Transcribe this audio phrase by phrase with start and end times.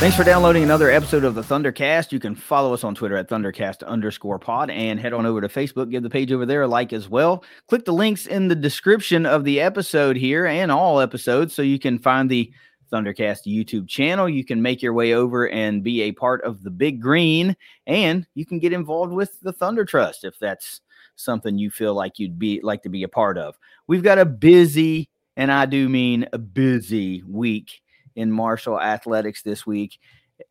[0.00, 2.10] Thanks for downloading another episode of the Thundercast.
[2.10, 5.48] You can follow us on Twitter at Thundercast underscore pod and head on over to
[5.48, 5.90] Facebook.
[5.90, 7.44] Give the page over there a like as well.
[7.68, 11.78] Click the links in the description of the episode here and all episodes so you
[11.78, 12.50] can find the
[12.90, 14.26] Thundercast YouTube channel.
[14.26, 17.54] You can make your way over and be a part of the Big Green,
[17.86, 20.80] and you can get involved with the Thunder Trust if that's
[21.16, 23.54] something you feel like you'd be like to be a part of.
[23.86, 27.82] We've got a busy, and I do mean a busy week
[28.20, 29.98] in Marshall athletics this week.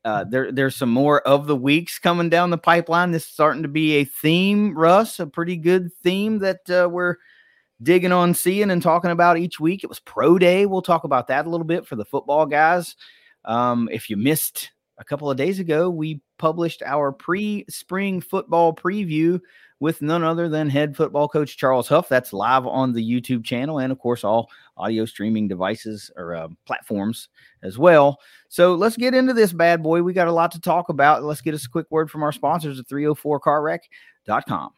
[0.06, 3.12] Uh, there, there's some more of the weeks coming down the pipeline.
[3.12, 7.16] This is starting to be a theme, Russ, a pretty good theme that uh, we're
[7.82, 9.84] digging on, seeing, and talking about each week.
[9.84, 10.66] It was Pro Day.
[10.66, 12.96] We'll talk about that a little bit for the football guys.
[13.46, 18.74] Um, if you missed a couple of days ago, we published our pre spring football
[18.74, 19.40] preview
[19.80, 22.10] with none other than head football coach Charles Huff.
[22.10, 26.48] That's live on the YouTube channel and, of course, all audio streaming devices or uh,
[26.66, 27.30] platforms
[27.64, 28.20] as well.
[28.50, 30.02] So let's get into this bad boy.
[30.04, 31.24] We got a lot to talk about.
[31.24, 34.72] Let's get us a quick word from our sponsors at 304carwreck.com.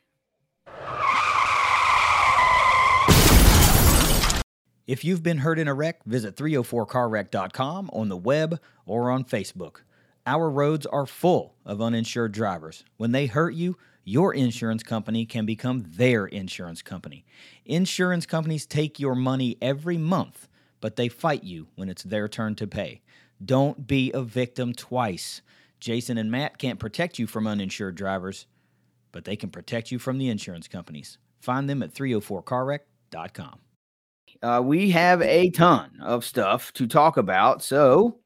[4.87, 9.77] If you've been hurt in a wreck, visit 304carwreck.com on the web or on Facebook.
[10.25, 12.83] Our roads are full of uninsured drivers.
[12.97, 17.25] When they hurt you, your insurance company can become their insurance company.
[17.65, 20.47] Insurance companies take your money every month,
[20.79, 23.01] but they fight you when it's their turn to pay.
[23.43, 25.41] Don't be a victim twice.
[25.79, 28.45] Jason and Matt can't protect you from uninsured drivers,
[29.11, 31.17] but they can protect you from the insurance companies.
[31.39, 33.59] Find them at 304carwreck.com.
[34.41, 38.20] Uh, we have a ton of stuff to talk about, so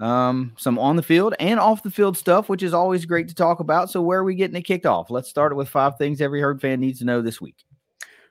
[0.00, 3.34] um, some on the field and off the field stuff, which is always great to
[3.34, 3.90] talk about.
[3.90, 5.10] So, where are we getting it kicked off?
[5.10, 7.56] Let's start it with five things every herd fan needs to know this week.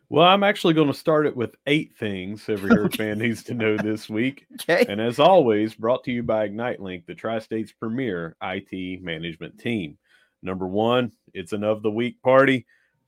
[0.09, 3.53] Well, I'm actually going to start it with eight things every herd fan needs to
[3.53, 4.45] know this week.
[4.69, 4.85] Okay.
[4.87, 9.57] And as always, brought to you by Ignite Link, the Tri State's premier IT management
[9.57, 9.97] team.
[10.41, 12.65] Number one, it's an of the week party.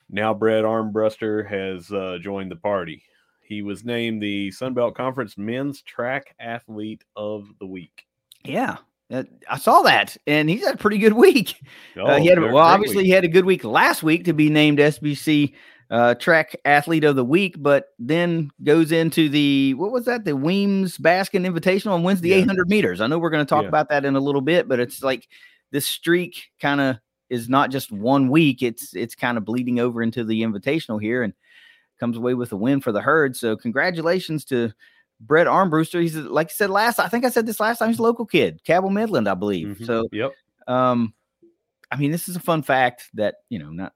[0.09, 3.03] Now, Brad Armbruster has uh, joined the party.
[3.41, 8.05] He was named the Sun Belt Conference Men's Track Athlete of the Week.
[8.45, 8.78] Yeah,
[9.11, 11.61] uh, I saw that, and he's had a pretty good week.
[11.97, 13.06] Oh, uh, he had a, well, obviously week.
[13.06, 15.53] he had a good week last week to be named SBC
[15.89, 20.25] uh, Track Athlete of the Week, but then goes into the what was that?
[20.25, 22.38] The Weems Baskin Invitational and wins the yeah.
[22.38, 23.00] 800 meters.
[23.00, 23.69] I know we're going to talk yeah.
[23.69, 25.29] about that in a little bit, but it's like
[25.72, 26.97] this streak kind of
[27.29, 31.23] is not just one week; it's it's kind of bleeding over into the Invitational here,
[31.23, 31.33] and
[31.97, 33.38] comes away with a win for the herd.
[33.38, 34.73] So congratulations to
[35.19, 36.01] Brett Armbruster.
[36.01, 36.99] He's like I said last.
[36.99, 37.89] I think I said this last time.
[37.89, 39.67] He's a local kid, Cabell Midland, I believe.
[39.67, 39.85] Mm-hmm.
[39.85, 40.33] So, yep.
[40.67, 41.13] Um,
[41.91, 43.93] I mean, this is a fun fact that you know, not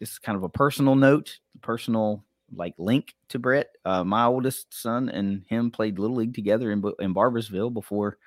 [0.00, 3.68] this is kind of a personal note, personal like link to Brett.
[3.84, 8.18] Uh, my oldest son and him played little league together in in Barboursville before,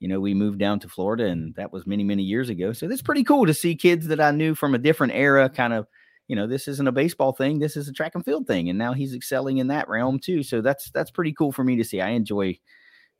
[0.00, 2.72] you know, we moved down to Florida, and that was many many years ago.
[2.72, 5.72] So it's pretty cool to see kids that I knew from a different era, kind
[5.72, 5.86] of
[6.28, 8.78] you know this isn't a baseball thing this is a track and field thing and
[8.78, 11.84] now he's excelling in that realm too so that's that's pretty cool for me to
[11.84, 12.56] see i enjoy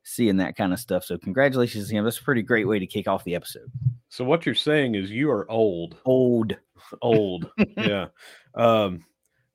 [0.03, 2.87] seeing that kind of stuff so congratulations to him that's a pretty great way to
[2.87, 3.71] kick off the episode
[4.09, 6.57] so what you're saying is you are old old
[7.01, 8.07] old yeah
[8.55, 9.03] um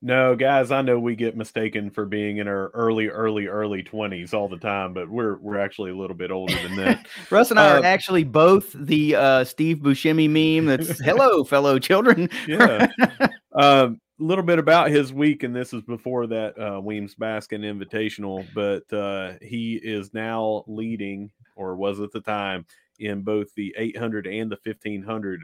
[0.01, 4.33] no, guys, I know we get mistaken for being in our early, early, early twenties
[4.33, 7.05] all the time, but we're we're actually a little bit older than that.
[7.29, 10.67] Russ and I uh, are actually both the uh, Steve Buscemi meme.
[10.67, 12.87] That's "Hello, fellow children." yeah.
[13.59, 17.59] A um, little bit about his week, and this is before that uh, Weems Baskin
[17.59, 22.65] Invitational, but uh, he is now leading, or was at the time,
[22.99, 25.41] in both the 800 and the 1500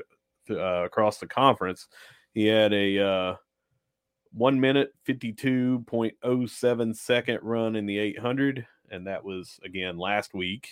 [0.49, 1.89] uh, across the conference.
[2.33, 3.35] He had a uh,
[4.31, 10.69] one minute 52.07 second run in the 800 and that was again last week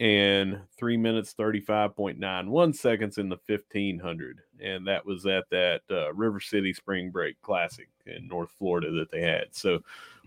[0.00, 6.40] and three minutes 35.91 seconds in the 1500 and that was at that uh, river
[6.40, 9.78] city spring break classic in north florida that they had so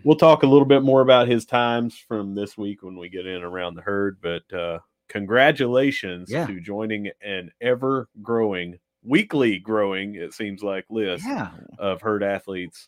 [0.03, 3.25] we'll talk a little bit more about his times from this week when we get
[3.25, 4.77] in around the herd but uh,
[5.07, 6.45] congratulations yeah.
[6.45, 11.51] to joining an ever growing weekly growing, it seems like, list yeah.
[11.77, 12.87] of herd athletes.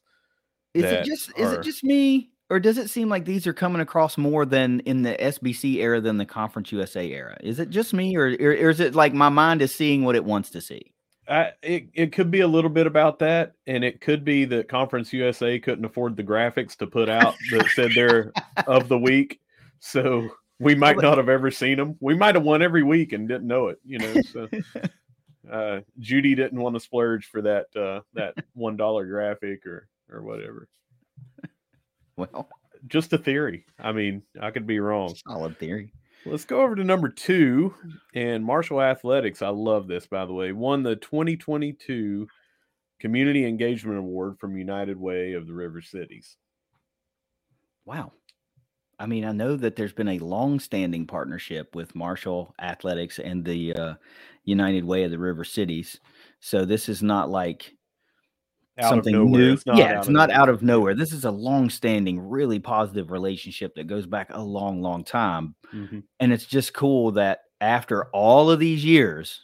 [0.74, 3.54] Is it just are, is it just me, or does it seem like these are
[3.54, 7.38] coming across more than in the SBC era than the Conference USA era?
[7.42, 10.16] Is it just me, or, or, or is it like my mind is seeing what
[10.16, 10.94] it wants to see?
[11.28, 14.70] I, it, it could be a little bit about that, and it could be that
[14.70, 18.32] Conference USA couldn't afford the graphics to put out that said they're
[18.68, 19.40] of the week,
[19.80, 21.98] so we might not have ever seen them.
[22.00, 24.22] We might have won every week and didn't know it, you know.
[24.22, 24.48] So
[25.52, 30.22] uh, Judy didn't want to splurge for that uh, that one dollar graphic or or
[30.22, 30.68] whatever.
[32.18, 32.48] Well,
[32.88, 33.66] just a theory.
[33.78, 35.14] I mean, I could be wrong.
[35.28, 35.92] Solid theory.
[36.26, 37.76] Let's go over to number two
[38.14, 39.42] and Marshall Athletics.
[39.42, 40.52] I love this, by the way.
[40.54, 42.28] Won the 2022
[43.00, 46.38] Community Engagement Award from United Way of the River Cities.
[47.86, 48.14] Wow.
[48.98, 53.74] I mean, I know that there's been a long-standing partnership with Marshall Athletics and the
[53.76, 53.94] uh,
[54.46, 56.00] United Way of the River Cities.
[56.40, 57.75] So this is not like
[58.80, 59.54] out something new.
[59.54, 60.96] It's yeah, it's not out of nowhere.
[60.96, 66.00] This is a long-standing, really positive relationship that goes back a long, long time, mm-hmm.
[66.20, 69.42] and it's just cool that after all of these years,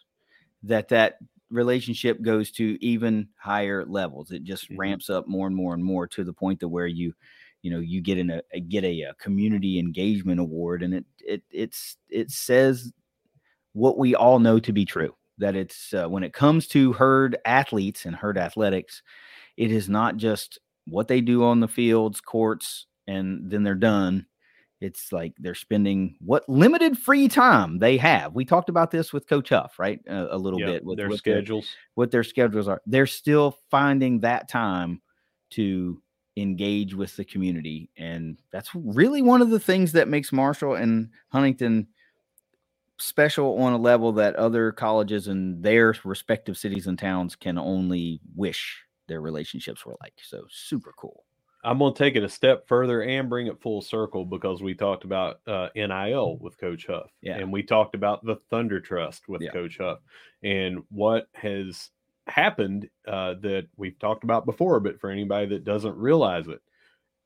[0.63, 1.17] that that
[1.49, 4.31] relationship goes to even higher levels.
[4.31, 4.79] It just mm-hmm.
[4.79, 7.13] ramps up more and more and more to the point to where you,
[7.61, 11.43] you know, you get in a get a, a community engagement award, and it it
[11.51, 12.91] it's it says
[13.73, 17.37] what we all know to be true that it's uh, when it comes to herd
[17.45, 19.03] athletes and herd athletics,
[19.57, 24.25] it is not just what they do on the fields, courts, and then they're done.
[24.79, 28.33] It's like they're spending what limited free time they have.
[28.33, 29.99] We talked about this with Coach Huff, right?
[30.09, 31.65] Uh, a little yep, bit with their schedules.
[31.65, 32.81] Their, what their schedules are.
[32.87, 35.01] They're still finding that time
[35.51, 36.01] to
[36.37, 41.09] engage with the community, and that's really one of the things that makes Marshall and
[41.29, 41.87] Huntington
[43.01, 48.19] special on a level that other colleges in their respective cities and towns can only
[48.35, 50.13] wish their relationships were like.
[50.21, 51.25] So super cool.
[51.63, 54.73] I'm going to take it a step further and bring it full circle because we
[54.73, 57.37] talked about uh, NIL with Coach Huff, yeah.
[57.37, 59.51] and we talked about the Thunder Trust with yeah.
[59.51, 59.99] Coach Huff,
[60.43, 61.91] and what has
[62.25, 64.79] happened uh, that we've talked about before.
[64.79, 66.61] But for anybody that doesn't realize it,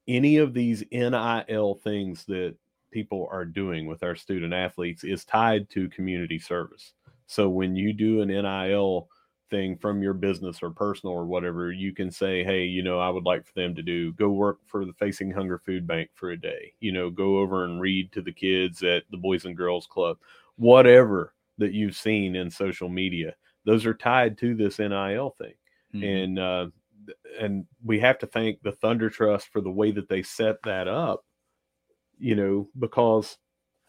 [0.08, 2.56] any of these NIL things that
[2.96, 6.94] people are doing with our student athletes is tied to community service.
[7.28, 9.10] So when you do an NIL
[9.50, 13.10] thing from your business or personal or whatever, you can say, hey, you know, I
[13.10, 16.32] would like for them to do go work for the Facing Hunger Food Bank for
[16.32, 19.58] a day, you know, go over and read to the kids at the Boys and
[19.58, 20.18] Girls Club,
[20.56, 23.36] whatever that you've seen in social media.
[23.66, 25.54] Those are tied to this NIL thing.
[25.94, 26.04] Mm-hmm.
[26.06, 26.68] And, uh,
[27.42, 30.88] and we have to thank the Thunder Trust for the way that they set that
[30.88, 31.25] up
[32.20, 33.38] you know, because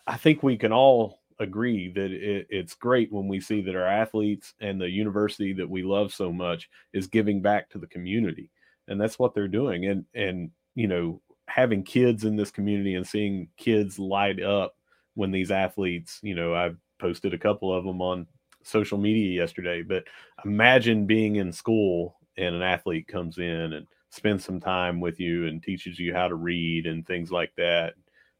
[0.06, 3.86] I think we can all agree that it, it's great when we see that our
[3.86, 8.50] athletes and the university that we love so much is giving back to the community,
[8.88, 9.86] and that's what they're doing.
[9.86, 14.76] And and you know, having kids in this community and seeing kids light up
[15.14, 18.26] when these athletes, you know, I posted a couple of them on
[18.62, 20.04] social media yesterday, but
[20.44, 25.46] imagine being in school and an athlete comes in and spends some time with you
[25.46, 27.94] and teaches you how to read and things like that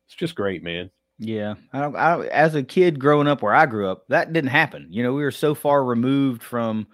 [0.06, 0.90] it's just great, man.
[1.18, 4.88] Yeah, I, I, as a kid growing up where I grew up, that didn't happen.
[4.90, 6.86] You know, we were so far removed from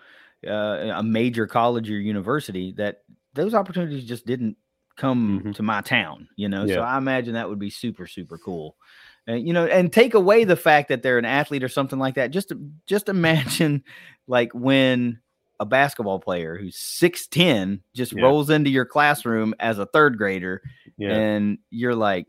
[0.47, 3.03] uh, a major college or university that
[3.35, 4.56] those opportunities just didn't
[4.97, 5.53] come mm-hmm.
[5.53, 6.29] to my town.
[6.37, 6.76] You know, yeah.
[6.76, 8.76] so I imagine that would be super super cool.
[9.26, 12.14] And you know, and take away the fact that they're an athlete or something like
[12.14, 12.31] that.
[12.31, 12.53] Just
[12.87, 13.82] just imagine
[14.29, 15.20] like when
[15.61, 18.23] a basketball player who's 6'10 just yeah.
[18.23, 20.61] rolls into your classroom as a third grader
[20.99, 21.12] yeah.
[21.12, 22.26] and you're like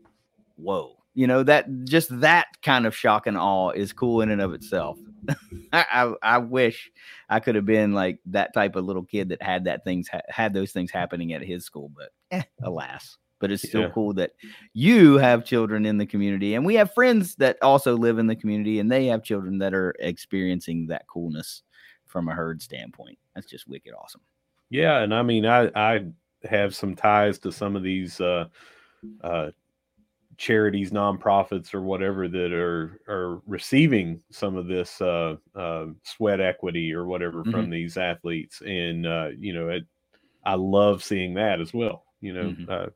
[0.56, 0.96] whoa.
[1.14, 4.52] You know that just that kind of shock and awe is cool in and of
[4.52, 4.98] itself.
[5.72, 6.90] I, I, I wish
[7.30, 10.52] i could have been like that type of little kid that had that things had
[10.52, 13.16] those things happening at his school but eh, alas.
[13.40, 13.90] But it's still yeah.
[13.90, 14.32] cool that
[14.72, 18.36] you have children in the community and we have friends that also live in the
[18.36, 21.62] community and they have children that are experiencing that coolness
[22.06, 23.18] from a herd standpoint.
[23.34, 24.22] That's just wicked awesome.
[24.70, 26.04] Yeah and i mean i i
[26.44, 28.46] have some ties to some of these uh
[29.22, 29.50] uh
[30.36, 36.92] charities, nonprofits, or whatever that are are receiving some of this uh, uh, sweat equity
[36.92, 37.50] or whatever mm-hmm.
[37.50, 39.84] from these athletes, and uh, you know, it,
[40.44, 42.04] I love seeing that as well.
[42.20, 42.70] You know, mm-hmm.
[42.70, 42.86] Uh,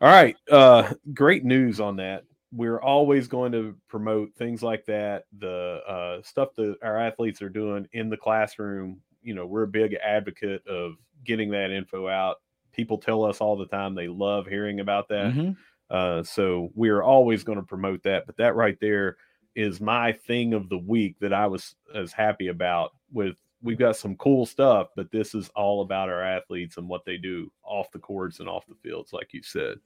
[0.00, 2.24] all right, uh, great news on that.
[2.52, 7.48] We're always going to promote things like that, the uh, stuff that our athletes are
[7.48, 9.00] doing in the classroom.
[9.22, 10.94] You know, we're a big advocate of
[11.24, 12.36] getting that info out.
[12.72, 15.32] People tell us all the time they love hearing about that.
[15.32, 15.52] Mm-hmm
[15.92, 18.26] uh, so we're always going to promote that.
[18.26, 19.18] But that right there
[19.54, 22.94] is my thing of the week that I was as happy about.
[23.12, 27.04] With we've got some cool stuff, but this is all about our athletes and what
[27.04, 29.76] they do off the courts and off the fields, like you said.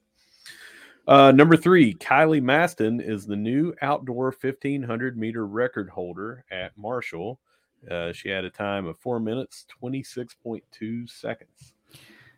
[1.07, 7.39] Uh, number three, Kylie Maston is the new outdoor 1500 meter record holder at Marshall.
[7.91, 11.73] Uh, she had a time of four minutes, 26.2 seconds.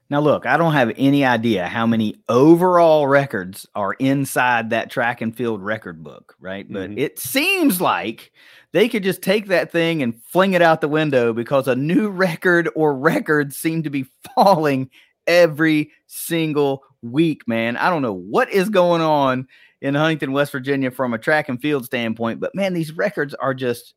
[0.10, 5.22] Now, look, I don't have any idea how many overall records are inside that track
[5.22, 6.66] and field record book, right?
[6.72, 6.98] But Mhm.
[6.98, 8.32] it seems like
[8.72, 12.10] they could just take that thing and fling it out the window because a new
[12.10, 14.90] record or records seem to be falling
[15.28, 17.78] every single week, man.
[17.78, 19.48] I don't know what is going on
[19.82, 23.54] in Huntington, West Virginia from a track and field standpoint, but man, these records are
[23.54, 23.94] just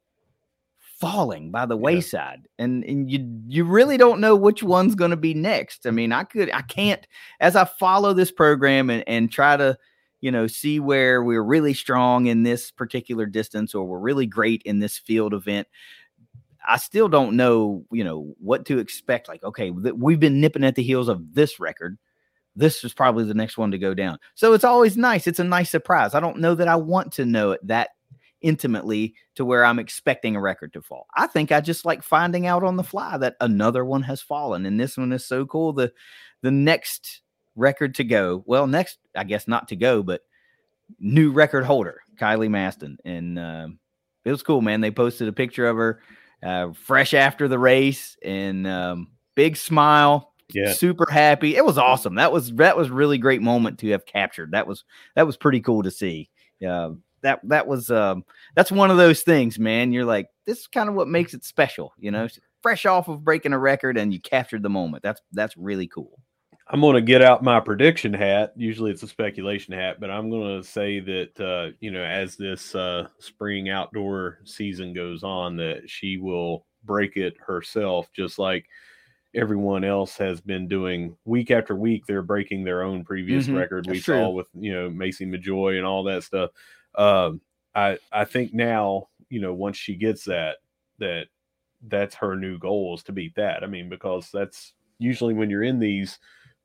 [1.02, 1.82] falling by the Yeah.
[1.82, 5.84] wayside and, and you you really don't know which one's going to be next.
[5.84, 7.04] I mean i could i can't
[7.40, 9.76] as i follow this program and, and try to
[10.20, 14.62] you know see where we're really strong in this particular distance or we're really great
[14.64, 15.66] in this field event
[16.68, 20.62] i still don't know you know what to expect like okay th- we've been nipping
[20.62, 21.98] at the heels of this record.
[22.54, 24.18] This is probably the next one to go down.
[24.34, 25.26] So it's always nice.
[25.26, 26.14] It's a nice surprise.
[26.14, 27.88] I don't know that i want to know it that
[28.42, 31.06] intimately to where I'm expecting a record to fall.
[31.14, 34.66] I think I just like finding out on the fly that another one has fallen,
[34.66, 35.72] and this one is so cool.
[35.72, 35.92] The
[36.42, 37.22] the next
[37.54, 40.22] record to go, well, next I guess not to go, but
[40.98, 43.78] new record holder Kylie Maston, and um,
[44.24, 44.80] it was cool, man.
[44.80, 46.00] They posted a picture of her
[46.42, 50.72] uh, fresh after the race, and um, big smile, Yeah.
[50.72, 51.56] super happy.
[51.56, 52.16] It was awesome.
[52.16, 54.50] That was that was really great moment to have captured.
[54.52, 54.84] That was
[55.14, 56.28] that was pretty cool to see.
[56.60, 56.90] Yeah,
[57.22, 58.24] that that was um
[58.54, 59.92] that's one of those things, man.
[59.92, 62.28] You're like, this is kind of what makes it special, you know,
[62.62, 65.02] fresh off of breaking a record and you captured the moment.
[65.02, 66.20] That's that's really cool.
[66.68, 68.52] I'm going to get out my prediction hat.
[68.56, 72.36] Usually it's a speculation hat, but I'm going to say that, uh, you know, as
[72.36, 78.64] this uh, spring outdoor season goes on, that she will break it herself, just like
[79.34, 82.06] everyone else has been doing week after week.
[82.06, 83.86] They're breaking their own previous Mhm, record.
[83.86, 84.34] We that's saw true.
[84.36, 86.50] with, you know, Macy Majoy and all that stuff.
[86.94, 87.40] Um,
[87.74, 90.56] I, I think now, you know, once she gets that,
[90.98, 91.26] that
[91.88, 93.64] that's her new goal is to beat that.
[93.64, 96.18] I mean, because that's usually when you're in these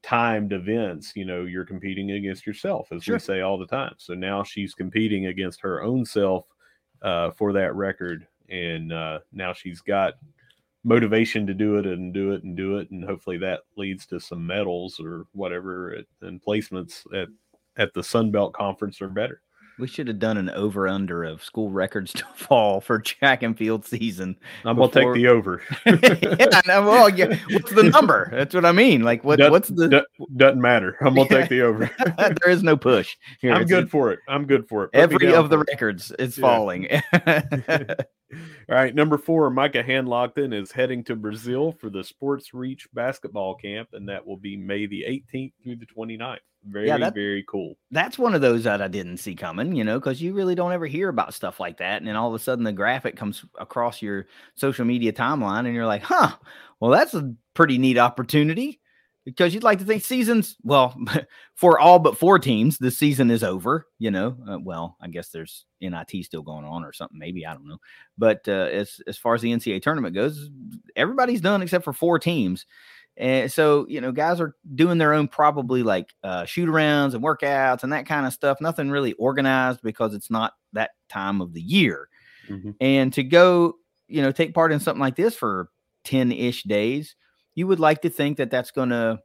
[0.04, 3.16] timed events, you know, you're competing against yourself, as Sure.
[3.16, 3.96] we say all the time.
[3.98, 6.46] So now she's competing against her own self
[7.02, 10.16] uh, for that record, and uh, now she's got
[10.84, 14.20] motivation to do it and do it and do it, and hopefully that leads to
[14.20, 17.28] some medals or whatever at, and placements at
[17.78, 19.42] at the Sun Belt Conference or better.
[19.80, 23.58] We should have done an over under of school records to fall for track and
[23.58, 24.36] field season.
[24.66, 25.62] I'm gonna take the over.
[25.86, 28.30] yeah, no, well, yeah, what's the number?
[28.32, 29.04] That's what I mean.
[29.04, 29.88] Like, what, Doesn't- what's the?
[29.88, 30.98] do- doesn't matter.
[31.02, 31.90] I'm gonna take the over.
[32.18, 33.16] there is no push.
[33.40, 34.20] Here, I'm good for it.
[34.28, 34.92] I'm good for it.
[34.94, 36.88] Put Every of the records is falling.
[38.34, 43.56] All right, number four, Micah Handlogten is heading to Brazil for the Sports Reach basketball
[43.56, 46.40] camp, and that will be May the 18th through the 29th.
[46.66, 47.78] Very, that- very cool.
[47.92, 50.74] That's one of those that I didn't see coming, you know, because you really don't
[50.74, 52.00] ever hear about stuff like that.
[52.00, 55.74] And then all of a sudden the graphic comes across your social media timeline and
[55.74, 56.36] you're like, huh,
[56.82, 58.82] well, that's a pretty neat opportunity
[59.28, 60.98] because you'd like to think seasons, well,
[61.54, 64.38] for all but four teams, the season is over, you know.
[64.50, 67.46] Uh, well, I guess there's NIT still going on or something, maybe.
[67.46, 67.80] I don't know.
[68.18, 70.50] But uh, as, as far as the NCAA tournament goes,
[70.96, 72.66] everybody's done except for four teams.
[73.18, 77.22] And so, you know, guys are doing their own probably like uh, shoot arounds and
[77.22, 78.62] workouts and that kind of stuff.
[78.62, 82.08] Nothing really organized because it's not that time of the year.
[82.48, 82.76] Mhm.
[82.80, 83.74] And to go,
[84.08, 85.68] you know, take part in something like this for
[86.06, 87.18] 10 ish days,
[87.58, 89.20] you would like to think that that's going to,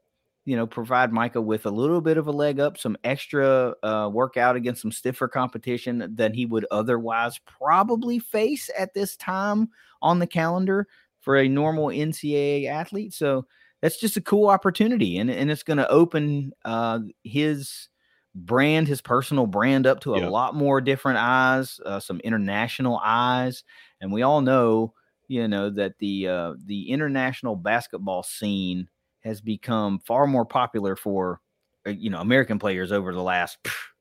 [0.47, 4.11] you know, provide Micah with a little bit of a leg up, some extra uh,
[4.13, 9.69] workout against some stiffer competition than he would otherwise probably face at this time
[10.03, 10.89] on the calendar
[11.21, 13.15] for a normal NCAA athlete.
[13.15, 13.47] So
[13.83, 17.89] that's just a cool opportunity, and and it's going to open uh, his
[18.35, 20.31] brand, his personal brand, up to a Yeah.
[20.31, 23.65] lot more different eyes, uh, some international eyes,
[24.01, 24.95] and we all know,
[25.33, 28.87] you know, that the uh, the international basketball scene
[29.21, 31.41] has become far more popular for
[31.87, 33.57] uh, you know American players over the last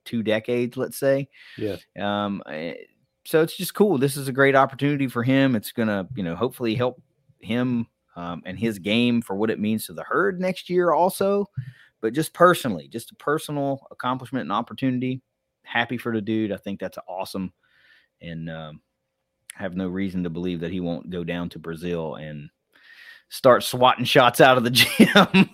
[0.06, 1.30] two decades, let's say.
[1.58, 1.78] Yeah.
[1.98, 2.74] Um, eh,
[3.24, 3.98] so it's just cool.
[3.98, 5.56] This is a great opportunity for him.
[5.56, 7.02] It's gonna, you know, hopefully help
[7.40, 11.46] him um, and his game for what it means to the herd next year, also.
[12.02, 15.22] But just personally, just a personal accomplishment and opportunity.
[15.64, 16.52] Happy for the dude.
[16.52, 17.54] I think that's awesome,
[18.20, 18.82] and um,
[19.56, 22.50] have no reason to believe that he won't go down to Brazil and
[23.30, 25.50] start swatting shots out of the gym.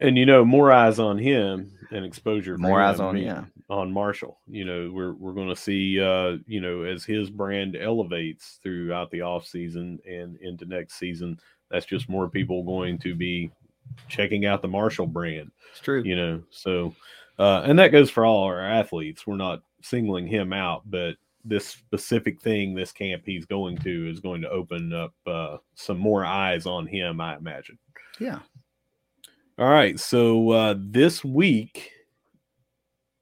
[0.00, 2.58] And you know, more eyes on him and exposure.
[2.58, 3.44] More eyes on, yeah.
[3.70, 4.40] on Marshall.
[4.48, 9.10] You know, we're we're going to see, uh, you know, as his brand elevates throughout
[9.10, 11.38] the off season and into next season.
[11.70, 13.50] That's just more people going to be
[14.08, 15.50] checking out the Marshall brand.
[15.70, 16.02] it's true.
[16.04, 16.94] you know so
[17.38, 21.66] uh and that goes for all our athletes we're not singling him out but this
[21.66, 26.24] specific thing, this camp he's going to, is going to open up uh, some more
[26.24, 27.20] eyes on him.
[27.20, 27.78] I imagine.
[28.20, 28.40] Yeah.
[29.58, 29.98] All right.
[29.98, 31.90] So uh, this week,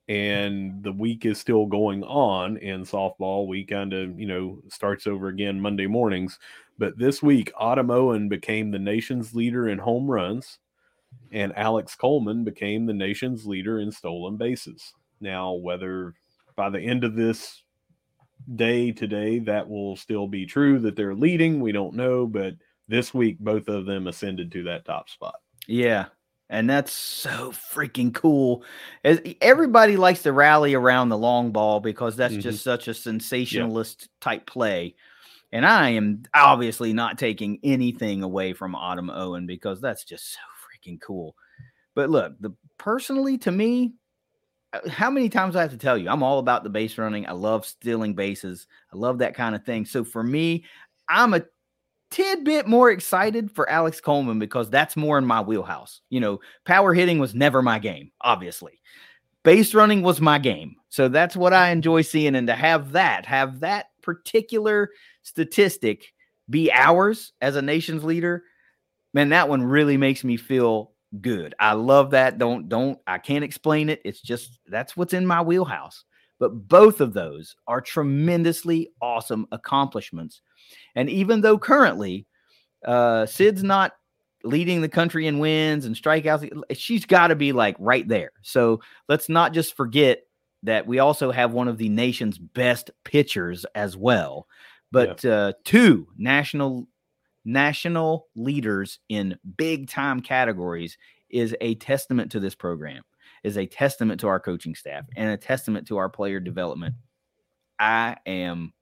[0.07, 3.47] and the week is still going on in softball.
[3.47, 6.37] We kind of, you know, starts over again Monday mornings.
[6.77, 10.59] But this week, Autumn Owen became the nation's leader in home runs,
[11.31, 14.93] and Alex Coleman became the nation's leader in stolen bases.
[15.21, 16.13] Now, whether
[16.55, 17.63] by the end of this
[18.55, 22.27] day today that will still be true that they're leading, we don't know.
[22.27, 22.55] But
[22.87, 25.35] this week, both of them ascended to that top spot.
[25.67, 26.07] Yeah,
[26.49, 28.63] and that's so freaking cool.
[29.03, 32.41] As everybody likes to rally around the long ball because that's mm-hmm.
[32.41, 34.07] just such a sensationalist yeah.
[34.19, 34.95] type play.
[35.53, 40.39] And I am obviously not taking anything away from Autumn Owen because that's just so
[40.61, 41.35] freaking cool.
[41.95, 43.93] But look, the personally to me,
[44.87, 47.27] how many times I have to tell you, I'm all about the base running.
[47.27, 48.67] I love stealing bases.
[48.93, 49.85] I love that kind of thing.
[49.85, 50.63] So for me,
[51.09, 51.43] I'm a
[52.09, 56.01] tidbit more excited for Alex Coleman because that's more in my wheelhouse.
[56.09, 58.81] You know, power hitting was never my game, obviously.
[59.43, 60.75] Base running was my game.
[60.89, 62.35] So that's what I enjoy seeing.
[62.35, 64.89] And to have that, have that particular
[65.23, 66.13] statistic
[66.49, 68.43] be ours as a nation's leader,
[69.13, 71.55] man, that one really makes me feel good.
[71.59, 72.37] I love that.
[72.37, 74.01] Don't, don't, I can't explain it.
[74.05, 76.05] It's just that's what's in my wheelhouse.
[76.39, 80.41] But both of those are tremendously awesome accomplishments
[80.95, 82.25] and even though currently
[82.85, 83.93] uh, Sid's not
[84.43, 88.31] leading the country in wins and strikeouts, she's got to be like right there.
[88.41, 90.23] So let's not just forget
[90.63, 94.47] that we also have one of the nation's best pitchers as well.
[94.91, 95.31] But yeah.
[95.31, 96.87] uh, two national
[97.45, 100.97] national leaders in big time categories
[101.29, 103.03] is a testament to this program,
[103.43, 106.95] is a testament to our coaching staff, and a testament to our player development.
[107.79, 108.73] I am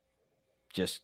[0.73, 1.01] just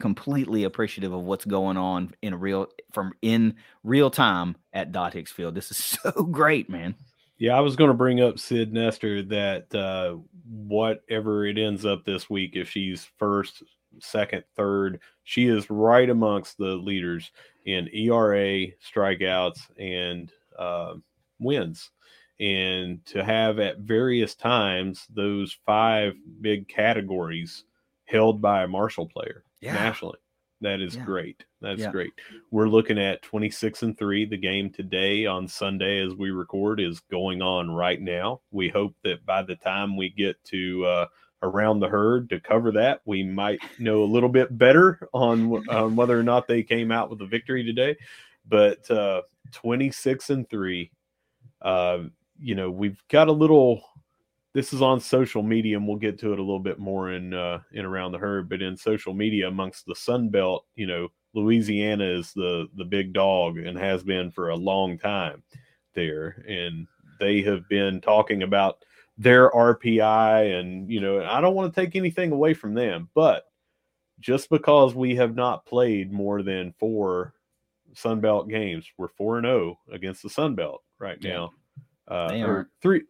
[0.00, 5.30] completely appreciative of what's going on in real from in real time at Dot Hicks
[5.30, 5.54] Field.
[5.54, 6.94] This is so great, man.
[7.38, 12.04] Yeah, I was going to bring up Sid Nestor that uh, whatever it ends up
[12.04, 13.62] this week, if she's first,
[13.98, 17.30] second, third, she is right amongst the leaders
[17.66, 20.94] in ERA, strikeouts, and uh,
[21.38, 21.90] wins.
[22.38, 27.64] And to have at various times those five big categories
[28.04, 29.74] held by a Marshall player yeah.
[29.74, 30.18] nationally.
[30.62, 31.04] That is yeah.
[31.04, 31.44] great.
[31.62, 31.90] That's yeah.
[31.90, 32.12] great.
[32.50, 34.26] We're looking at 26 and 3.
[34.26, 38.40] The game today on Sunday as we record is going on right now.
[38.50, 41.06] We hope that by the time we get to uh,
[41.42, 45.96] around the herd to cover that, we might know a little bit better on, on
[45.96, 47.96] whether or not they came out with a victory today.
[48.48, 49.22] But uh,
[49.52, 50.90] 26 and 3.
[51.62, 51.98] Uh,
[52.38, 53.82] you know, we've got a little
[54.52, 57.32] this is on social media, and we'll get to it a little bit more in
[57.32, 58.48] uh, in around the herd.
[58.48, 63.12] But in social media, amongst the Sun Belt, you know, Louisiana is the the big
[63.12, 65.42] dog and has been for a long time
[65.94, 66.86] there, and
[67.20, 68.84] they have been talking about
[69.20, 73.44] their RPI, and you know, I don't want to take anything away from them, but
[74.18, 77.34] just because we have not played more than four
[77.94, 81.50] Sun Belt games, we're four and zero oh against the Sun Belt right now.
[82.08, 83.02] Uh, or three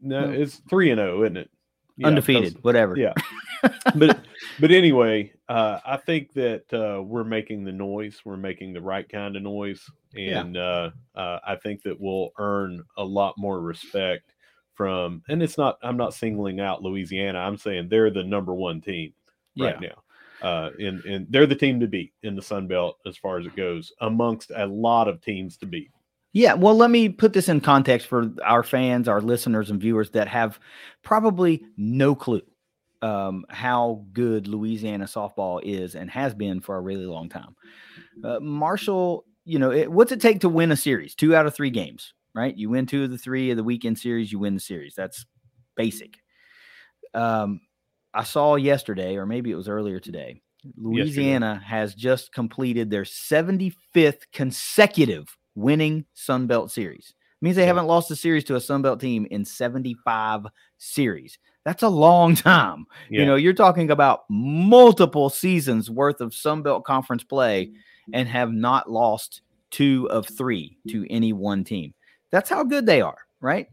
[0.00, 1.50] no, it's three and zero, oh, isn't it?
[1.96, 2.96] Yeah, Undefeated, whatever.
[2.96, 3.12] Yeah,
[3.96, 4.20] but
[4.60, 8.20] but anyway, uh, I think that uh, we're making the noise.
[8.24, 9.84] We're making the right kind of noise,
[10.16, 10.62] and yeah.
[10.62, 14.31] uh, uh I think that we'll earn a lot more respect
[14.74, 15.22] from.
[15.28, 15.78] And it's not.
[15.82, 17.38] I'm not singling out Louisiana.
[17.38, 19.12] I'm saying they're the number one team
[19.58, 19.88] right yeah.
[19.88, 20.02] now.
[20.48, 23.46] Uh, and and they're the team to beat in the Sun Belt as far as
[23.46, 25.90] it goes, amongst a lot of teams to beat.
[26.32, 30.10] Yeah, well, let me put this in context for our fans, our listeners, and viewers
[30.12, 30.58] that have
[31.02, 32.42] probably no clue
[33.02, 37.54] um, how good Louisiana softball is and has been for a really long time.
[38.24, 41.14] Uh, Marshall, you know, it, what's it take to win a series?
[41.14, 42.56] Two out of three games, right?
[42.56, 44.94] You win two of the three of the weekend series, you win the series.
[44.94, 45.24] That's
[45.76, 46.16] basic.
[47.14, 47.60] Um,
[48.14, 50.42] I saw yesterday, or maybe it was earlier today,
[50.76, 51.66] Louisiana yesterday.
[51.66, 57.14] has just completed their 75th consecutive winning Sun Belt series.
[57.40, 57.68] It means they yeah.
[57.68, 60.46] haven't lost a series to a Sun Belt team in 75
[60.78, 61.38] series.
[61.64, 62.86] That's a long time.
[63.10, 63.20] Yeah.
[63.20, 67.72] You know, you're talking about multiple seasons worth of Sun Belt conference play
[68.12, 71.94] and have not lost two of three to any one team.
[72.32, 73.68] That's how good they are, right?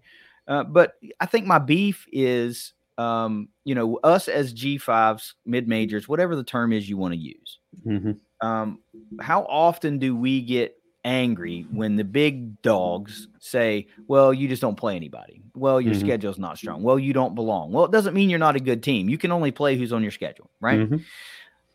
[0.47, 6.07] Uh, but I think my beef is, um, you know, us as G5s, mid majors,
[6.07, 7.59] whatever the term is you want to use.
[7.85, 8.11] Mm-hmm.
[8.45, 8.79] Um,
[9.21, 14.75] how often do we get angry when the big dogs say, "Well, you just don't
[14.75, 15.41] play anybody.
[15.55, 15.99] Well, your Mhm.
[16.01, 16.83] schedule's not strong.
[16.83, 19.07] Well, you don't belong." Well, it doesn't mean you're not a good team.
[19.09, 20.79] You can only play who's on your schedule, right?
[20.89, 21.03] Mhm.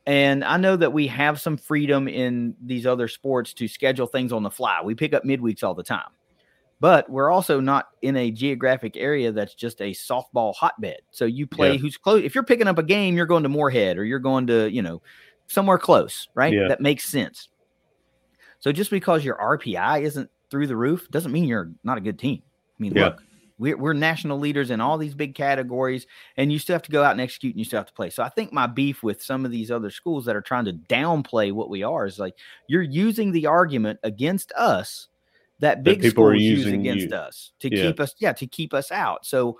[0.07, 4.33] And I know that we have some freedom in these other sports to schedule things
[4.33, 4.81] on the fly.
[4.85, 6.11] We pick up midweeks all the time.
[6.81, 10.99] But we're also not in a geographic area that's just a softball hotbed.
[11.11, 11.79] So you play Yeah.
[11.79, 12.23] who's close.
[12.25, 14.83] If you're picking up a game, you're going to Morehead or you're going to, you
[14.83, 15.01] know,
[15.47, 16.53] somewhere close, right?
[16.53, 16.69] Yeah.
[16.69, 17.49] That makes sense.
[18.61, 22.19] So just because your RPI isn't through the roof doesn't mean you're not a good
[22.19, 22.43] team.
[22.47, 23.05] I mean, Yeah.
[23.07, 23.23] look,
[23.59, 26.07] we're, we're national leaders in all these big categories,
[26.37, 28.11] and you still have to go out and execute and you still have to play.
[28.11, 30.73] So I think my beef with some of these other schools that are trying to
[30.73, 32.35] downplay what we are is like
[32.67, 35.09] you're using the argument against us
[35.61, 37.15] that big are schools use against you.
[37.17, 37.87] us to Yeah.
[37.87, 39.25] keep us, yeah, to keep us out.
[39.25, 39.59] So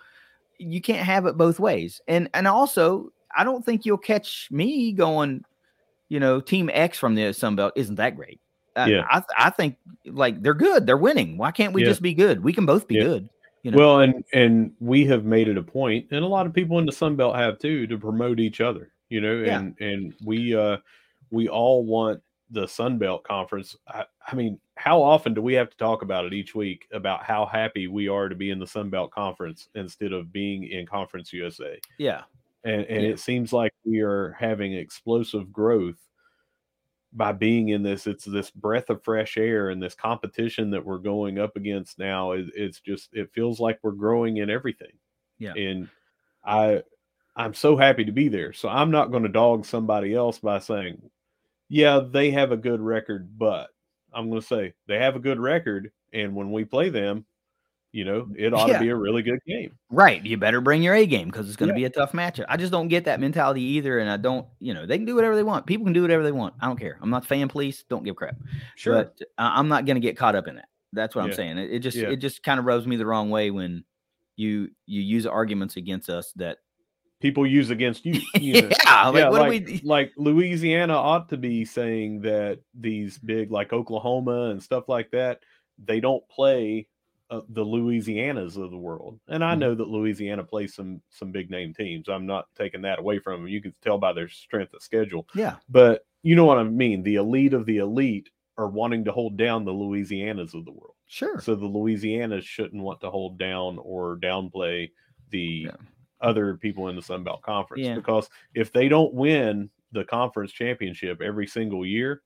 [0.59, 2.01] you can't have it both ways.
[2.09, 5.45] And and also, I don't think you'll catch me going,
[6.09, 8.41] you know, Team X from the Sun Belt isn't that great.
[8.77, 9.07] Uh, Yeah.
[9.09, 10.87] I I think like they're good.
[10.87, 11.39] They're winning.
[11.39, 11.89] Why can't we Yeah.
[11.89, 12.43] just be good?
[12.43, 13.05] We can both be Yeah.
[13.05, 13.29] good.
[13.63, 13.79] You know?
[13.79, 16.87] Well, and and we have made it a point, and a lot of people in
[16.87, 18.91] the Sun Belt have too, to promote each other.
[19.09, 20.79] You know, and and we uh
[21.31, 23.75] we all want the Sun Belt Conference.
[23.89, 27.23] I, I mean, how often do we have to talk about it each week about
[27.23, 30.85] how happy we are to be in the Sun Belt Conference instead of being in
[30.87, 31.79] Conference USA?
[31.99, 32.23] yeah.
[32.65, 33.11] and and Yeah.
[33.11, 35.99] it seems like we are having explosive growth
[37.13, 40.99] by being in this it's this breath of fresh air and this competition that we're
[40.99, 44.91] going up against now it, it's just it feels like we're growing in everything
[45.39, 45.53] Yeah.
[45.53, 45.89] and
[46.45, 46.83] i
[47.37, 50.59] i'm so happy to be there so i'm not going to dog somebody else by
[50.59, 51.01] saying
[51.69, 53.69] yeah they have a good record but
[54.15, 57.25] i'm going to say they have a good record and when we play them
[57.93, 58.79] you know mm, it ought Yeah.
[58.79, 60.27] to be a really good game Right.
[60.27, 61.83] You better bring your A game because it's going to Yeah.
[61.83, 62.47] be a tough matchup.
[62.49, 64.01] I just don't get that mentality either.
[64.01, 65.67] And I don't, you know, they can do whatever they want.
[65.67, 66.55] People can do whatever they want.
[66.61, 66.99] I don't care.
[67.01, 67.85] I'm not fan police.
[67.89, 68.35] Don't give crap.
[68.85, 70.69] But I- I'm not going to get caught up in that.
[70.93, 71.59] That's what I'm saying.
[71.59, 72.09] It, it just, Yeah.
[72.11, 73.85] it just kind of rubs me the wrong way when
[74.35, 76.59] you, you use arguments against us that,
[77.25, 78.69] people use against you, you know?
[78.85, 83.17] yeah, like, yeah, what like, do we, like Louisiana ought to be saying that these
[83.17, 85.41] big like Oklahoma and stuff like that,
[85.83, 86.87] they don't play
[87.31, 89.19] uh, the Louisianas of the world.
[89.29, 89.59] And I Mhm.
[89.61, 92.11] know that Louisiana plays some some big name teams.
[92.11, 93.49] I'm not taking that away from them.
[93.49, 95.27] You can tell by their strength of schedule.
[95.35, 97.03] yeah, But you know what I mean?
[97.03, 100.95] The elite of the elite are wanting to hold down the Louisianas of the world.
[101.07, 101.41] sure.
[101.41, 104.91] So the Louisianas shouldn't want to hold down or downplay
[105.31, 105.77] the Yeah.
[106.21, 107.95] Other people in the Sun Belt Conference Yeah.
[107.95, 112.23] because if they don't win the conference championship every single year,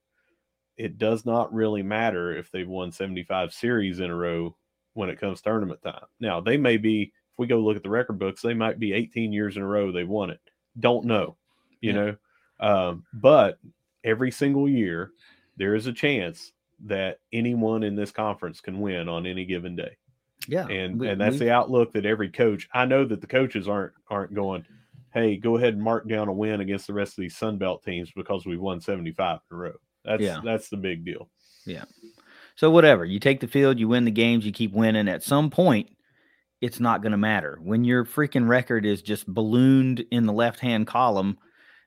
[0.77, 4.55] it does not really matter if they've won 75 series in a row
[4.93, 6.05] when it comes tournament time.
[6.19, 8.93] Now, they may be, if we go look at the record books, they might be
[8.93, 10.39] 18 years in a row they won it.
[10.79, 11.37] Don't know,
[11.81, 11.95] you Yeah.
[11.95, 12.17] know.
[12.61, 13.59] Um, but
[14.03, 15.11] every single year,
[15.57, 16.53] there is a chance
[16.85, 19.97] that anyone in this conference can win on any given day
[20.49, 20.67] yeah.
[20.67, 23.67] and we- and that's we- the outlook that every coach i know that the coaches
[23.67, 24.65] aren't aren't going
[25.13, 27.83] hey go ahead and mark down a win against the rest of these sun belt
[27.83, 29.73] teams because we won 75 in a row
[30.05, 30.41] that's Yeah.
[30.43, 31.29] that's the big deal
[31.65, 31.83] Yeah.
[32.55, 35.07] So whatever, you take the field, you win the games, you keep winning.
[35.07, 35.89] At some point,
[36.59, 37.57] it's not going to matter.
[37.63, 41.37] When your freaking record is just ballooned in the left-hand column,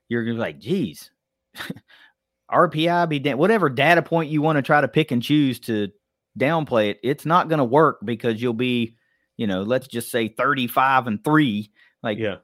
[0.09, 1.11] you're gonna be like, geez,
[2.51, 5.88] RPI be da- whatever data point you want to try to pick and choose to
[6.38, 7.01] downplay it.
[7.03, 8.97] It's not going to work because you'll be,
[9.37, 11.71] you know, let's just say 35 and three.
[12.03, 12.37] Like yeah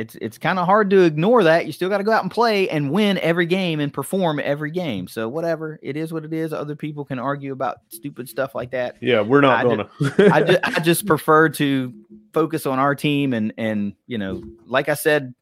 [0.00, 1.66] it's it's kind of hard to ignore that.
[1.66, 4.70] You still got to go out and play and win every game and perform every
[4.70, 5.06] game.
[5.06, 6.52] So whatever, it is what it is.
[6.52, 8.96] Other people can argue about stupid stuff like that.
[9.00, 9.90] yeah we're not I gonna
[10.32, 11.92] I just, I just prefer to
[12.32, 15.34] focus on our team and and you know, like I said,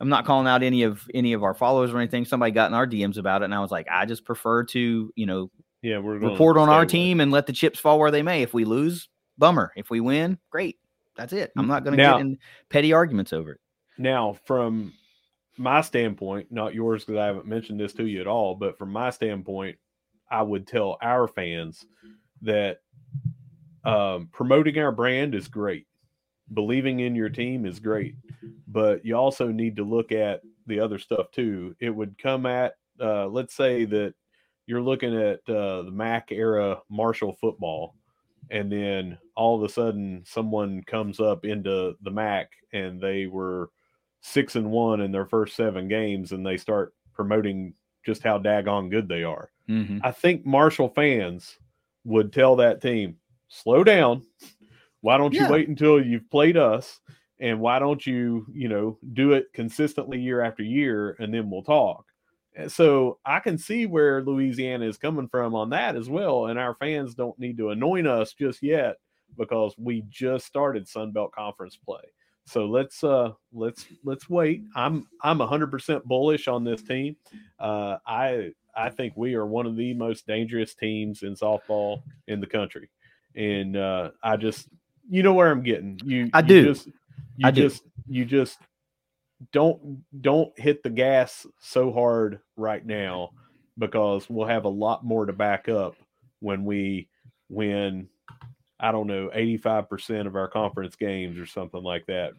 [0.00, 2.24] I'm not calling out any of any of our followers or anything.
[2.24, 5.12] Somebody got in our DMs about it, and I was like, I just prefer to
[5.14, 5.50] you know
[5.82, 8.42] yeah we're report on our team and let the chips fall where they may.
[8.42, 9.72] If we lose, bummer.
[9.76, 10.76] If we win, great.
[11.16, 11.52] That's it.
[11.56, 12.38] I'm not going to get in
[12.70, 13.60] petty arguments over it.
[13.98, 14.92] now from
[15.56, 18.92] my standpoint not yours because i haven't mentioned this to you at all but from
[18.92, 19.76] my standpoint
[20.30, 21.84] i would tell our fans
[22.42, 22.78] that
[23.84, 25.86] um, promoting our brand is great
[26.54, 28.14] believing in your team is great
[28.68, 32.74] but you also need to look at the other stuff too it would come at
[33.00, 34.14] uh, let's say that
[34.68, 37.96] you're looking at uh, the mac era marshall football
[38.50, 43.70] and then all of a sudden someone comes up into the mac and they were
[44.20, 47.74] six and one in their first seven games and they start promoting
[48.06, 49.50] just how daggone good they are.
[49.68, 50.00] Mhm.
[50.04, 51.58] I think Marshall fans
[52.04, 53.16] would tell that team,
[53.48, 54.22] slow down.
[55.02, 55.46] Why don't Yeah.
[55.46, 57.00] you wait until you've played us?
[57.40, 61.62] And why don't you, you know, do it consistently year after year and then we'll
[61.62, 62.06] talk.
[62.66, 66.46] So I can see where Louisiana is coming from on that as well.
[66.46, 68.96] And our fans don't need to anoint us just yet
[69.36, 72.00] because we just started Sun Belt Conference play.
[72.46, 74.62] So let's uh let's let's wait.
[74.74, 77.14] I'm I'm 100% bullish on this team.
[77.60, 82.40] Uh, I I think we are one of the most dangerous teams in softball in
[82.40, 82.88] the country,
[83.36, 84.68] and uh, I just
[85.10, 86.30] you know where I'm getting you.
[86.32, 86.64] I you do.
[86.64, 87.68] Just, you I do.
[87.68, 88.58] just you just
[89.52, 93.30] don't don't hit the gas so hard right now
[93.78, 95.94] because we'll have a lot more to back up
[96.40, 97.08] when we
[97.48, 98.08] win
[98.80, 102.32] I don't know, 85% of our conference games or something like that.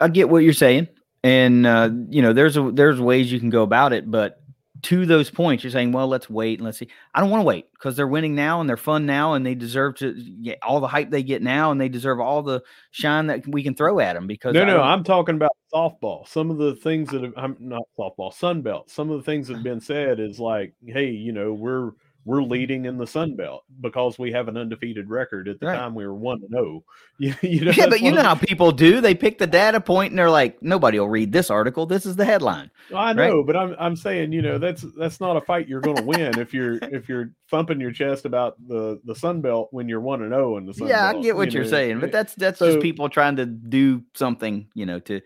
[0.00, 0.88] I get what you're saying,
[1.22, 4.42] and uh, you know, there's a, there's ways you can go about it, but
[4.82, 6.88] to those points, you're saying, well, let's wait and let's see.
[7.14, 9.54] I don't want to wait because they're winning now and they're fun now, and they
[9.54, 13.26] deserve to get all the hype they get now, and they deserve all the shine
[13.28, 14.26] that we can throw at them.
[14.26, 16.26] Because No, no, I'm talking about softball.
[16.28, 18.90] Some of the things that have, I'm not softball, Sun Belt.
[18.90, 21.92] Some of the things that have been said is like, hey, you know, we're
[22.26, 22.50] we're mm-hmm.
[22.50, 25.48] leading in the Sun Belt because we have an undefeated record.
[25.48, 25.76] At the Right.
[25.76, 26.84] time, we were one to oh.
[27.22, 27.36] zero.
[27.56, 29.00] Know, yeah, but you know how people do.
[29.00, 31.86] They pick the data point and they're like, nobody will read this article.
[31.86, 32.70] This is the headline.
[32.90, 34.62] the- I know, but I'm I'm saying, you know, mm-hmm.
[34.62, 37.92] that's that's not a fight you're going to win if you're if you're thumping your
[37.92, 41.08] chest about the the Sun Belt when you're one and zero in the Sun yeah,
[41.08, 43.46] I get what you you're saying, but eh, that's that's so- just people trying to
[43.46, 45.20] do something, you know, to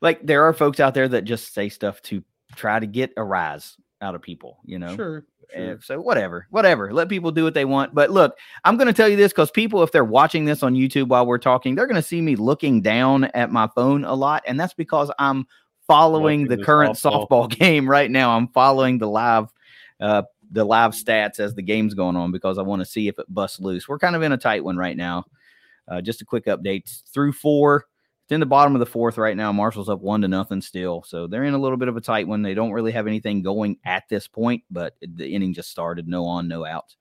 [0.00, 2.24] like there are folks out there that just say stuff to
[2.56, 4.94] try to get a rise out of people, you know.
[4.96, 5.78] sure, sure.
[5.82, 6.92] so whatever, whatever.
[6.92, 7.94] Let people do what they want.
[7.94, 10.74] But look, I'm going to tell you this because people, if they're watching this on
[10.74, 14.14] YouTube while we're talking, they're going to see me looking down at my phone a
[14.14, 15.46] lot, and that's because I'm
[15.86, 17.28] following the current softball.
[17.28, 17.50] softball.
[17.58, 18.36] game right now.
[18.36, 19.48] I'm following the live,
[20.00, 23.18] uh, the live stats as the game's going on because I want to see if
[23.18, 23.88] it busts loose.
[23.88, 25.24] We're kind of in a tight one right now.
[25.88, 27.86] Uh, just a quick update through four.
[28.28, 29.50] It's in the bottom of the fourth right now.
[29.52, 31.02] Marshall's up one to nothing still.
[31.02, 32.42] So they're in a little bit of a tight one.
[32.42, 36.06] They don't really have anything going at this point, but the inning just started.
[36.06, 36.94] No on, no out.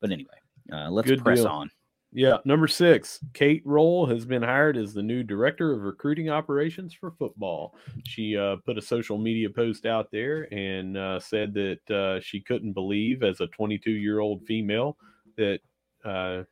[0.00, 0.32] But anyway,
[0.72, 1.48] uh, let's Good press deal.
[1.48, 1.70] on.
[2.10, 6.94] Yeah, number six, Kate Roll has been hired as the new director of recruiting operations
[6.94, 7.74] for football.
[8.06, 12.40] She uh, put a social media post out there and uh, said that uh, she
[12.40, 14.96] couldn't believe, as a 22 year old female,
[15.36, 15.60] that
[16.02, 16.44] uh,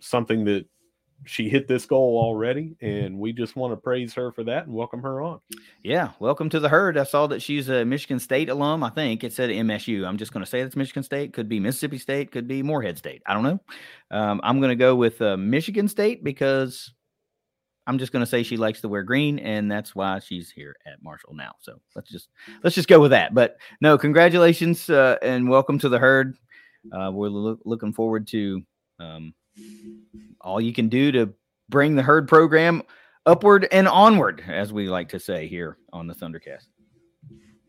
[0.00, 0.66] something that
[1.24, 2.76] she hit this goal already.
[2.80, 5.40] And we just want to praise her for that and welcome her on.
[5.82, 6.96] Yeah, welcome to the herd.
[6.96, 8.82] I saw that she's a Michigan State alum.
[8.82, 10.06] I think it said MSU.
[10.06, 11.32] I'm just going to say it's Michigan State.
[11.32, 12.30] Could be Mississippi State.
[12.32, 13.22] Could be Morehead State.
[13.26, 13.60] I don't know.
[14.10, 16.92] Um, I'm going to go with uh, Michigan State because
[17.86, 20.76] I'm just going to say she likes to wear green, and that's why she's here
[20.86, 21.52] at Marshall now.
[21.60, 22.28] So let's just
[22.62, 23.34] let's just go with that.
[23.34, 26.36] But no, congratulations uh, and welcome to the herd.
[26.92, 28.62] Uh, we're loo- looking forward to
[29.00, 29.34] um,
[30.40, 31.32] all you can do to
[31.68, 32.82] bring the herd program
[33.26, 36.66] upward and onward, as we like to say here on the Thundercast.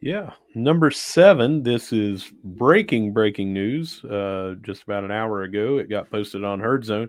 [0.01, 0.31] Yeah.
[0.55, 4.03] Number seven, this is breaking, breaking news.
[4.03, 7.07] Uh, just about an hour ago, it got posted on Herd Zone.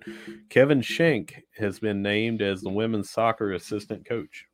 [0.50, 4.44] Kevin Shank has been named as the women's soccer assistant coach.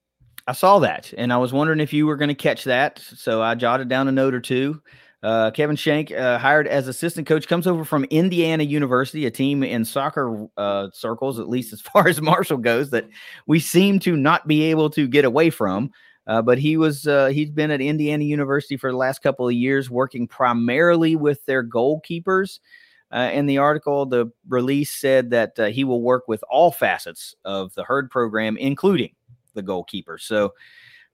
[0.46, 3.00] I saw that, and I was wondering if you were going to catch that.
[3.00, 4.80] So I jotted down a note or two.
[5.22, 9.64] Uh, Kevin Shank, uh, hired as assistant coach, comes over from Indiana University, a team
[9.64, 13.08] in soccer uh, circles, at least as far as Marshall goes, that
[13.46, 15.90] we seem to not be able to get away from.
[16.26, 19.54] Uh, but he was uh, he's been at Indiana University for the last couple of
[19.54, 22.60] years, working primarily with their goalkeepers.
[23.10, 27.74] Uh, in the article, the release said that he will work with all facets of
[27.74, 29.14] the herd program, including
[29.54, 30.18] the goalkeeper.
[30.18, 30.52] So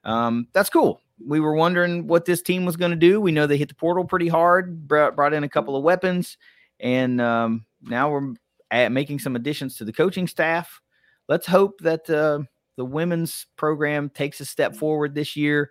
[0.02, 1.00] um, that's cool.
[1.24, 3.20] We were wondering what this team was going to do.
[3.20, 6.37] We know they hit the portal pretty hard, brought, brought in a couple of weapons,
[6.81, 8.35] and um, now we're
[8.70, 10.81] at making some additions to the coaching staff.
[11.29, 12.40] Let's hope that uh,
[12.77, 15.70] the women's program takes a step forward this year.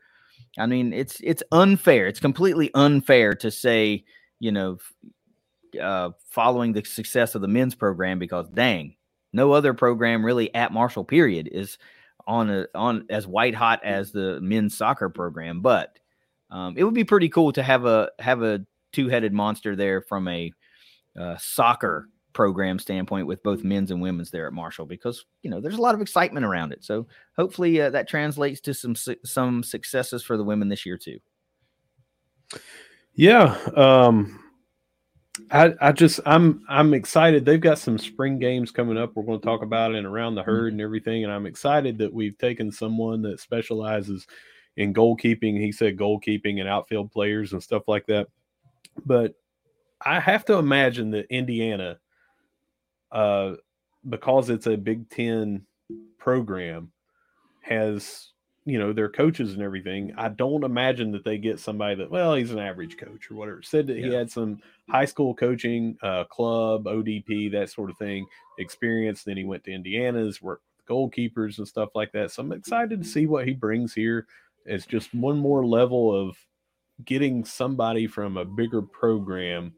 [0.57, 2.07] I mean, it's it's unfair.
[2.07, 4.05] It's completely unfair to say,
[4.39, 4.77] you know,
[5.81, 8.95] uh, following the success of the men's program because dang,
[9.31, 11.77] no other program really at Marshall period is
[12.27, 15.61] on a on as white hot as the men's soccer program.
[15.61, 15.97] But
[16.49, 20.01] um, it would be pretty cool to have a have a two headed monster there
[20.01, 20.51] from a
[21.19, 25.61] uh, soccer program standpoint with both men's and women's there at Marshall because you know
[25.61, 26.83] there's a lot of excitement around it.
[26.83, 27.07] So
[27.37, 31.19] hopefully uh, that translates to some su- some successes for the women this year too.
[33.15, 33.57] Yeah.
[33.75, 34.42] Um,
[35.49, 37.43] I, I just I'm I'm excited.
[37.43, 39.15] They've got some spring games coming up.
[39.15, 41.23] We're going to talk about it and around the herd and everything.
[41.23, 44.27] And I'm excited that we've taken someone that specializes
[44.77, 45.59] in goalkeeping.
[45.59, 48.27] He said goalkeeping and outfield players and stuff like that.
[49.05, 49.33] But
[50.05, 51.97] I have to imagine that Indiana,
[53.11, 53.53] uh,
[54.07, 55.65] because it's a Big Ten
[56.19, 56.91] program,
[57.61, 58.32] has
[58.65, 62.35] you know their coaches and everything, I don't imagine that they get somebody that well
[62.35, 63.61] he's an average coach or whatever.
[63.61, 68.25] Said that he had some high school coaching, uh, club, ODP, that sort of thing
[68.59, 69.23] experience.
[69.23, 72.31] Then he went to Indiana's, worked with goalkeepers and stuff like that.
[72.31, 74.27] So I'm excited to see what he brings here.
[74.65, 76.37] It's just one more level of
[77.03, 79.73] getting somebody from a bigger program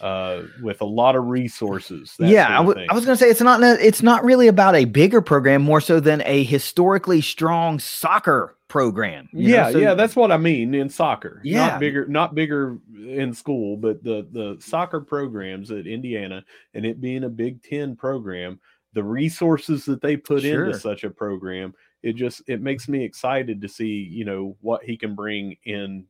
[0.00, 2.14] uh, with a lot of resources.
[2.18, 2.86] that yeah, sort I of wa- thing.
[2.90, 5.80] I was going to say it's not it's not really about a bigger program more
[5.80, 9.28] so than a historically strong soccer program.
[9.32, 9.54] you know?
[9.54, 11.40] yeah, So- yeah, that's what I mean in soccer.
[11.44, 11.66] Yeah.
[11.68, 17.00] not bigger, not bigger in school, but the the soccer programs at Indiana and it
[17.00, 18.58] being a Big Ten program,
[18.94, 20.66] the resources that they put Sure.
[20.66, 24.82] into such a program, it just it makes me excited to see you know what
[24.82, 26.04] he can bring in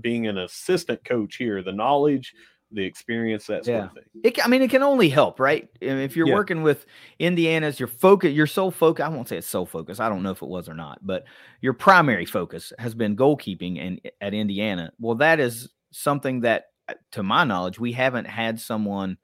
[0.00, 2.34] being an assistant coach here, the knowledge,
[2.74, 3.84] the experience, that sort Yeah.
[3.86, 4.02] of thing.
[4.22, 5.68] It, I mean, it can only help, right?
[5.80, 6.34] If you're Yeah.
[6.34, 6.86] working with
[7.18, 10.00] Indiana's, your focus, your sole focus, I won't say it's sole focus.
[10.00, 11.24] I don't know if it was or not, but
[11.60, 14.92] your primary focus has been goalkeeping and at Indiana.
[14.98, 19.18] Well, that is something that, uh, to my knowledge, we haven't had someone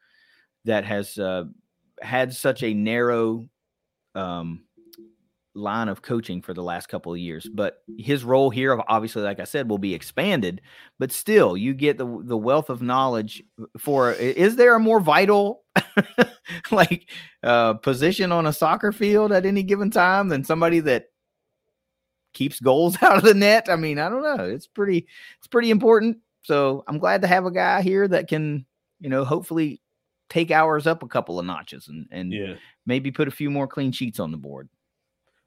[0.64, 1.44] that has uh,
[2.00, 3.48] had such a narrow
[4.14, 4.64] um,
[5.54, 7.48] line of coaching for the last couple of years.
[7.52, 10.60] But his role here, obviously, like I said, will be expanded.
[10.98, 13.42] But still, you get the the wealth of knowledge
[13.78, 14.12] for.
[14.12, 15.64] Is there a more vital,
[16.70, 17.08] like,
[17.42, 21.06] uh, position on a soccer field at any given time than somebody that
[22.32, 23.68] keeps goals out of the net?
[23.68, 24.44] I mean, I don't know.
[24.44, 25.06] It's pretty.
[25.38, 26.18] It's pretty important.
[26.42, 28.64] So I'm glad to have a guy here that can,
[28.98, 29.80] you know, hopefully
[30.30, 32.54] take ours up a couple of notches and and Yeah.
[32.86, 34.68] maybe put a few more clean sheets on the board.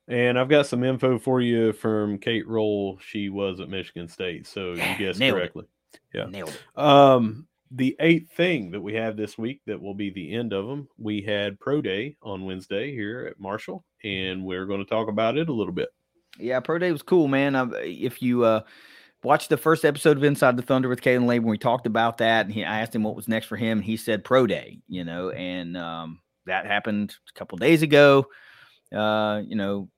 [0.07, 2.99] And I've got some info for you from Kate Roll.
[3.01, 5.39] She was at Michigan State, so Yeah, you guessed nailed it.
[5.39, 5.65] correctly.
[6.13, 6.25] Yeah.
[6.25, 6.79] Nailed it.
[6.79, 10.67] Um, the eighth thing that we have this week that will be the end of
[10.67, 10.87] them.
[10.97, 15.37] We had Pro Day on Wednesday here at Marshall, and we're going to talk about
[15.37, 15.89] it a little bit.
[16.37, 17.55] Yeah, Pro Day was cool, man.
[17.55, 18.61] I, if you uh,
[19.23, 22.45] watched the first episode of Inside the Thunder with Khalan Laborn, we talked about that,
[22.45, 24.79] and he, I asked him what was next for him, and he said Pro Day.
[24.87, 28.27] You know, and um, that happened a couple days ago.
[28.93, 29.89] Uh, you know,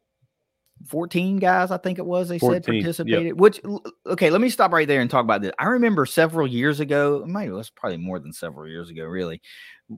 [0.87, 2.29] fourteen guys, I think it was.
[2.29, 2.83] They 14, said yep.
[2.83, 3.39] participated.
[3.39, 3.61] Which
[4.05, 5.51] okay, let me stop right there and talk about this.
[5.59, 9.41] I remember several years ago, maybe it was probably more than several years ago, really.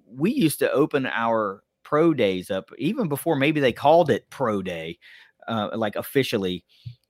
[0.06, 4.62] We used to open our pro days up even before maybe they called it Pro
[4.62, 5.00] Day
[5.48, 6.64] uh, like officially,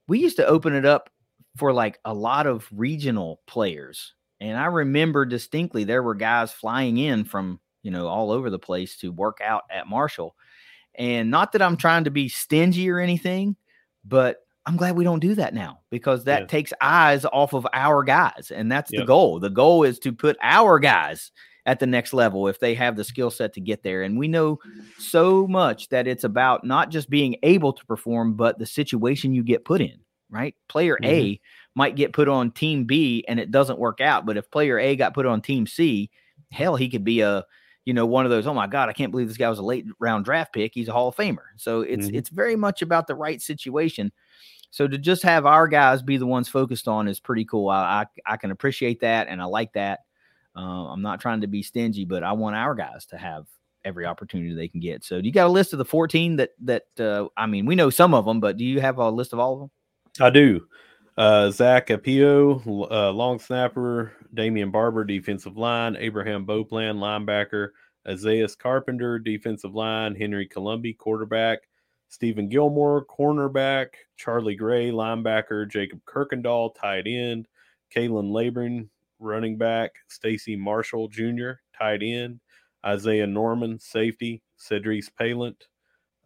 [0.07, 1.09] we used to open it up
[1.57, 4.13] for like a lot of regional players.
[4.39, 8.59] And I remember distinctly there were guys flying in from, you know, all over the
[8.59, 10.35] place to work out at Marshall.
[10.97, 13.55] And not that I'm trying to be stingy or anything,
[14.03, 16.47] but I'm glad we don't do that now because that Yeah.
[16.47, 18.51] takes eyes off of our guys.
[18.53, 19.39] And that's the goal.
[19.39, 21.31] The goal is to put our guys
[21.65, 24.03] at the next level if they have the skill set to get there.
[24.03, 24.59] And we know
[24.97, 29.43] so much that it's about not just being able to perform, but the situation you
[29.43, 30.55] get put in, right?
[30.67, 31.79] Player A mm-hmm.
[31.79, 34.25] might get put on team B and it doesn't work out.
[34.25, 36.09] But if player A got put on team C,
[36.51, 37.45] hell, he could be a,
[37.87, 39.63] you know, one of those, oh my God, I can't believe this guy was a
[39.63, 40.73] late round draft pick.
[40.73, 41.37] He's a Hall of Famer.
[41.55, 42.15] So it's Mhm.
[42.15, 44.11] it's very much about the right situation.
[44.71, 47.69] So to just have our guys be the ones focused on is pretty cool.
[47.69, 50.01] I I, I can appreciate that and I like that.
[50.53, 53.45] Uh, I'm not trying to be stingy, but I want our guys to have
[53.85, 55.05] every opportunity they can get.
[55.05, 57.75] So do you got a list of the 14 that that uh, I mean, we
[57.75, 59.71] know some of them, but do you have a list of all of them?
[60.19, 60.67] I do.
[61.17, 67.69] Uh, Zach Apio, uh, long snapper, Damian Barber, defensive line, Abraham Beauplan, linebacker,
[68.07, 71.59] Isaiah Carpenter, defensive line, Henry Colombi, quarterback,
[72.09, 77.47] Steven Gilmore, cornerback, Charlie Gray, linebacker, Jacob Kirkendall, tight end,
[77.95, 78.87] Khalan Laborn,
[79.19, 82.39] running back, Stacy Marshall Jr., tight end,
[82.85, 85.65] Isaiah Norman, safety, Cedric Palant,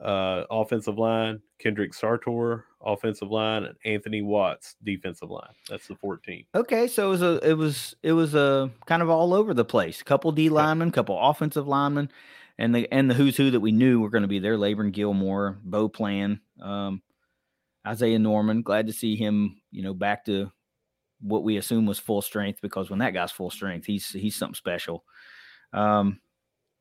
[0.02, 5.54] uh, offensive line, Kendrick Sartor, offensive line, and Anthony Watts, defensive line.
[5.70, 6.46] That's the 14.
[6.56, 9.66] Okay, so it was a it was it was a kind of all over the
[9.66, 10.02] place.
[10.02, 12.10] Couple D linemen, couple offensive linemen,
[12.58, 14.58] and the and the who's who that we knew were going to be there.
[14.58, 17.02] Laborn Gilmore, Beauplan, um,
[17.86, 18.64] Isaiah Norman.
[18.64, 20.52] Glad to see him, you know, back to
[21.20, 24.56] what we assume was full strength because when that guy's full strength, he's he's something
[24.56, 25.04] special.
[25.74, 26.20] Um,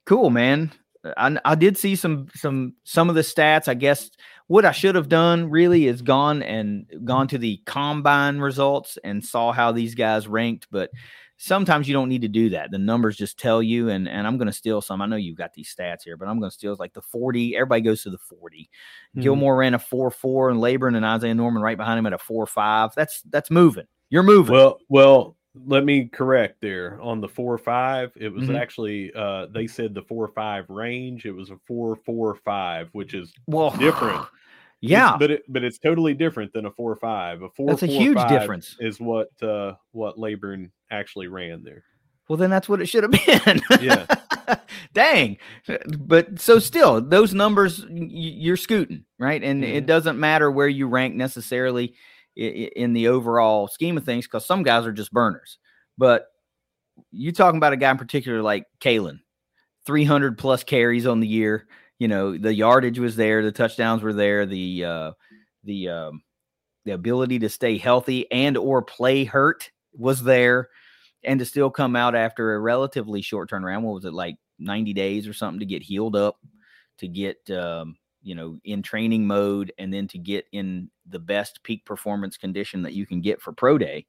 [0.07, 0.73] cool, man.
[1.17, 3.69] I, I did see some some some of the stats.
[3.69, 4.11] I guess
[4.49, 9.25] what I should have done really is gone and gone to the combine results and
[9.25, 10.67] saw how these guys ranked.
[10.71, 10.91] But
[11.39, 12.71] sometimes you don't need to do that.
[12.71, 13.89] The numbers just tell you.
[13.89, 15.01] And and I'm going to steal some.
[15.01, 17.57] I know you've got these stats here, but I'm going to steal like the 40.
[17.57, 18.69] Everybody goes to the 40.
[19.17, 19.23] Mhm.
[19.23, 22.19] Gilmore ran a four four, and Laborn and Isaiah Norman right behind him at a
[22.19, 22.91] four five.
[22.95, 23.87] That's that's moving.
[24.11, 24.53] You're moving.
[24.55, 25.37] Well, well,
[25.67, 28.13] let me correct there on the four five.
[28.17, 28.59] It was Mhm.
[28.59, 31.27] actually uh, they said the four five range.
[31.27, 34.25] It was a four four five, which is well, different.
[34.83, 37.43] Yeah, but it, but it's totally different than a four five.
[37.43, 38.77] A four that's a four, huge five difference.
[38.81, 41.85] Is what uh, what Laborn actually ran there.
[42.29, 43.13] Well, then that's what it should have
[43.45, 43.61] been.
[43.83, 44.07] Yeah.
[44.95, 45.37] Dang.
[45.99, 49.43] But so still, those numbers you're scooting, right?
[49.43, 49.87] And it Mhm.
[49.87, 51.95] doesn't matter where you rank necessarily
[52.41, 55.59] in the overall scheme of things because some guys are just burners.
[55.99, 56.27] But
[57.11, 59.21] you talking about a guy in particular like Khalan,
[59.87, 61.67] 300 plus carries on the year.
[61.99, 65.13] You know, the yardage was there, the touchdowns were there, the uh
[65.65, 66.23] the um
[66.87, 70.69] the ability to stay healthy and or play hurt was there
[71.23, 74.95] and to still come out after a relatively short turnaround what was it like 90
[74.95, 76.37] days or something to get healed up
[76.99, 81.63] to get um you know in training mode and then to get in the best
[81.63, 84.07] peak performance condition that you can get for pro day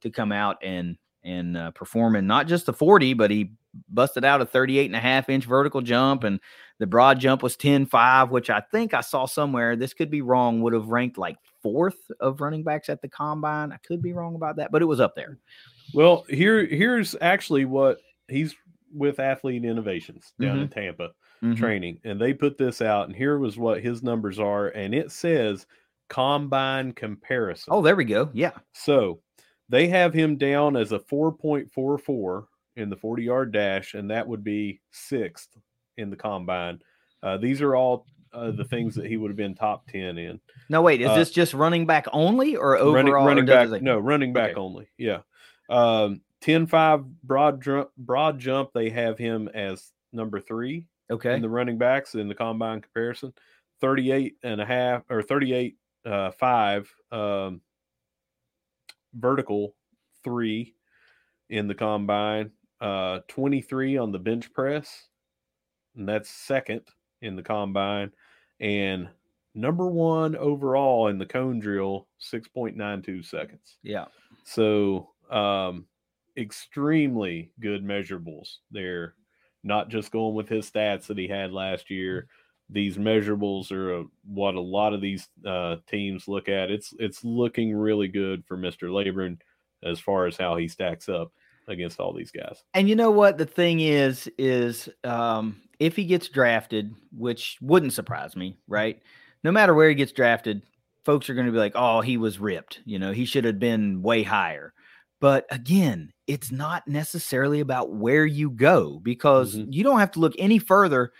[0.00, 3.52] to come out and and uh, perform in not just the 40 but he
[3.88, 6.40] busted out a 38 and a half inch vertical jump and
[6.78, 10.20] the broad jump was 10 5 which i think i saw somewhere this could be
[10.20, 13.70] wrong would have ranked like fourth of running backs at the combine.
[13.70, 15.38] I could be wrong about that but it was up there.
[15.94, 17.98] Well, here here's actually what
[18.28, 18.54] he's
[18.92, 21.10] with Athlete Innovations down in Tampa
[21.42, 21.56] Mhm.
[21.56, 25.10] training, and they put this out, and here was what his numbers are, and it
[25.10, 25.66] says
[26.12, 27.72] combine comparison.
[27.72, 29.20] oh there we go yeah So
[29.70, 32.44] they have him down as a 4.44
[32.76, 35.48] in the 40 yard dash, and that would be sixth
[35.96, 36.80] in the combine.
[37.22, 38.04] Uh, these are all
[38.34, 40.40] uh, the things that he would have been top 10 in.
[40.68, 41.00] No, wait.
[41.00, 42.94] Is Uh, this just running back only or overall?
[42.94, 44.60] running, running does back, say- no, running back Okay.
[44.60, 44.88] only.
[44.98, 45.20] Yeah.
[45.70, 51.34] Um, 10 5 broad jump, broad jump, they have him as number three Okay.
[51.34, 53.32] in the running backs in the combine comparison
[53.80, 57.60] 38 and a half or 38 uh 5 um
[59.14, 59.74] vertical
[60.24, 60.74] 3
[61.50, 62.50] in the combine
[62.80, 65.08] uh 23 on the bench press
[65.96, 66.82] and that's second
[67.20, 68.10] in the combine
[68.60, 69.08] and
[69.54, 74.06] number 1 overall in the cone drill 6.92 seconds yeah.
[74.44, 75.86] so, um,
[76.36, 79.14] extremely good measurables there.
[79.64, 82.26] Not just going with his stats that he had last year.
[82.72, 86.70] These measurables are uh, what a lot of these uh, teams look at.
[86.70, 89.38] It's it's looking really good for Mister Laborn
[89.84, 91.32] as far as how he stacks up
[91.68, 92.62] against all these guys.
[92.74, 97.92] And you know what the thing is is um, if he gets drafted, which wouldn't
[97.92, 99.02] surprise me, right?
[99.44, 100.62] No matter where he gets drafted,
[101.04, 102.80] folks are going to be like, "Oh, he was ripped.
[102.84, 104.72] You know, he should have been way higher."
[105.20, 109.66] But again, it's not necessarily about where you go because Mhm.
[109.70, 111.12] you don't have to look any further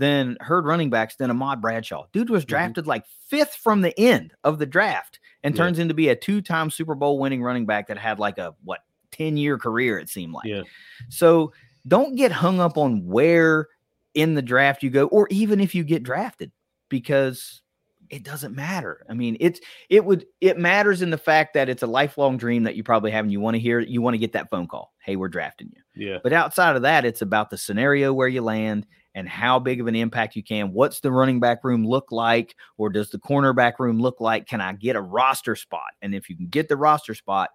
[0.00, 2.06] than herd running backs than Ahmad Bradshaw.
[2.12, 2.48] Dude was Mhm.
[2.48, 5.62] drafted like fifth from the end of the draft and Yeah.
[5.62, 8.80] turns into be a two-time Super Bowl winning running back that had like a what
[9.12, 10.46] 10-year career it seemed like.
[10.46, 10.62] Yeah.
[11.10, 11.52] So
[11.86, 13.68] don't get hung up on where
[14.14, 16.50] in the draft you go, or even if you get drafted,
[16.88, 17.60] because
[18.08, 19.04] it doesn't matter.
[19.08, 22.64] I mean, it's it would it matters in the fact that it's a lifelong dream
[22.64, 24.66] that you probably have and you want to hear you want to get that phone
[24.66, 24.92] call.
[25.04, 25.82] Hey, we're drafting you.
[26.08, 29.80] Yeah, But outside of that, it's about the scenario where you land and how big
[29.80, 30.72] of an impact you can.
[30.72, 32.54] What's the running back room look like?
[32.78, 34.46] Or does the cornerback room look like?
[34.46, 35.90] Can I get a roster spot?
[36.02, 37.50] And if you can get the roster spot,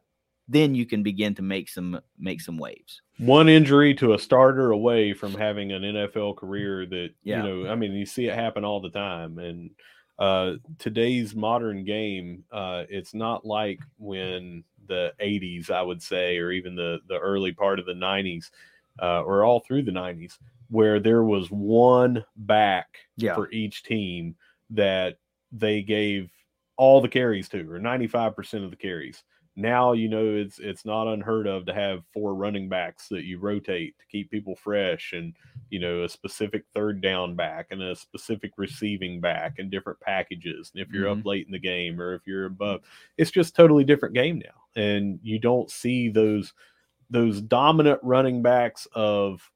[0.47, 3.01] then you can begin to make some make some waves.
[3.17, 7.43] one injury to a starter away from having an NFL career that Yeah.
[7.43, 9.71] you know I mean you see it happen all the time and
[10.19, 16.51] uh today's modern game uh it's not like when the 80s I would say or
[16.51, 18.51] even the the early part of the 90s
[19.01, 20.37] uh or all through the 90s
[20.69, 22.87] where there was one back
[23.17, 23.35] Yeah.
[23.35, 24.35] for each team
[24.71, 25.17] that
[25.51, 26.31] they gave
[26.77, 29.23] all the carries to or 95% of the carries.
[29.57, 33.39] Now you know it's it's not unheard of to have four running backs that you
[33.39, 35.33] rotate to keep people fresh and
[35.69, 40.71] you know a specific third down back and a specific receiving back and different packages.
[40.73, 41.29] And if you're up mm-hmm.
[41.29, 42.81] late in the game or if you're above
[43.17, 44.81] it's just totally different game now.
[44.81, 46.53] And you don't see those
[47.09, 49.49] those dominant running backs of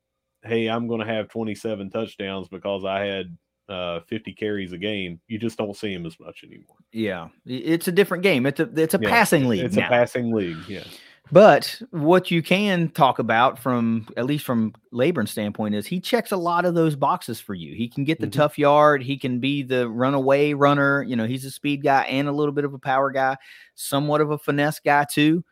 [0.44, 3.38] hey i'm going to have 27 touchdowns because i had
[3.68, 7.28] uh 50 carries a game you just don't see him as much anymore Yeah.
[7.46, 8.46] It's a different game.
[8.48, 9.86] It's a it's a Yeah, passing league it's now.
[9.86, 10.84] a passing league yeah
[11.32, 16.32] But what you can talk about from at least from Laborn's standpoint is he checks
[16.32, 17.76] a lot of those boxes for you.
[17.76, 18.32] He can get the Mhm.
[18.32, 22.28] tough yard, he can be the runaway runner, you know, he's a speed guy and
[22.28, 23.38] a little bit of a power guy,
[23.76, 25.44] somewhat of a finesse guy too.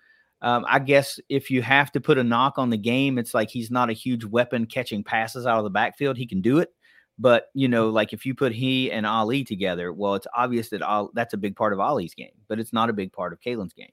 [0.42, 3.50] Um, I guess if you have to put a knock on the game, it's like
[3.50, 6.18] he's not a huge weapon catching passes out of the backfield.
[6.18, 6.74] He can do it.
[7.20, 10.84] But you know, like if you put he and Ali together, well, it's obvious that
[10.84, 13.42] Al, that's a big part of Ali's game, but it's not a big part of
[13.42, 13.92] Khalan's game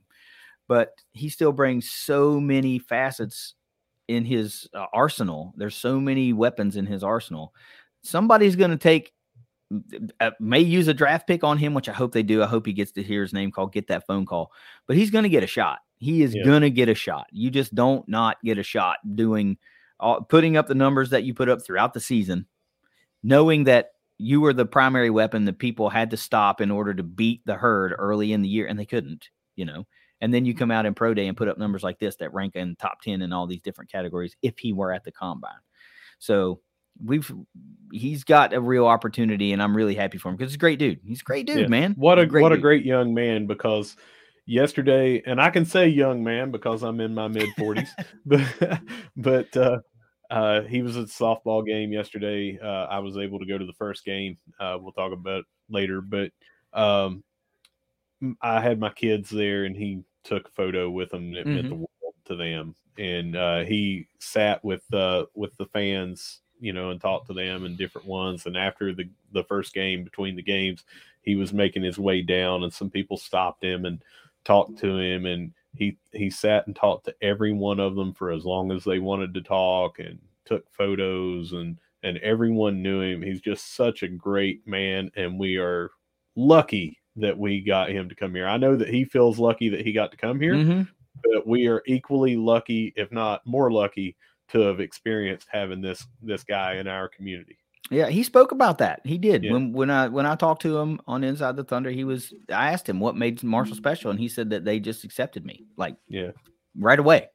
[0.69, 3.55] but he still brings so many facets
[4.09, 5.53] in his uh, arsenal.
[5.57, 7.55] There's so many weapons in his arsenal.
[8.03, 9.13] Somebody's going to take
[10.21, 12.43] uh, may use a draft pick on him, which I hope they do.
[12.43, 14.53] I hope he gets to hear his name called, get that phone call.
[14.87, 15.81] But he's going to get a shot.
[16.05, 16.45] He is yeah.
[16.45, 17.27] going to get a shot.
[17.33, 19.57] You just don't not get a shot doing
[19.99, 22.47] all, putting up the numbers that you put up throughout the season,
[23.23, 27.03] knowing that you were the primary weapon that people had to stop in order to
[27.03, 29.87] beat the herd early in the year, and they couldn't, you know.
[30.21, 30.59] And then you mm-hmm.
[30.59, 33.01] come out in pro day and put up numbers like this that rank in top
[33.01, 35.53] 10 in all these different categories if he were at the combine.
[36.19, 36.61] So
[37.03, 37.31] we've
[37.93, 40.79] he's got a real opportunity, and I'm really happy for him because he's a great
[40.79, 41.01] dude.
[41.05, 41.67] He's a great dude, yeah.
[41.69, 41.95] man.
[41.97, 42.59] What a great what dude.
[42.59, 43.97] a great young man because
[44.47, 47.89] yesterday, and I can say young man because I'm in my mid 40s,
[48.27, 48.81] but
[49.17, 49.79] but uh,
[50.31, 52.59] uh, he was at the softball game yesterday.
[52.63, 54.39] Uh, I was able to go to the first game.
[54.59, 56.31] Uh, we'll talk about it later, but
[56.73, 57.23] um,
[58.41, 61.35] I had my kids there, and he took a photo with them.
[61.35, 61.55] It mm-hmm.
[61.55, 66.73] meant the world to them, and uh, he sat with uh, with the fans you
[66.73, 68.47] know, and talked to them and different ones.
[68.47, 70.85] And after the the first game, between the games,
[71.21, 74.03] he was making his way down, and some people stopped him and
[74.45, 78.31] talked to him, and he he sat and talked to every one of them for
[78.31, 83.23] as long as they wanted to talk, and took photos, and and everyone knew him.
[83.23, 85.91] He's just such a great man, and we are
[86.37, 88.47] lucky that we got him to come here.
[88.47, 90.83] I know that he feels lucky that he got to come here, mm-hmm.
[91.23, 94.17] but we are equally lucky, if not more lucky,
[94.49, 97.59] to have experienced having this this guy in our community.
[97.91, 99.01] Yeah, he spoke about that.
[99.05, 99.45] He did.
[99.45, 99.53] Yeah.
[99.53, 102.73] When when I when I talked to him on Inside the Thunder, he was I
[102.73, 105.67] asked him what made Marshall special and he said that they just accepted me.
[105.77, 106.31] Like yeah.
[106.79, 107.29] Right away.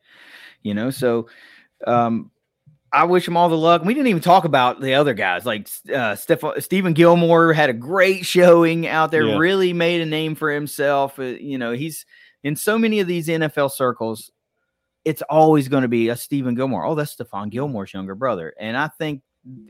[0.64, 1.30] You know, so
[1.86, 2.32] um
[2.91, 3.84] I wish him all the luck.
[3.84, 7.74] We didn't even talk about the other guys like uh, Steph- Steven Gilmore had a
[7.74, 9.38] great showing out there, yeah.
[9.38, 11.20] really made a name for himself.
[11.20, 12.08] Uh, you know, he's
[12.43, 14.32] in so many of these NFL circles
[15.06, 16.86] it's always going to be a Steven Gilmore.
[16.86, 18.54] Oh, that's Stephon Gilmore's younger brother.
[18.60, 19.22] And I think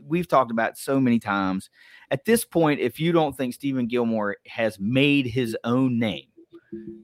[0.06, 1.70] we've talked about so many times.
[2.10, 6.26] At this point, if you don't think Steven Gilmore has made his own name,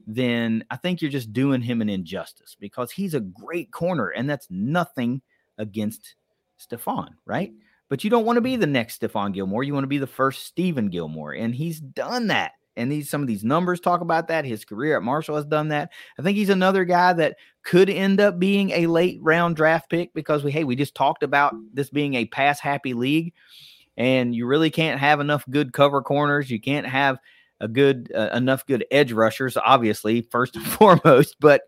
[0.05, 4.29] then I think you're just doing him an injustice because he's a great corner, and
[4.29, 5.21] that's nothing
[5.57, 6.15] against
[6.59, 7.51] Stephon, right?
[7.89, 9.63] But you don't want to be the next Stephon Gilmore.
[9.63, 13.21] You want to be the first Steven Gilmore, and he's done that and these some
[13.21, 14.45] of these numbers talk about that.
[14.45, 15.91] His career at Marshall has done that.
[16.17, 20.13] I think he's another guy that could end up being a late round draft pick
[20.13, 23.33] because we hey we just talked about this being a pass happy league,
[23.97, 26.49] and you really can't have enough good cover corners.
[26.49, 27.19] You can't have
[27.59, 31.35] a good uh, enough good edge rushers, obviously first and foremost.
[31.39, 31.63] But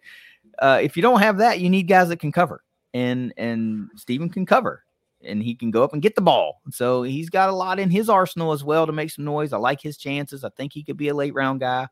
[0.60, 4.30] uh, if you don't have that, you need guys that can cover, and and Steven
[4.30, 4.84] can cover
[5.24, 6.62] and he can go up and get the ball.
[6.72, 9.54] So he's got a lot in his arsenal as well to make some noise.
[9.54, 10.44] I like his chances.
[10.44, 11.88] I think he could be a late round guy.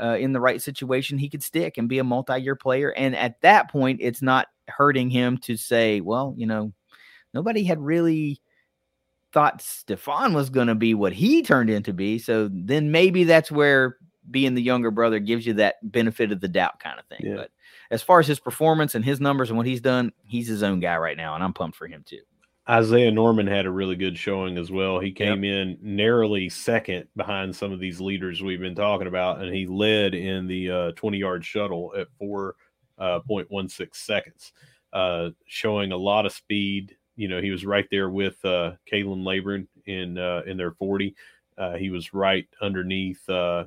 [0.00, 2.92] Uh, in the right situation, he could stick and be a multi year player.
[2.92, 6.72] And at that point, it's not hurting him to say, well, you know,
[7.34, 8.40] nobody had really
[9.32, 12.18] thought Stephon was going to be what he turned into be.
[12.18, 13.96] So then maybe that's where
[14.30, 17.20] being the younger brother gives you that benefit of the doubt kind of thing.
[17.22, 17.36] Yeah.
[17.36, 17.50] But
[17.90, 20.80] as far as his performance and his numbers and what he's done, he's his own
[20.80, 21.34] guy right now.
[21.34, 22.20] And I'm pumped for him too.
[22.72, 24.98] Isaiah Norman had a really good showing as well.
[24.98, 25.54] He came yep.
[25.54, 30.14] in narrowly second behind some of these leaders we've been talking about, and he led
[30.14, 32.54] in the uh, 20 yard shuttle at 4.16
[32.98, 34.52] uh, seconds,
[34.94, 36.96] uh, showing a lot of speed.
[37.14, 41.14] You know, he was right there with uh, Khalan Laborn in uh, in their 40.
[41.58, 43.66] Uh, he was right underneath uh,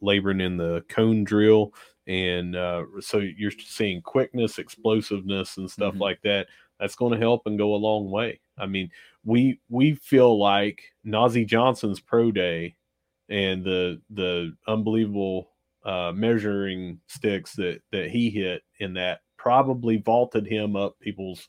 [0.00, 1.74] Laborn in the cone drill.
[2.06, 2.54] And
[3.00, 6.02] so you're seeing quickness, explosiveness, and stuff mm-hmm.
[6.02, 6.48] like that
[6.78, 8.40] that's going to help and go a long way.
[8.58, 8.90] I mean,
[9.24, 12.76] we we feel like Nazeeh Johnson's pro day
[13.28, 15.50] and the the unbelievable
[15.84, 21.48] uh, measuring sticks that that he hit in that probably vaulted him up people's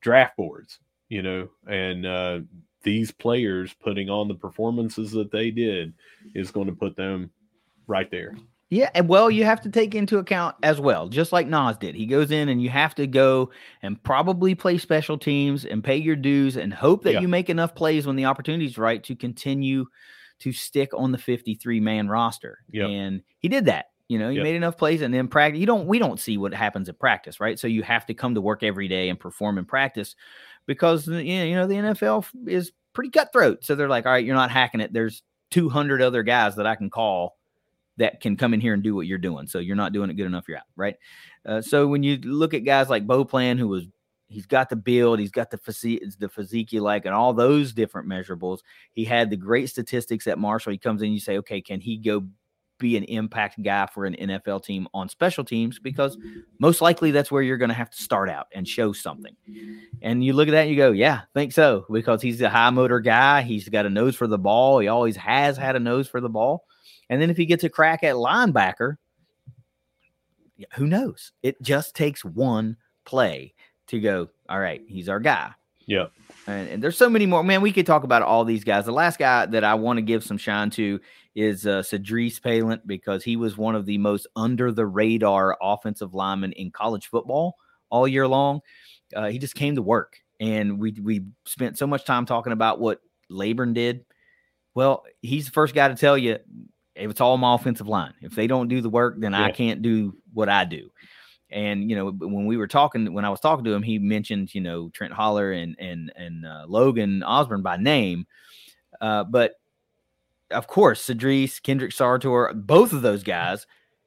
[0.00, 2.40] draft boards, you know, and uh,
[2.82, 5.92] these players putting on the performances that they did
[6.34, 7.30] is going to put them
[7.86, 8.36] right there.
[8.70, 11.94] Yeah, and well, you have to take into account as well, just like Nas did.
[11.94, 13.50] He goes in and you have to go
[13.82, 17.20] and probably play special teams and pay your dues and hope that yeah.
[17.20, 19.86] you make enough plays when the opportunity is right to continue
[20.40, 22.58] to stick on the 53 man roster.
[22.70, 22.88] Yep.
[22.88, 23.86] And he did that.
[24.08, 24.44] You know, he yep.
[24.44, 25.60] made enough plays and then practice.
[25.60, 27.58] You don't, we don't see what happens at practice, right?
[27.58, 30.14] So you have to come to work every day and perform in practice
[30.66, 33.64] because, you know, the NFL is pretty cutthroat.
[33.64, 34.92] So they're like, all right, you're not hacking it.
[34.92, 37.37] There's 200 other guys that I can call
[37.98, 39.46] that can come in here and do what you're doing.
[39.46, 40.96] So you're not doing it good enough, you're out, right?
[41.44, 43.86] Uh, so when you look at guys like Beauplan, who was
[44.28, 47.72] he's got the build, he's got the physique, the physique you like, and all those
[47.72, 48.60] different measurables.
[48.92, 50.72] He had the great statistics at Marshall.
[50.72, 52.24] He comes in, you say, okay, can he go
[52.78, 56.16] be an impact guy for an NFL team on special teams because
[56.60, 59.34] most likely that's where you're going to have to start out and show something.
[60.00, 62.70] And you look at that and you go, yeah, think so because he's a high
[62.70, 63.42] motor guy.
[63.42, 64.78] He's got a nose for the ball.
[64.78, 66.64] He always has had a nose for the ball.
[67.10, 68.96] And then if he gets a crack at linebacker,
[70.74, 71.32] who knows?
[71.42, 73.54] It just takes one play
[73.88, 75.52] to go, all right, he's our guy.
[75.86, 76.06] Yeah.
[76.46, 77.42] And, and, there's so many more.
[77.42, 78.84] Man, we could talk about all these guys.
[78.84, 81.00] The last guy that I want to give some shine to
[81.34, 86.52] is uh, Paylant because he was one of the most under the radar offensive linemen
[86.52, 87.56] in college football
[87.88, 88.60] all year long.
[89.16, 92.80] Uh, he just came to work, and we we spent so much time talking about
[92.80, 93.00] what
[93.30, 94.04] Laborn did.
[94.74, 96.38] Well, he's the first guy to tell you
[96.98, 98.14] it's all my offensive line.
[98.20, 99.44] If they don't do the work, then yeah.
[99.44, 100.90] I can't do what I do.
[101.50, 104.54] And you know, when we were talking, when I was talking to him, he mentioned
[104.54, 108.26] you know Trent Holler and and and uh, Logan Osborne by name,
[109.00, 109.54] uh, but
[110.50, 113.66] of course, Sadrice, Kendrick Sartor, both of those guys,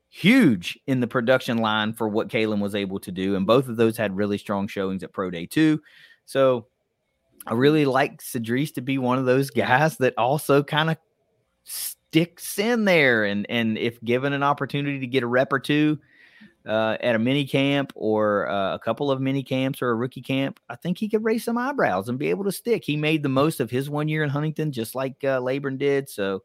[0.09, 3.77] huge in the production line for what Khalan was able to do, and both of
[3.77, 5.81] those had really strong showings at Pro Day too.
[6.25, 6.67] So
[7.47, 10.97] I really like Sadrice to be one of those guys that also kind of
[12.11, 15.97] sticks in there, and and if given an opportunity to get a rep or two
[16.67, 20.21] uh, at a mini camp or uh, a couple of mini camps or a rookie
[20.21, 22.83] camp, I think he could raise some eyebrows and be able to stick.
[22.83, 26.09] He made the most of his one year in Huntington, just like uh, Laborn did.
[26.09, 26.43] So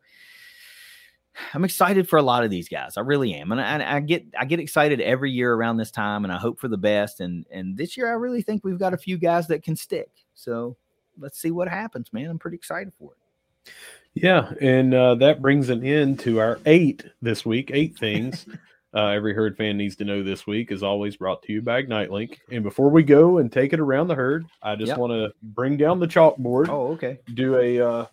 [1.52, 2.96] I'm excited for a lot of these guys.
[2.96, 6.22] I really am, and I, I, get I get excited every year around this time,
[6.22, 7.18] and I hope for the best.
[7.18, 10.10] And and this year, I really think we've got a few guys that can stick.
[10.34, 10.76] So
[11.18, 12.30] let's see what happens, man.
[12.30, 13.72] I'm pretty excited for it.
[14.16, 17.70] Yeah, and uh, that brings an end to our eight this week.
[17.72, 18.46] Eight things
[18.96, 21.78] uh, every herd fan needs to know this week is always brought to you by
[21.78, 22.40] Ignite Link.
[22.50, 24.98] And before we go and take it around the herd, I just yep.
[24.98, 26.70] want to bring down the chalkboard.
[26.70, 27.20] Oh, okay.
[27.34, 28.06] Do a uh,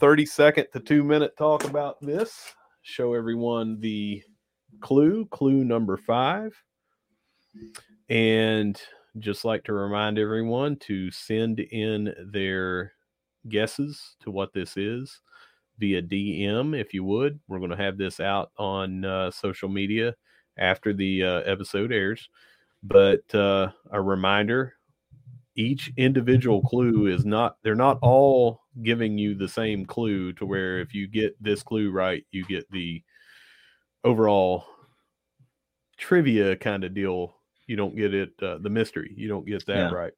[0.00, 2.52] 30 second to two minute talk about this.
[2.82, 4.22] Show everyone the
[4.80, 6.54] clue, clue number five.
[8.10, 8.78] And
[9.18, 12.92] just like to remind everyone to send in their
[13.48, 15.20] guesses to what this is
[15.78, 17.40] via DM if you would.
[17.48, 20.14] We're going to have this out on uh, social media
[20.56, 22.28] after the uh, episode airs.
[22.82, 24.74] But uh, a reminder
[25.54, 30.80] each individual clue is not, they're not all giving you the same clue to where
[30.80, 33.02] if you get this clue right, you get the
[34.02, 34.64] overall
[35.98, 37.36] trivia kind of deal.
[37.66, 39.12] You don't get it, uh, the mystery.
[39.16, 39.96] You don't get that yeah.
[39.96, 40.12] right.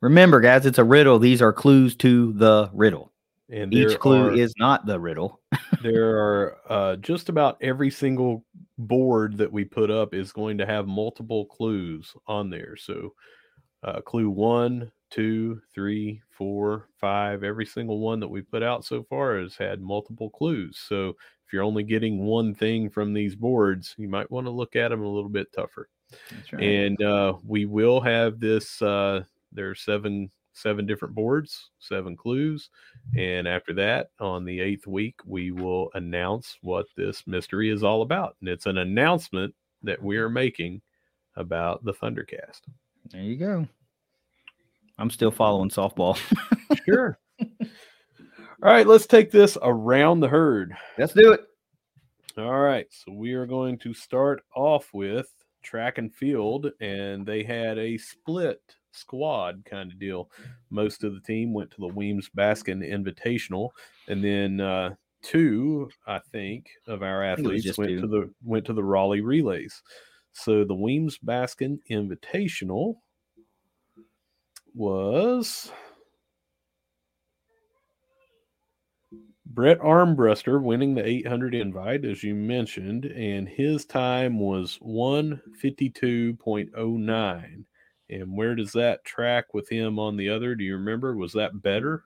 [0.00, 1.18] Remember, guys, it's a riddle.
[1.18, 3.12] These are clues to the riddle.
[3.50, 5.40] And each clue are, is not the riddle.
[5.82, 8.44] there are uh, just about every single
[8.76, 12.76] board that we put up is going to have multiple clues on there.
[12.76, 13.14] So,
[13.82, 19.02] uh, clue one, two, three, four, five, every single one that we put out so
[19.04, 20.78] far has had multiple clues.
[20.86, 21.16] So,
[21.46, 24.90] if you're only getting one thing from these boards, you might want to look at
[24.90, 25.88] them a little bit tougher.
[26.52, 26.62] Right.
[26.62, 28.82] And uh, we will have this.
[28.82, 32.70] Uh, there are seven seven different boards, seven clues.
[33.16, 38.02] And after that, on the eighth week, we will announce what this mystery is all
[38.02, 38.36] about.
[38.40, 40.82] And it's an announcement that we are making
[41.36, 42.62] about the Thundercast.
[43.10, 43.66] There you go.
[44.98, 46.18] I'm still following softball.
[46.84, 47.18] sure.
[47.40, 50.74] All right, let's take this around the herd.
[50.98, 51.42] Let's do it.
[52.36, 55.32] All right, so we are going to start off with
[55.62, 58.60] track and field, and they had a split
[58.98, 60.30] squad kind of deal.
[60.70, 63.70] Most of the team went to the Weems Baskin Invitational,
[64.08, 68.00] and then uh, two, I think, of our athletes went two.
[68.02, 69.82] to the went to the Raleigh Relays.
[70.32, 72.96] So the Weems Baskin Invitational
[74.74, 75.72] was
[79.58, 87.64] Brett Armbruster winning the 800 invite, as you mentioned, and his time was 152.09.
[88.10, 90.54] And where does that track with him on the other?
[90.54, 91.14] Do you remember?
[91.14, 92.04] Was that better?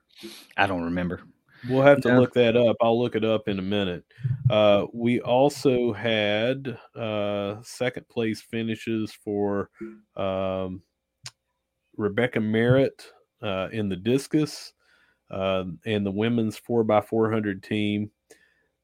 [0.57, 1.21] I don't remember.
[1.69, 2.75] We'll have to look that up.
[2.81, 4.03] I'll look it up in a minute.
[4.49, 9.69] Uh, we also had uh, second place finishes for
[10.17, 10.81] um,
[11.95, 13.05] Rebecca Merritt
[13.41, 14.73] uh, in the discus
[15.31, 18.11] uh, and the women's 4x400 team.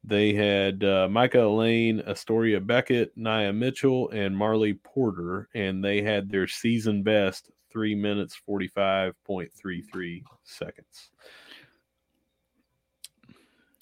[0.04, 6.30] They had uh, Micah Lane, Astoria Beckett, Nia Mitchell, and Marley Porter, and they had
[6.30, 11.12] their season best three minutes 45.33 seconds.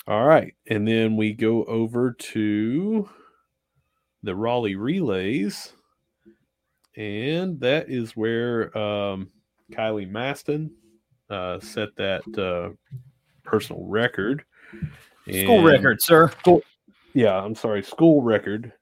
[0.08, 0.54] All right.
[0.70, 3.10] And then we go over to
[4.24, 5.74] the Raleigh Relays.
[6.96, 9.30] And that is where um,
[9.72, 10.72] Kylie Maston
[11.30, 12.74] uh, set that uh,
[13.44, 14.46] personal record.
[15.32, 16.30] School record, sir.
[16.40, 16.62] School,
[17.14, 18.74] Yeah, I'm sorry, school record.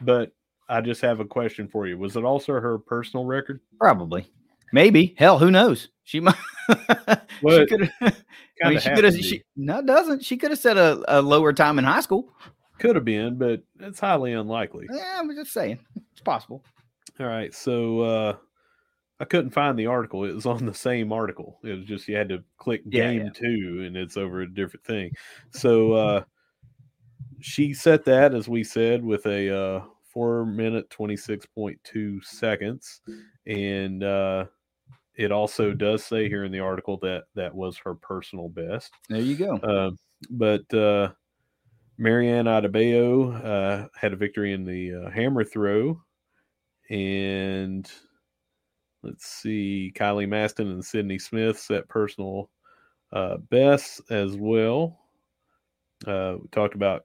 [0.00, 0.32] But
[0.68, 1.98] I just have a question for you.
[1.98, 3.60] Was it also her personal record?
[3.78, 4.30] Probably.
[4.72, 5.14] Maybe.
[5.18, 5.88] Hell, who knows?
[6.04, 6.36] She might.
[6.70, 8.24] she could have.
[8.62, 9.16] I mean, she could have.
[9.16, 10.24] She no, it doesn't.
[10.24, 12.32] She could have set a, a lower time in high school.
[12.78, 14.86] Could have been, but it's highly unlikely.
[14.92, 15.78] Yeah, I'm just saying
[16.12, 16.62] it's possible.
[17.18, 18.36] All right, so uh
[19.20, 20.24] I couldn't find the article.
[20.24, 21.58] It was on the same article.
[21.64, 24.84] It was just you had to click game yeah, two, and it's over a different
[24.84, 25.10] thing.
[25.50, 26.24] So uh
[27.40, 32.20] she set that as we said with a uh four minute twenty six point two
[32.22, 33.00] seconds,
[33.46, 34.46] and uh
[35.18, 38.92] it also does say here in the article that that was her personal best.
[39.08, 39.56] There you go.
[39.56, 39.90] Uh,
[40.30, 41.10] but uh,
[41.98, 46.00] Marianne Adebayo uh, had a victory in the uh, hammer throw,
[46.88, 47.90] and
[49.02, 52.50] let's see, Kylie Maston and Sydney Smith set personal
[53.12, 54.98] uh, best as well.
[56.06, 57.04] Uh, we talked about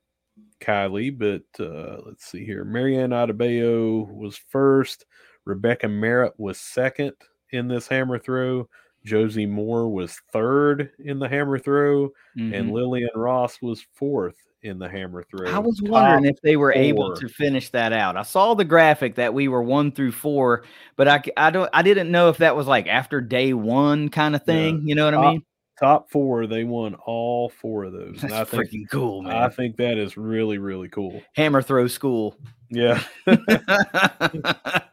[0.59, 2.63] Kylie, but uh, let's see here.
[2.63, 5.05] Marianne Adebayo was first.
[5.45, 7.13] Rebecca Merritt was second
[7.51, 8.67] in this hammer throw.
[9.05, 12.53] Josie Moore was third in the hammer throw, mm-hmm.
[12.53, 15.51] and Lillian Ross was fourth in the hammer throw.
[15.51, 16.82] I was wondering if they were four.
[16.82, 18.18] able to finish that out.
[18.18, 20.64] I saw the graphic that we were one through four,
[20.95, 24.36] but I, I don't I didn't know if that was like after day one kind
[24.36, 24.78] of thing.
[24.78, 24.84] Yeah.
[24.86, 25.43] You know what top, I mean?
[25.80, 28.20] Top four, they won all four of those.
[28.22, 29.36] That's I think, freaking cool, man.
[29.36, 31.22] I think that is really really cool.
[31.36, 32.38] Hammer throw school.
[32.70, 33.03] Yeah.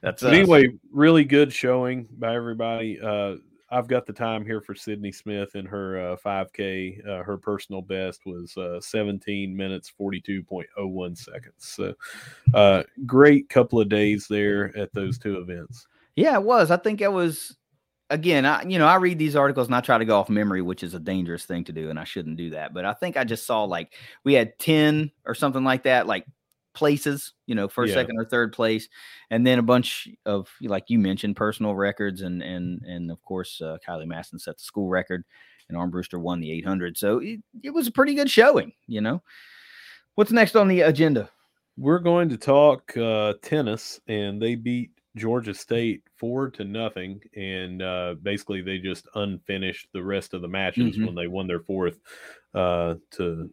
[0.00, 3.00] That's anyway, really good showing by everybody.
[3.00, 3.36] Uh,
[3.70, 7.06] I've got the time here for Sydney Smith in her uh, 5K.
[7.06, 11.54] Uh, her personal best was uh, 17 minutes 42.01 seconds.
[11.58, 11.94] So,
[12.54, 15.86] uh, great couple of days there at those two events.
[16.16, 16.70] Yeah, it was.
[16.70, 17.56] I think it was.
[18.10, 20.62] Again, I you know I read these articles and I try to go off memory,
[20.62, 22.72] which is a dangerous thing to do, and I shouldn't do that.
[22.72, 23.92] But I think I just saw like
[24.24, 26.24] we had 10 or something like that, like
[26.78, 27.96] places, you know, first, yeah.
[27.96, 28.88] second, or third place,
[29.30, 33.60] and then a bunch of like you mentioned, personal records, and and and of course,
[33.60, 35.24] uh, Kylie Maston set the school record,
[35.68, 36.96] and Armbruster won the 800.
[36.96, 39.22] So it, it was a pretty good showing, you know.
[40.14, 41.30] What's next on the agenda?
[41.76, 47.82] We're going to talk uh, tennis, and they beat Georgia State four to nothing, and
[47.82, 51.06] uh, basically they just unfinished the rest of the matches mm-hmm.
[51.06, 51.98] when they won their fourth.
[52.54, 53.50] Uh, to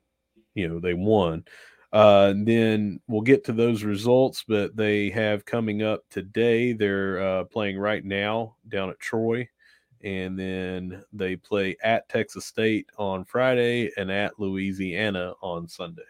[0.54, 1.44] you know, they won.
[1.96, 6.74] Uh, then we'll get to those results, but they have coming up today.
[6.74, 9.48] They're uh, playing right now down at Troy,
[10.04, 16.02] and then they play at Texas State on Friday and at Louisiana on Sunday.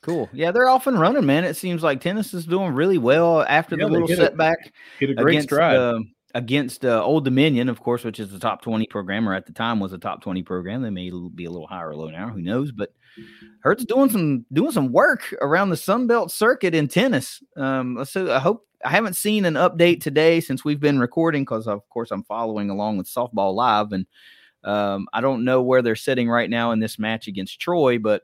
[0.00, 0.30] Cool.
[0.32, 1.42] Yeah, they're off and running, man.
[1.42, 4.72] It seems like tennis is doing really well after yeah, the little setback.
[5.00, 5.76] A, a great against, stride.
[5.76, 5.98] Uh,
[6.36, 9.80] against Old Dominion, of course, which is the top 20 program, or at the time
[9.80, 10.82] was a top 20 program.
[10.82, 12.70] They may be a little higher or low now, who knows?
[12.70, 12.92] But
[13.60, 17.42] Hurt's doing some doing some work around the Sun Belt circuit in tennis.
[17.56, 21.66] Um, so I hope I haven't seen an update today since we've been recording because
[21.66, 24.06] of course I'm following along with softball live and
[24.64, 28.22] um, I don't know where they're sitting right now in this match against Troy, but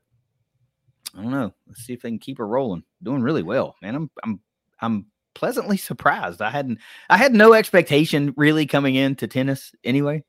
[1.17, 1.53] I don't know.
[1.67, 2.85] Let's see if they can keep her rolling.
[3.03, 3.95] Doing really well, man.
[3.95, 4.41] I'm I'm
[4.81, 5.07] I'm
[5.39, 6.43] pleasantly surprised.
[6.43, 10.25] I hadn't I had no expectation really coming into tennis anyway.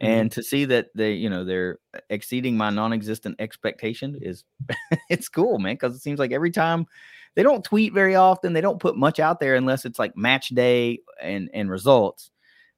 [0.00, 0.06] Mm-hmm.
[0.06, 4.44] And to see that they, you know, they're exceeding my non-existent expectation is
[5.10, 6.86] it's cool, man, because it seems like every time
[7.34, 10.48] they don't tweet very often, they don't put much out there unless it's like match
[10.48, 12.30] day and and results.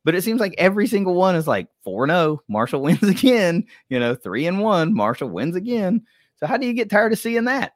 [0.05, 4.01] But it seems like every single one is like 4 0, Marshall wins again, you
[4.01, 6.03] know, 3 and 1, Marshall wins again.
[6.39, 7.73] So how do you get tired of seeing that?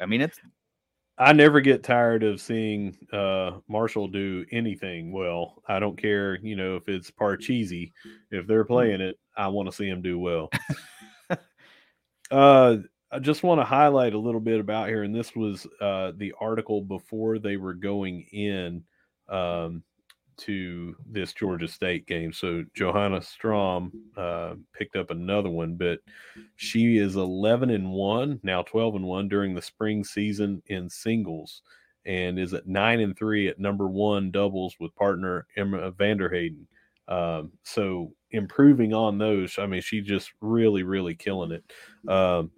[0.00, 0.38] I mean, it's
[1.18, 5.62] I never get tired of seeing uh, Marshall do anything well.
[5.66, 7.92] I don't care, you know, if it's Parcheesi.
[8.30, 8.68] If they're mm.
[8.68, 10.50] playing it, I want to see them do well.
[12.30, 12.76] uh,
[13.10, 16.34] I just want to highlight a little bit about here, and this was uh, the
[16.38, 18.84] article before they were going in.
[19.28, 19.82] Um,
[20.38, 22.32] to this Georgia State game.
[22.32, 26.00] So Johanna Strom uh, picked up another one, but
[26.56, 31.62] she is 11 and 1, now 12 and 1 during the spring season in singles
[32.04, 36.66] and is at 9 and 3 at number 1 doubles with partner Emma Vanderhayden.
[37.08, 39.58] Um, so improving on those.
[39.58, 42.10] I mean, she just really, really killing it.
[42.10, 42.50] Um,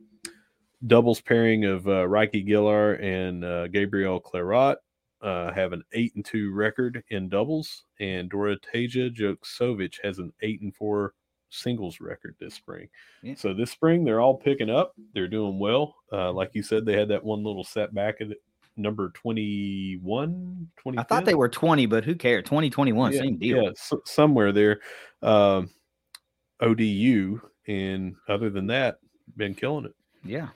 [0.87, 4.79] doubles pairing of uh, Reike Gillar and uh, Gabrielle Claret
[5.21, 10.61] uh, have an eight and two record in doubles, and Doroteja Joksovic has an eight
[10.61, 11.15] and four
[11.51, 12.89] singles record this spring.
[13.23, 13.35] Yeah.
[13.37, 14.95] So this spring they're all picking up.
[15.15, 15.97] They're doing well.
[16.13, 18.29] Uh, like you said, they had that one little setback at
[18.77, 20.99] number 21, 20.
[20.99, 22.45] I thought they were 20, but who cares?
[22.45, 23.63] 2021, yeah, same deal.
[23.65, 24.81] Yeah, so, somewhere there.
[25.23, 25.71] Um,
[26.61, 28.99] ODU, and other than that,
[29.37, 29.95] been killing it.
[30.25, 30.49] Yeah.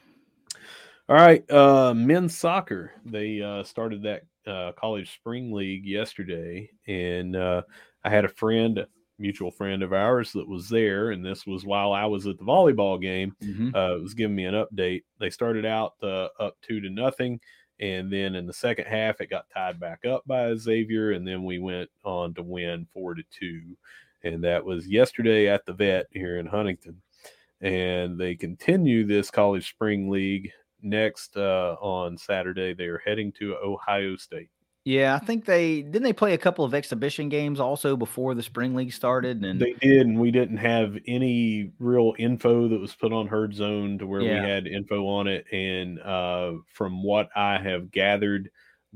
[1.08, 2.92] All right, uh, men's soccer.
[3.04, 7.62] They uh, started that uh, college spring league yesterday, and uh,
[8.05, 8.84] I had a friend,
[9.18, 12.45] mutual friend of ours, that was there, and this was while I was at the
[12.45, 13.36] volleyball game.
[13.43, 13.74] Mhm.
[13.74, 15.05] Uh, it was giving me an update.
[15.18, 17.40] They started out uh, up two to nothing,
[17.80, 21.45] and then in the second half, it got tied back up by Xavier, and then
[21.45, 23.76] we went on to win four to two,
[24.22, 27.01] and that was yesterday at the vet here in Huntington.
[27.61, 30.51] And they continue this college spring league
[30.83, 32.74] next uh, on Saturday.
[32.74, 34.49] They are heading to Ohio State.
[34.85, 38.43] Yeah, I think they didn't they play a couple of exhibition games also before the
[38.43, 42.93] spring league started, and They did, and we didn't have any real info that was
[42.95, 44.43] put on Herd Zone to where Yeah.
[44.43, 45.45] we had info on it.
[45.53, 48.51] And uh, from what I have gathered,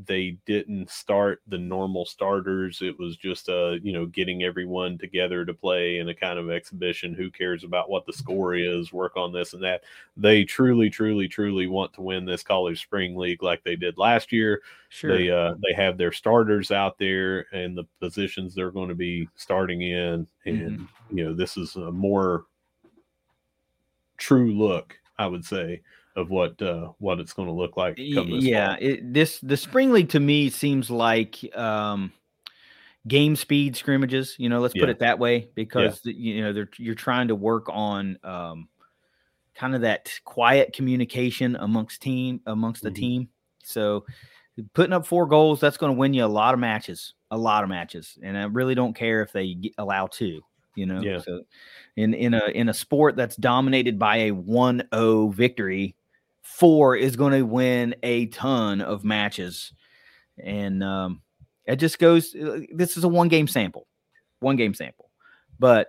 [0.05, 2.83] they didn't start the normal starters.
[2.83, 6.51] It was just uh, you know, getting everyone together to play in a kind of
[6.51, 7.15] exhibition.
[7.15, 8.93] Who cares about what the score is?
[8.93, 9.85] Work on this and that.
[10.17, 14.33] They truly, truly, truly want to win this college spring league like they did last
[14.33, 14.61] year.
[14.89, 18.95] sure, They uh they have their starters out there and the positions they're going to
[18.95, 21.17] be starting in, and Mm-hmm.
[21.17, 22.45] you know this is a more
[24.17, 25.83] true look, I would say,
[26.17, 27.97] of what uh what it's going to look like.
[28.15, 32.13] Come this yeah, it, this the spring league to me seems like um,
[33.07, 34.35] game speed scrimmages.
[34.39, 37.35] You know, let's put it that way because the- you know they're you're trying to
[37.35, 38.69] work on um,
[39.55, 42.95] kind of that quiet communication amongst team amongst the Mhm.
[42.95, 43.29] team.
[43.63, 44.05] So
[44.73, 47.63] putting up four goals that's going to win you a lot of matches, a lot
[47.63, 50.41] of matches, and I really don't care if they get, allow two.
[50.75, 51.19] You know, Yeah.
[51.21, 51.43] so
[51.97, 55.97] in in a in a sport that's dominated by a 1-0 victory,
[56.47, 59.73] four is going to win a ton of matches,
[60.43, 61.23] and um,
[61.65, 62.35] it just goes.
[62.73, 63.87] This is a one game sample,
[64.41, 65.11] one game sample,
[65.59, 65.89] but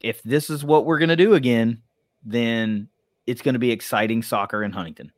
[0.00, 1.82] if this is what we're going to do again,
[2.24, 2.88] then
[3.26, 5.12] it's going to be exciting soccer in Huntington.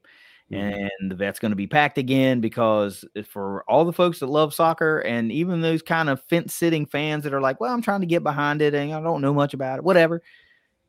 [0.51, 0.89] Mhm.
[1.01, 4.53] And the vet's going to be packed again because for all the folks that love
[4.53, 8.01] soccer and even those kind of fence sitting fans that are like, well, I'm trying
[8.01, 10.23] to get behind it and I don't know much about it, whatever.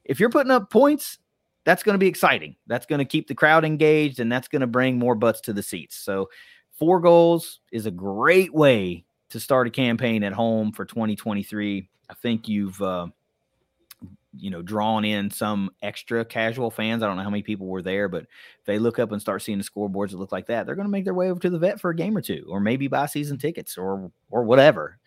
[0.04, 1.20] If you're putting up points,
[1.66, 2.56] that's going to be exciting.
[2.68, 5.54] That's going to keep the crowd engaged and that's going to bring more butts to
[5.54, 5.96] the seats.
[5.96, 6.30] So,
[6.78, 11.90] four goals is a great way to start a campaign at home for 2023.
[12.10, 13.08] I think you've, uh,
[14.36, 17.04] you know, drawn in some extra casual fans.
[17.04, 19.42] I don't know how many people were there, but if they look up and start
[19.42, 21.50] seeing the scoreboards that look like that, they're going to make their way over to
[21.50, 24.98] the vet for a game or two, or maybe buy season tickets or or whatever.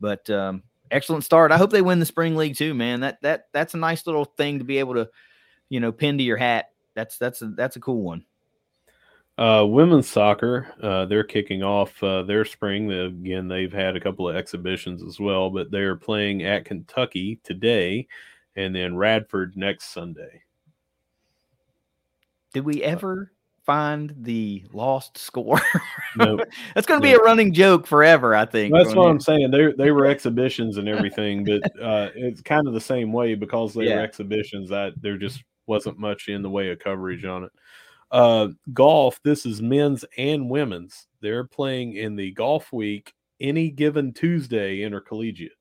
[0.00, 1.52] But um, excellent start.
[1.52, 3.00] I hope they win the spring league too, man.
[3.00, 5.08] That that that's a nice little thing to be able to,
[5.72, 6.66] you know, pin to your hat.
[6.94, 8.26] That's that's a that's a cool one.
[9.38, 12.86] Uh, women's soccer, uh, they're kicking off uh, their spring.
[12.86, 17.40] They- Again, they've had a couple of exhibitions as well, but they're playing at Kentucky
[17.42, 18.06] today,
[18.54, 20.42] and then Radford next Sunday.
[22.52, 23.32] Did we ever
[23.64, 25.60] find the lost score?
[26.14, 26.38] No,
[26.74, 28.74] That's going to be a running joke forever, I think.
[28.74, 29.08] That's what.
[29.08, 29.50] I'm saying.
[29.50, 33.72] They they were exhibitions and everything, but uh, it's kind of the same way because
[33.72, 33.94] they Yeah.
[33.96, 34.68] were exhibitions.
[34.68, 37.50] That they're just wasn't much in the way of coverage on it.
[38.10, 39.20] Uh, golf.
[39.22, 41.06] This is men's and women's.
[41.20, 43.08] They're playing in the Golfweek
[43.40, 45.52] any given Tuesday intercollegiate.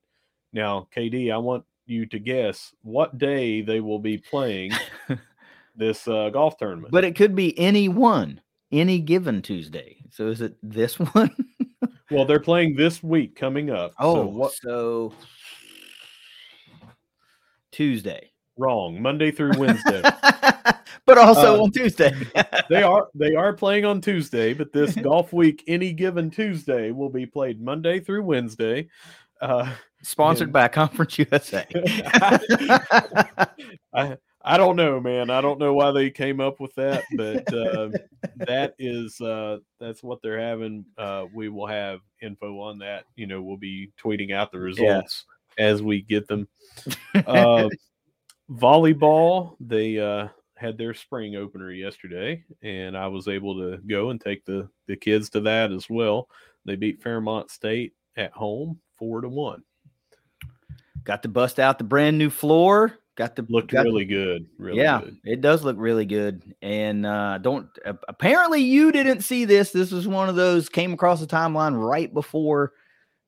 [0.54, 4.72] Now, KD, I want you to guess what day they will be playing
[5.76, 6.92] this uh, golf tournament.
[6.92, 8.42] But it could be any one,
[8.72, 9.98] any given Tuesday.
[10.10, 11.34] So is it this one?
[12.12, 13.94] well, they're playing this week coming up.
[14.00, 14.54] oh, so what?
[14.54, 15.14] so
[17.72, 18.31] Tuesday.
[18.62, 19.02] Wrong.
[19.02, 20.02] Monday through Wednesday.
[21.06, 22.12] but also Uh, on Tuesday.
[22.70, 27.26] they are they are playing on Tuesday, but this Golfweek, any given Tuesday, will be
[27.26, 28.88] played Monday through Wednesday.
[29.42, 30.54] Uh, Sponsored Yeah.
[30.54, 31.66] by Conference USA.
[33.94, 35.30] I I don't know, man.
[35.30, 37.90] I don't know why they came up with that, but uh,
[38.38, 40.86] that is uh, that's what they're having.
[40.98, 43.06] Uh, we will have info on that.
[43.16, 45.26] You know, we'll be tweeting out the results
[45.60, 46.48] as we get them.
[48.52, 50.28] Volleyball, they uh,
[50.58, 54.96] had their spring opener yesterday, and I was able to go and take the the
[54.96, 56.28] kids to that as well.
[56.66, 59.64] They beat Fairmont State at home four to one.
[61.04, 62.94] Got to bust out the brand new floor.
[63.16, 64.46] Got to Looked got- really good.
[64.58, 65.18] Really yeah, good.
[65.26, 66.56] it does look really good.
[66.62, 67.68] And uh don't
[68.08, 69.72] apparently you didn't see this.
[69.72, 72.74] This was one of those came across the timeline right before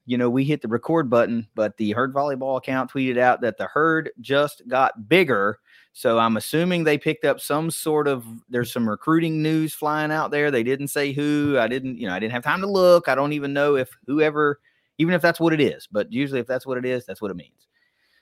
[0.06, 3.58] you know we hit the record button, but the herd volleyball account tweeted out that
[3.58, 5.60] the herd just got bigger.
[5.93, 10.32] So I'm assuming they picked up some sort of there's some recruiting news flying out
[10.32, 10.51] there.
[10.51, 11.58] They didn't say who.
[11.60, 13.08] I didn't, you know, I didn't have time to look.
[13.08, 14.60] I don't even know if whoever
[14.97, 17.32] even if that's what it is, but usually if that's what it is, that's what
[17.32, 17.68] it means.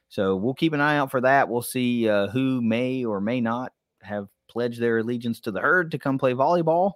[0.10, 1.48] So we'll keep an eye out for that.
[1.48, 3.72] We'll see uh, who may or may not
[4.02, 6.94] have pledged their allegiance to the herd to come play volleyball.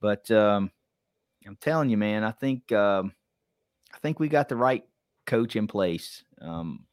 [0.00, 0.72] But um,
[1.46, 3.12] I'm telling you, man, I think um,
[3.98, 4.84] I think we got the right
[5.26, 6.22] coach in place.
[6.40, 6.86] Um,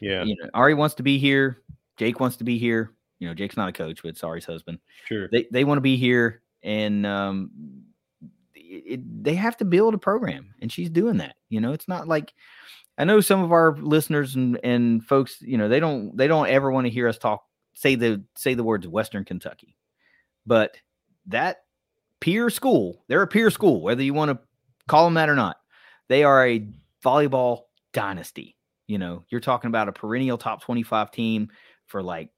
[0.00, 1.62] Yeah, you know, Ari wants to be here.
[1.96, 2.92] Jake wants to be here.
[3.18, 4.78] You know, Jake's not a coach, but it's Ari's husband.
[5.06, 5.28] sure.
[5.30, 7.50] They they want to be here, and um,
[8.54, 11.36] it, they have to build a program, and she's doing that.
[11.48, 12.34] You know, it's not like
[12.96, 15.40] I know some of our listeners and and folks.
[15.40, 17.44] You know, they don't they don't ever want to hear us talk
[17.74, 19.76] say the say the words Western Kentucky,
[20.46, 20.76] but
[21.26, 21.62] that
[22.20, 24.38] peer school, they're a peer school, whether you want to
[24.88, 25.58] call them that or not.
[26.08, 26.66] They are a
[27.04, 28.56] volleyball dynasty.
[28.86, 31.50] You know, you're talking about a perennial top 25 team
[31.86, 32.30] for like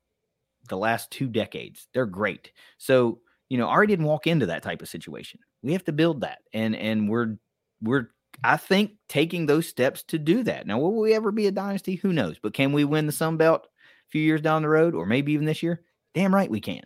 [0.69, 1.87] the last two decades.
[1.95, 2.53] They're great.
[2.79, 5.41] So, you know, Ari didn't walk into that type of situation.
[5.63, 6.41] We have to build that.
[6.53, 7.37] And and we're
[7.83, 8.09] we're
[8.43, 10.67] I think taking those steps to do that.
[10.67, 11.97] Now, will we ever be a dynasty?
[11.97, 12.39] Who knows?
[12.39, 15.33] But can we win the Sun Belt a few years down the road, or maybe
[15.33, 15.83] even this year?
[16.15, 16.83] Damn right we can.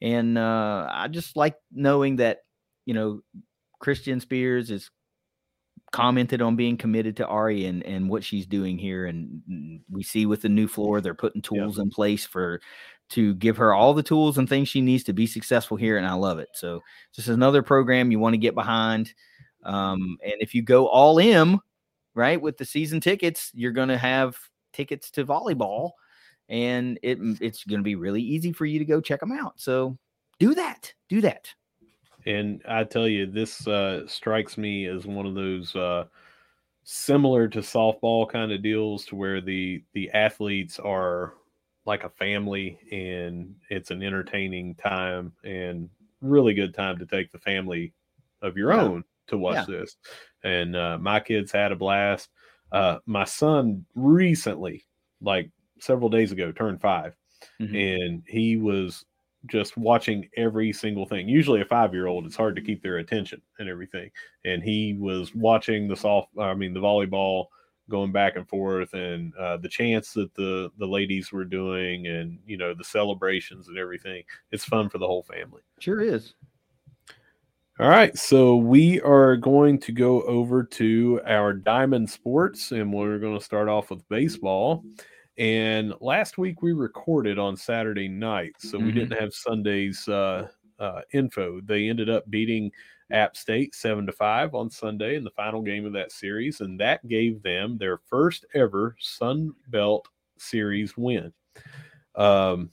[0.00, 2.40] And uh, I just like knowing that,
[2.84, 3.20] you know,
[3.80, 4.90] Christian Spears is
[5.92, 9.06] commented on being committed to Ari and and what she's doing here.
[9.06, 11.60] And mm, we see with the new floor, they're putting Yeah.
[11.60, 12.60] tools in place for
[13.10, 15.96] to give her all the tools and things she needs to be successful here.
[15.96, 16.48] And I love it.
[16.54, 16.82] So
[17.16, 19.14] this is another program you want to get behind.
[19.62, 21.58] Um, and if you go all in,
[22.14, 24.36] right, with the season tickets, you're going to have
[24.72, 25.92] tickets to volleyball,
[26.48, 29.54] and it it's going to be really easy for you to go check them out.
[29.60, 29.96] So
[30.38, 30.92] do that.
[31.08, 31.48] Do that.
[32.26, 36.06] And I tell you, this uh, strikes me as one of those uh,
[36.84, 41.34] similar to softball kind of deals, to where the the athletes are
[41.86, 47.38] like a family, and it's an entertaining time and really good time to take the
[47.38, 47.94] family
[48.42, 48.90] of your Yeah.
[48.90, 49.96] own to watch this.
[50.44, 52.30] And uh, my kids had a blast.
[52.72, 54.84] Uh, my son recently,
[55.20, 55.50] like
[55.80, 57.14] several days ago, turned 5
[57.60, 57.86] Mhm.
[57.92, 59.04] and he was
[59.46, 61.28] just watching every single thing.
[61.28, 64.10] Usually, a five year old, it's hard to keep their attention and everything.
[64.44, 67.46] And he was watching the soft, I mean, the volleyball
[67.88, 72.38] going back and forth, and uh, the chants that the the ladies were doing, and
[72.46, 74.22] you know the celebrations and everything.
[74.50, 75.62] It's fun for the whole family.
[75.80, 76.34] Sure is.
[77.78, 83.18] All right, so we are going to go over to our Diamond Sports, and we're
[83.18, 84.82] going to start off with baseball.
[85.38, 88.94] And last week we recorded on Saturday night, so we Mhm.
[88.94, 91.60] didn't have Sunday's uh, uh, info.
[91.60, 92.72] They ended up beating
[93.10, 96.80] App State seven to five on Sunday in the final game of that series, and
[96.80, 100.08] that gave them their first ever Sun Belt
[100.38, 101.32] Series win.
[102.14, 102.72] Um,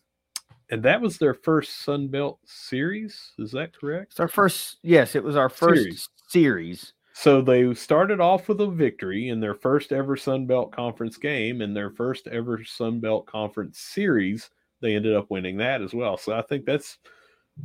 [0.70, 3.34] and that was their first Sun Belt Series.
[3.38, 4.14] Is that correct?
[4.14, 4.80] It's our first.
[4.84, 6.10] Yes, it was our first Series.
[6.30, 6.94] series.
[7.14, 11.62] So they started off with a victory in their first ever Sun Belt Conference game
[11.62, 14.50] and their first ever Sun Belt Conference series.
[14.82, 16.18] They ended up winning that as well.
[16.18, 16.98] So I think that's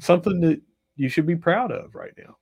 [0.01, 0.61] something that
[0.97, 2.37] you should be proud of right now.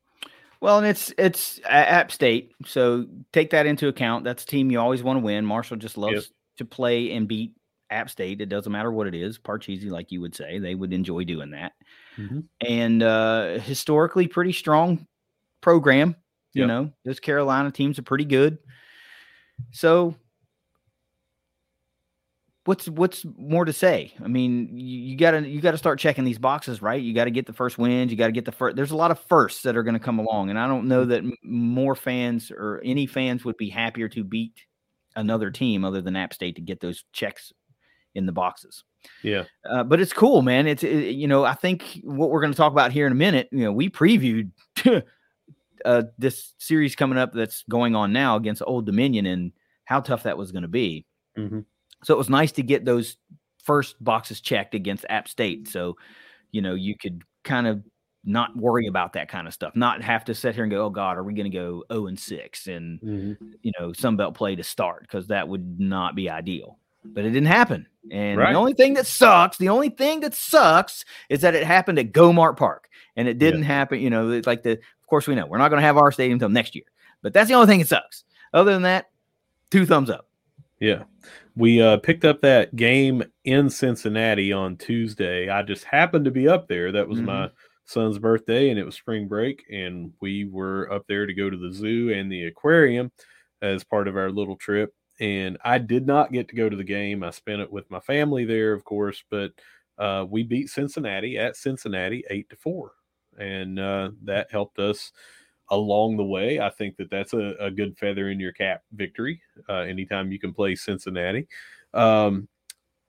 [0.61, 4.25] Well, and it's it's App State, so take that into account.
[4.25, 5.47] That's a team you always want to win.
[5.47, 7.53] Marshall just loves to play and beat
[7.91, 8.41] App State.
[8.41, 9.39] It doesn't matter what it is.
[9.39, 11.73] Parcheesi, like you would say, they would enjoy doing that.
[12.17, 12.45] Mhm.
[12.67, 15.07] And uh, historically, pretty strong
[15.61, 16.17] program.
[16.57, 16.69] You Yep.
[16.69, 18.57] know, those Carolina teams are pretty good.
[19.73, 20.15] So,
[22.65, 24.15] what's what's more to say?
[24.25, 27.01] I mean, you, you gotta you gotta start checking these boxes, right?
[27.01, 28.11] You got to get the first wins.
[28.11, 28.77] You got to get the first.
[28.77, 31.05] There's a lot of firsts that are going to come along, and I don't know
[31.05, 34.55] that more fans or any fans would be happier to beat
[35.15, 37.53] another team other than App State to get those checks
[38.15, 38.83] in the boxes.
[39.23, 39.45] Yeah.
[39.69, 40.67] Uh, but it's cool, man.
[40.67, 43.17] It's it, you know I think what we're going to talk about here in a
[43.17, 43.49] minute.
[43.53, 44.51] You know, we previewed
[45.87, 49.53] uh, this series coming up that's going on now against Old Dominion and
[49.85, 51.07] how tough that was going to be.
[51.39, 51.65] Mhm.
[52.05, 53.17] So it was nice to get those
[53.63, 55.69] first boxes checked against App State.
[55.69, 55.97] So
[56.53, 57.83] you know you could kind of
[58.25, 60.91] not worry about that kind of stuff, not have to sit here and go, "Oh
[60.91, 62.99] God, are we going to go zero and six and
[63.63, 66.79] you know Sun Belt play to start?" Because that would not be ideal.
[67.05, 67.87] But it didn't happen.
[68.11, 68.53] And Right.
[68.53, 72.11] the only thing that sucks, the only thing that sucks is that it happened at
[72.13, 72.89] Gomart Park.
[73.19, 75.81] And it didn't happen, you know, like the of course we know we're not going
[75.81, 76.85] to have our stadium until next year.
[77.23, 78.25] But that's the only thing that sucks.
[78.53, 79.11] Other than that,
[79.71, 80.29] two thumbs up.
[80.81, 81.05] Yeah.
[81.55, 85.49] We uh, picked up that game in Cincinnati on Tuesday.
[85.49, 86.91] I just happened to be up there.
[86.91, 87.51] That was my
[87.85, 89.65] son's birthday and it was spring break.
[89.71, 93.13] And we were up there to go to the zoo and the aquarium
[93.63, 94.93] as part of our little trip.
[95.21, 97.23] And I did not get to go to the game.
[97.23, 99.53] I spent it with my family there, of course, but
[99.99, 102.93] uh, we beat Cincinnati at Cincinnati eight to four.
[103.39, 105.13] And uh, that helped us
[105.71, 106.61] along the way.
[106.61, 110.39] I think that that's a, a good feather in your cap victory uh, anytime you
[110.39, 111.49] can play Cincinnati.
[111.93, 112.49] Um,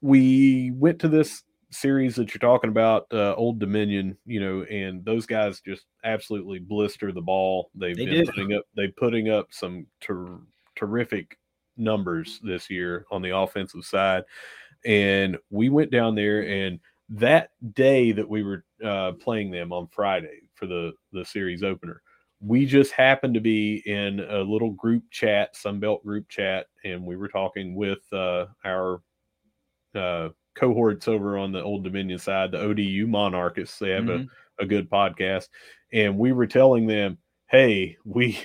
[0.02, 5.04] we went to this series that you're talking about, uh, Old Dominion, you know, and
[5.04, 7.70] those guys just absolutely blister the ball.
[7.76, 8.32] They've They been do.
[8.32, 10.40] putting up, they putting up some ter-
[10.76, 11.38] terrific
[11.76, 14.24] numbers this year on the offensive side.
[14.86, 16.80] And we went down there, and
[17.10, 22.02] that day that we were uh, playing them on Friday for the the series opener,
[22.42, 27.16] we just happened to be in a little group chat, Sunbelt group chat, and we
[27.16, 29.02] were talking with uh, our
[29.96, 33.80] uh, cohorts over on the Old Dominion side, the ODU Monarchists.
[33.80, 34.30] They have Mhm.
[34.60, 35.50] a, a good podcast,
[35.94, 37.18] and we were telling them,
[37.50, 38.38] "Hey, we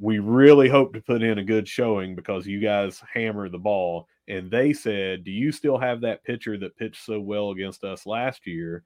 [0.00, 4.08] we really hope to put in a good showing because you guys hammer the ball."
[4.28, 8.06] And they said, "Do you still have that pitcher that pitched so well against us
[8.06, 8.84] last year?"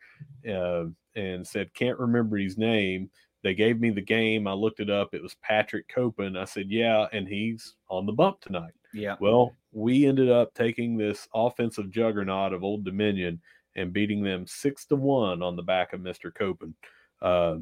[0.48, 3.10] Uh, and said, "Can't remember his name."
[3.42, 4.48] They gave me the game.
[4.48, 5.14] I looked it up.
[5.14, 6.36] It was Patrick Copen.
[6.36, 8.72] I said, "Yeah," and he's on the bump tonight.
[8.92, 9.16] Yeah.
[9.20, 13.40] Well, we ended up taking this offensive juggernaut of Old Dominion
[13.76, 16.72] and beating them six to one on the back of Mister Copen.
[17.20, 17.58] Uh,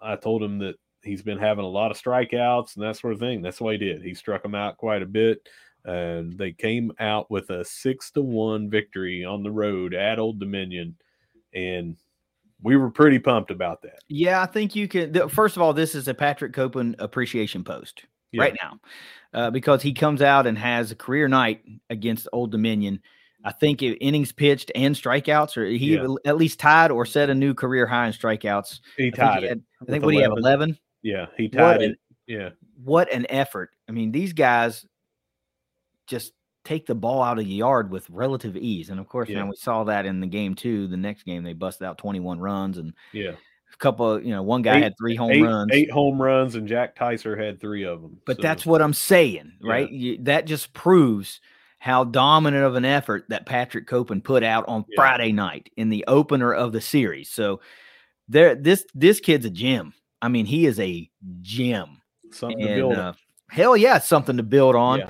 [0.00, 3.18] I told him that he's been having a lot of strikeouts and that sort of
[3.18, 3.42] thing.
[3.42, 4.02] That's what he did.
[4.02, 5.48] He struck him out quite a bit,
[5.84, 10.38] and they came out with a six to one victory on the road at Old
[10.40, 10.96] Dominion,
[11.54, 11.96] and
[12.62, 14.00] we were pretty pumped about that.
[14.08, 15.12] Yeah, I think you can.
[15.12, 18.42] th- First of all, this is a Patrick Copen appreciation post Yeah.
[18.42, 18.78] right now
[19.32, 23.00] uh, because he comes out and has a career night against Old Dominion.
[23.42, 26.06] I think innings pitched and strikeouts, or he Yeah.
[26.26, 28.80] at least tied or set a new career high in strikeouts.
[28.98, 29.48] He I think, tied it.
[29.48, 30.76] had, I think what do you have, 11?
[31.02, 31.98] Yeah, he What tied an, it.
[32.26, 32.50] Yeah,
[32.84, 33.70] what an effort.
[33.88, 34.84] I mean, these guys
[36.10, 36.32] just
[36.64, 38.90] take the ball out of the yard with relative ease.
[38.90, 39.38] And of course, Yeah.
[39.38, 40.86] now we saw that in the game too.
[40.88, 43.30] The next game, they busted out 21 runs and yeah.
[43.72, 45.70] a couple of, you know, one guy Eight- had three home eight, runs.
[45.72, 48.18] eight home runs, and Jack Tyser had three of them.
[48.26, 49.70] But that's what I'm saying, Yeah.
[49.72, 49.90] right?
[49.90, 51.40] You, that just proves
[51.78, 54.96] how dominant of an effort that Patrick Copen put out on Yeah.
[54.96, 57.30] Friday night in the opener of the series.
[57.30, 57.60] So
[58.28, 59.94] there, this this kid's a gem.
[60.20, 61.08] I mean, he is a
[61.40, 62.02] gem.
[62.32, 62.92] something to build.
[62.92, 62.98] on.
[62.98, 63.12] uh,
[63.48, 65.02] hell yeah, something to build on.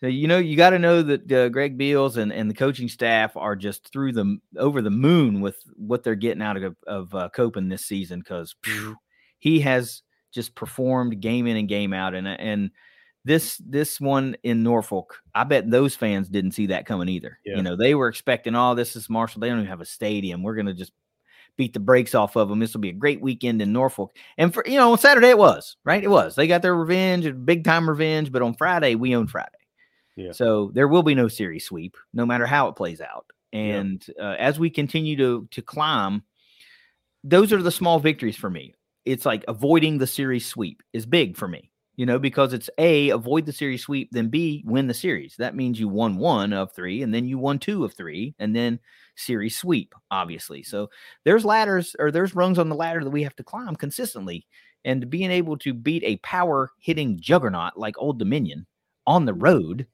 [0.00, 2.88] So, you know, you got to know that uh, Greg Beals and, and the coaching
[2.88, 7.14] staff are just through the over the moon with what they're getting out of of
[7.14, 8.54] uh, Copen this season because
[9.38, 12.70] he has just performed game in and game out, and and
[13.24, 17.38] this this one in Norfolk, I bet those fans didn't see that coming either.
[17.44, 17.56] Yeah.
[17.56, 19.40] You know, they were expecting, oh, this is Marshall.
[19.40, 20.42] They don't even have a stadium.
[20.44, 20.92] We're gonna just
[21.56, 22.60] beat the brakes off of them.
[22.60, 24.16] This will be a great weekend in Norfolk.
[24.38, 26.02] And for you know, on Saturday it was right.
[26.02, 26.36] It was.
[26.36, 28.30] They got their revenge, big time revenge.
[28.30, 29.57] But on Friday, we own Friday.
[30.18, 30.32] Yeah.
[30.32, 33.26] So there will be no series sweep, no matter how it plays out.
[33.52, 33.60] Yeah.
[33.60, 36.24] And uh, as we continue to to climb,
[37.22, 38.74] those are the small victories for me.
[39.04, 43.10] It's like avoiding the series sweep is big for me, you know, because it's a
[43.10, 45.36] avoid the series sweep, then B win the series.
[45.38, 48.56] That means you won one of three, and then you won two of three, and
[48.56, 48.80] then
[49.14, 50.64] series sweep, obviously.
[50.64, 50.90] So
[51.24, 54.46] there's ladders or there's rungs on the ladder that we have to climb consistently.
[54.84, 58.66] And being able to beat a power hitting juggernaut like Old Dominion
[59.06, 59.86] on the road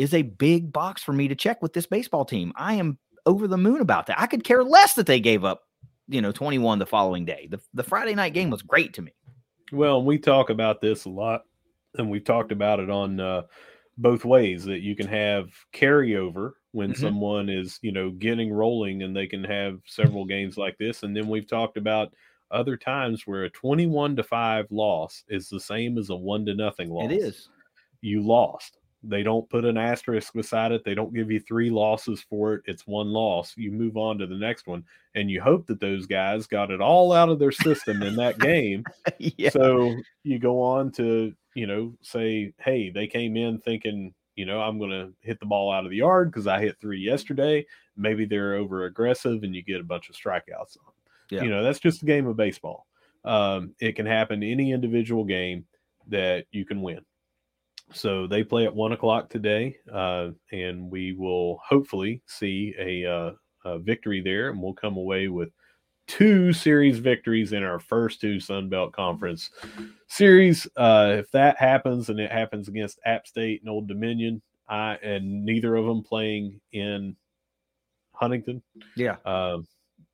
[0.00, 2.52] is a big box for me to check with this baseball team.
[2.56, 4.18] I am over the moon about that.
[4.18, 5.64] I could care less that they gave up,
[6.08, 7.48] you know, 21 the following day.
[7.50, 9.12] The, the Friday night game was great to me.
[9.72, 11.42] Well, we talk about this a lot,
[11.98, 13.42] and we've talked about it on uh,
[13.98, 16.96] both ways that you can have carryover when Mhm.
[17.00, 21.02] someone is, you know, getting rolling and they can have several games like this.
[21.02, 22.14] And then we've talked about
[22.50, 26.54] other times where a 21 to 5 loss is the same as a 1 to
[26.54, 27.12] nothing loss.
[27.12, 27.48] It is.
[28.00, 28.78] You lost.
[29.02, 30.84] They don't put an asterisk beside it.
[30.84, 32.62] They don't give you three losses for it.
[32.66, 33.54] It's one loss.
[33.56, 34.84] You move on to the next one,
[35.14, 38.38] and you hope that those guys got it all out of their system in that
[38.40, 38.84] game
[39.18, 39.50] yeah.
[39.50, 44.60] so you go on to, you know, say, hey, they came in thinking, you know,
[44.60, 47.66] I'm going to hit the ball out of the yard because I hit three yesterday.
[47.96, 50.92] Maybe they're over aggressive and you get a bunch of strikeouts on.
[51.30, 51.42] Yeah.
[51.42, 52.86] You know, that's just a game of baseball.
[53.24, 55.64] Um, it can happen any individual game
[56.08, 57.00] that you can win.
[57.92, 63.32] So they play at one o'clock today, uh, and we will hopefully see a, uh,
[63.64, 65.50] a victory there, and we'll come away with
[66.06, 69.50] two series victories in our first two Sun Belt Conference
[70.08, 70.66] series.
[70.76, 75.44] Uh, if that happens, and it happens against App State and Old Dominion, I and
[75.44, 77.16] neither of them playing in
[78.12, 78.62] Huntington.
[78.96, 79.16] Yeah.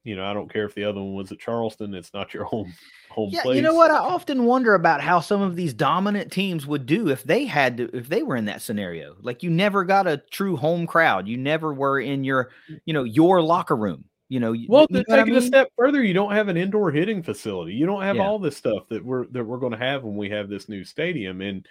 [0.07, 1.93] You know, I don't care if the other one was at Charleston.
[1.95, 2.73] It's not your home
[3.11, 3.57] home Yeah, place.
[3.57, 3.91] you know what?
[3.91, 7.77] I often wonder about how some of these dominant teams would do if they had
[7.79, 9.17] to, if they were in that scenario.
[9.21, 11.27] Like you never got a true home crowd.
[11.27, 12.79] You never were in your, mm.
[12.85, 14.05] you know, your locker room.
[14.29, 16.49] You know, Well, you to what I take it a step further, you don't have
[16.49, 17.75] an indoor hitting facility.
[17.75, 18.23] You don't have Yeah.
[18.23, 20.85] all this stuff that we're that we're going to have when we have this new
[20.85, 21.41] stadium.
[21.41, 21.67] And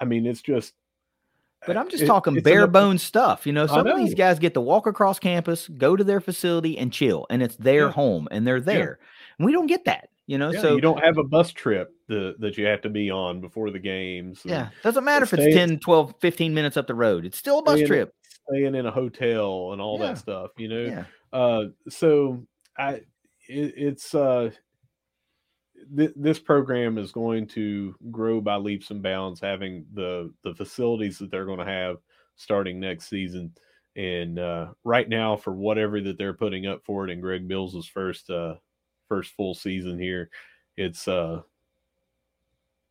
[0.00, 0.74] I mean, it's just
[1.66, 3.46] But I'm just It- talking bare bones stuff.
[3.46, 6.78] You know, some of these guys get to walk across campus, go to their facility,
[6.78, 7.92] and chill, and it's their Yeah.
[7.92, 8.98] home, and they're there.
[9.38, 10.08] And we don't get that.
[10.26, 12.88] You know, Yeah, so you don't have a bus trip the, that you have to
[12.88, 14.40] be on before the games.
[14.44, 17.24] yeah, doesn't matter if it's stay- 10, 12, 15 minutes up the road.
[17.24, 18.14] It's still a bus staying- trip.
[18.48, 20.06] staying in a hotel and all Yeah.
[20.06, 20.50] that stuff.
[20.56, 21.04] You know, Yeah.
[21.32, 22.44] uh so
[22.78, 24.50] i it, it's uh
[25.96, 31.18] th- this program is going to grow by leaps and bounds having the the facilities
[31.18, 31.96] that they're going to have
[32.36, 33.52] starting next season.
[33.96, 37.86] And uh right now for whatever that they're putting up for it in Greg Beals's
[37.86, 38.54] first uh
[39.08, 40.30] first full season here
[40.76, 41.42] it's uh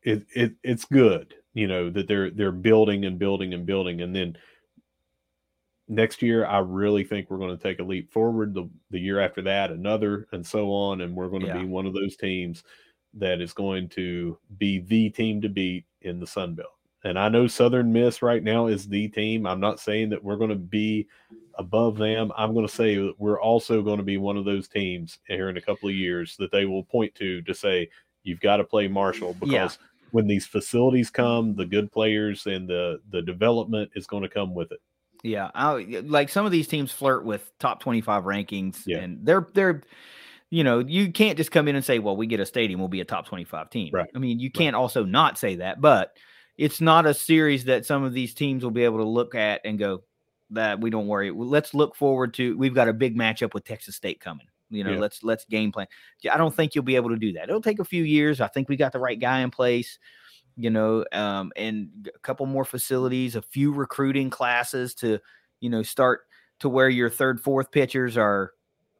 [0.03, 4.01] it, it it's good you know that they're they're building and building and building.
[4.01, 4.37] And then
[5.89, 9.19] next year i really think we're going to take a leap forward the, the year
[9.19, 11.57] after that another and so on and we're going to Yeah.
[11.59, 12.63] be one of those teams
[13.15, 17.27] that is going to be the team to beat in the sun belt and i
[17.27, 20.55] know southern miss right now is the team i'm not saying that we're going to
[20.55, 21.07] be
[21.55, 24.67] above them i'm going to say that we're also going to be one of those
[24.67, 27.89] teams here in a couple of years that they will point to to say
[28.23, 29.87] you've got to play marshall because Yeah.
[30.11, 34.53] when these facilities come the good players and the the development is going to come
[34.53, 34.79] with it
[35.23, 38.99] Yeah, I, like some of these teams flirt with top twenty-five rankings, Yeah.
[38.99, 39.81] and they're they're,
[40.49, 42.87] you know, you can't just come in and say, "Well, we get a stadium, we'll
[42.89, 44.09] be a top twenty-five team." Right.
[44.15, 46.15] I mean, you can't also not say that, but
[46.57, 49.59] it's not a series that some of these teams will be able to look at
[49.65, 50.03] and go,
[50.51, 51.31] "That we don't worry.
[51.31, 52.57] Let's look forward to.
[52.57, 54.47] We've got a big matchup with Texas State coming.
[54.69, 54.99] You know, Yeah.
[54.99, 55.87] let's let's game plan."
[56.21, 57.49] Yeah, I don't think you'll be able to do that.
[57.49, 58.39] It'll take a few years.
[58.39, 59.99] I think we got the right guy in place
[60.59, 65.19] you know, um, and a couple more facilities, a few recruiting classes to,
[65.61, 66.21] you know, start
[66.59, 68.51] to where your third, fourth pitchers are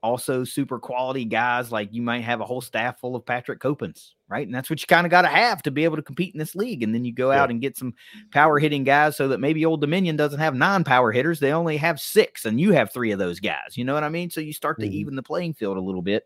[0.02, 1.73] also super quality guys.
[1.73, 4.48] Like you might have a whole staff full of Patrick Copens, right?
[4.48, 6.40] And that's what you kind of got to have to be able to compete in
[6.40, 6.84] this league.
[6.84, 7.41] And then you go Yeah.
[7.41, 7.94] out and get some
[8.31, 11.41] power hitting guys so that maybe Old Dominion doesn't have nine power hitters.
[11.41, 13.76] They only have six, and you have three of those guys.
[13.76, 14.30] You know what I mean?
[14.30, 14.94] So you start to Mhm.
[14.94, 16.26] even the playing field a little bit.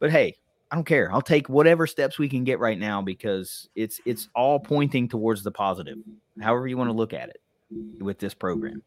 [0.00, 0.36] But hey,
[0.70, 1.12] I don't care.
[1.12, 5.42] I'll take whatever steps we can get right now because it's it's all pointing towards
[5.42, 5.98] the positive.
[6.40, 7.40] However you want to look at it
[8.00, 8.82] with this program.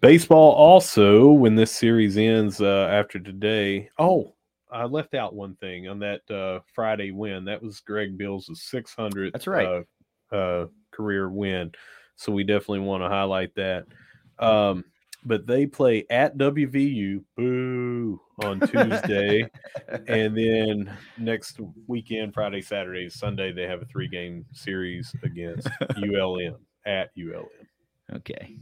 [0.00, 3.90] Baseball also, when this series ends uh, after today.
[3.98, 4.34] Oh,
[4.72, 7.44] I left out one thing on that uh, Friday win.
[7.44, 9.84] That was Greg Beals' 600th That's right.
[10.32, 11.72] uh, uh, career win.
[12.16, 13.86] So we definitely want to highlight that.
[14.38, 14.84] Um,
[15.24, 19.48] but they play at WVU, boo, on Tuesday.
[20.08, 26.56] and then next weekend, Friday, Saturday, Sunday, they have a three game series against ULM
[26.86, 27.48] at ULM.
[28.14, 28.56] Okay.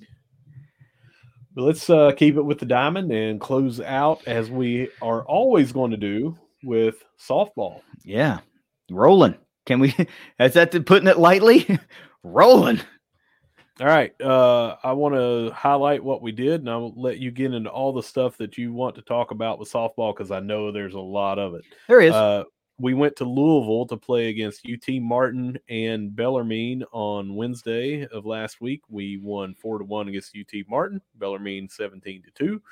[1.54, 5.72] But let's uh, keep it with the diamond and close out as we are always
[5.72, 7.80] going to do with softball.
[8.04, 8.40] Yeah.
[8.90, 9.36] Rolling.
[9.66, 9.94] Can we
[10.40, 11.78] is that the- putting it lightly?
[12.22, 12.80] Rolling.
[13.80, 14.12] All right.
[14.20, 17.92] Uh, I want to highlight what we did, and I'll let you get into all
[17.92, 21.00] the stuff that you want to talk about with softball because I know there's a
[21.00, 21.64] lot of it.
[21.86, 22.12] There is.
[22.12, 22.44] Uh,
[22.80, 28.60] we went to Louisville to play against UT Martin and Bellarmine on Wednesday of last
[28.60, 28.82] week.
[28.88, 32.62] We won four to one against UT Martin, Bellarmine seventeen to two,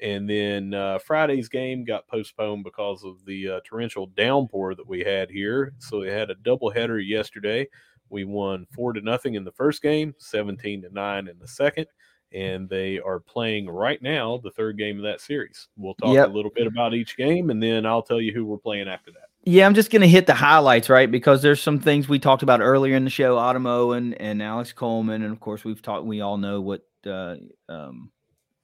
[0.00, 5.00] and then uh, Friday's game got postponed because of the uh, torrential downpour that we
[5.00, 5.74] had here.
[5.78, 7.68] So we had a doubleheader yesterday.
[8.10, 11.86] We won four to nothing in the first game, seventeen to nine in the second.
[12.32, 15.68] And they are playing right now the third game of that series.
[15.76, 16.28] We'll talk Yep.
[16.28, 19.12] a little bit about each game, and then I'll tell you who we're playing after
[19.12, 19.28] that.
[19.44, 21.08] Yeah, I'm just gonna hit the highlights, right?
[21.10, 24.72] Because there's some things we talked about earlier in the show, Autumn Owen and Alex
[24.72, 26.04] Coleman, and of course we've talked.
[26.04, 27.36] We all know what uh,
[27.68, 28.10] um,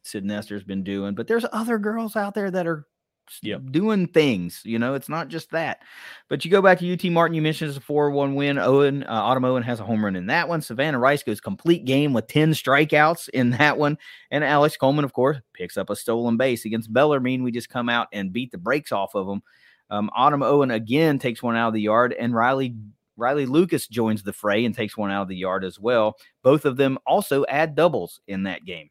[0.03, 2.85] Sid Nester's been doing, but there's other girls out there that are
[3.43, 3.63] Yep.
[3.71, 4.61] doing things.
[4.65, 5.81] You know, it's not just that.
[6.29, 7.35] But you go back to UT Martin.
[7.35, 8.59] You mentioned it's a four-one win.
[8.59, 10.61] Owen, uh, Autumn Owen has a home run in that one.
[10.61, 13.99] Savannah Rice goes complete game with ten strikeouts in that one,
[14.31, 17.43] and Alex Coleman, of course, picks up a stolen base against Bellarmine.
[17.43, 19.43] We just come out and beat the brakes off of them.
[19.91, 22.75] Um, Autumn Owen again takes one out of the yard, and Riley
[23.17, 26.17] Riley Lucas joins the fray and takes one out of the yard as well.
[26.43, 28.91] Both of them also add doubles in that game.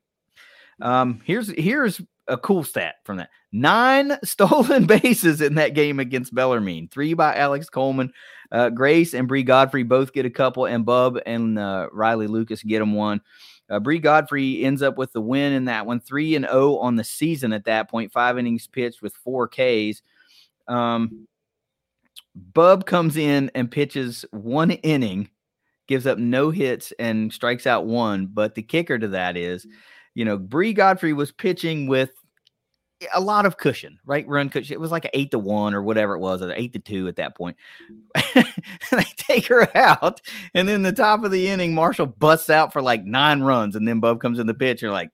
[0.81, 6.33] Um, here's here's a cool stat from that: nine stolen bases in that game against
[6.33, 6.87] Bellarmine.
[6.89, 8.13] Three by Alex Coleman,
[8.51, 12.63] uh, Grace and Bree Godfrey both get a couple, and Bub and uh, Riley Lucas
[12.63, 13.21] get them one.
[13.69, 16.97] Uh, Bree Godfrey ends up with the win in that one, three and zero on
[16.97, 18.11] the season at that point.
[18.11, 20.01] Five innings pitched with four Ks.
[20.67, 21.27] Um,
[22.35, 25.29] Bub comes in and pitches one inning,
[25.87, 28.27] gives up no hits and strikes out one.
[28.27, 29.65] But the kicker to that is,
[30.13, 32.11] you know, Bree Godfrey was pitching with
[33.13, 34.27] a lot of cushion, right?
[34.27, 34.73] Run cushion.
[34.73, 37.07] It was like an eight to one or whatever it was, or eight to two
[37.07, 37.57] at that point.
[38.35, 40.21] they take her out,
[40.53, 43.87] and then the top of the inning, Marshall busts out for like nine runs, and
[43.87, 44.81] then Bub comes in the pitch.
[44.81, 45.09] You're like,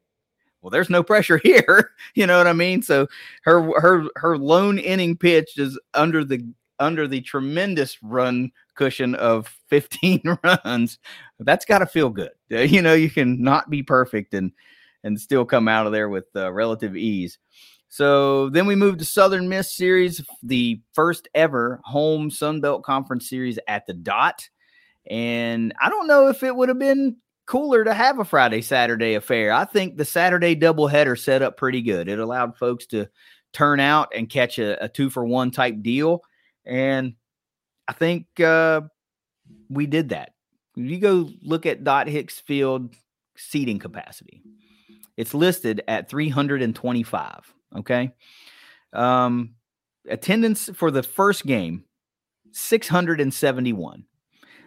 [0.62, 1.92] well, there's no pressure here.
[2.16, 2.82] you know what I mean?
[2.82, 3.08] So
[3.44, 6.46] her her her lone inning pitch is under the
[6.80, 11.00] under the tremendous run cushion of 15 runs.
[11.40, 12.32] That's got to feel good.
[12.50, 14.52] You know, you can not be perfect and
[15.08, 17.40] and still come out of there with uh, relative ease.
[17.90, 23.30] So then we moved to Southern Miss Series, the first ever home Sun Belt Conference
[23.30, 24.48] series at the dot.
[25.10, 27.16] And I don't know if it would have been
[27.46, 29.54] cooler to have a Friday Saturday affair.
[29.54, 32.10] I think the Saturday doubleheader set up pretty good.
[32.10, 33.08] It allowed folks to
[33.54, 36.24] turn out and catch a, a two for one type deal.
[36.66, 37.16] And
[37.88, 38.82] I think uh,
[39.70, 40.34] we did that.
[40.76, 42.94] You go look at Dot Hicks Field
[43.38, 44.44] seating capacity.
[45.18, 47.54] It's listed at 325.
[47.78, 48.12] Okay.
[48.94, 49.56] Um,
[50.08, 51.84] attendance for the first game,
[52.52, 54.06] 671.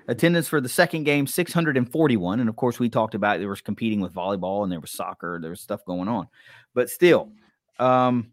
[0.09, 2.41] Attendance for the second game, 641.
[2.41, 5.39] And of course, we talked about there was competing with volleyball and there was soccer,
[5.41, 6.27] there was stuff going on.
[6.75, 7.31] But still,
[7.79, 8.33] um,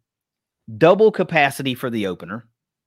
[0.78, 2.46] double capacity for the opener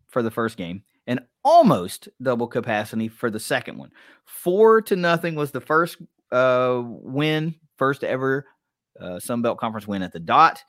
[0.09, 3.91] for the first game and almost double capacity for the second one.
[4.25, 5.99] Four to nothing was the first
[6.33, 8.47] uh, win, first ever
[9.01, 10.63] uh, Sun Belt Conference win at the dot.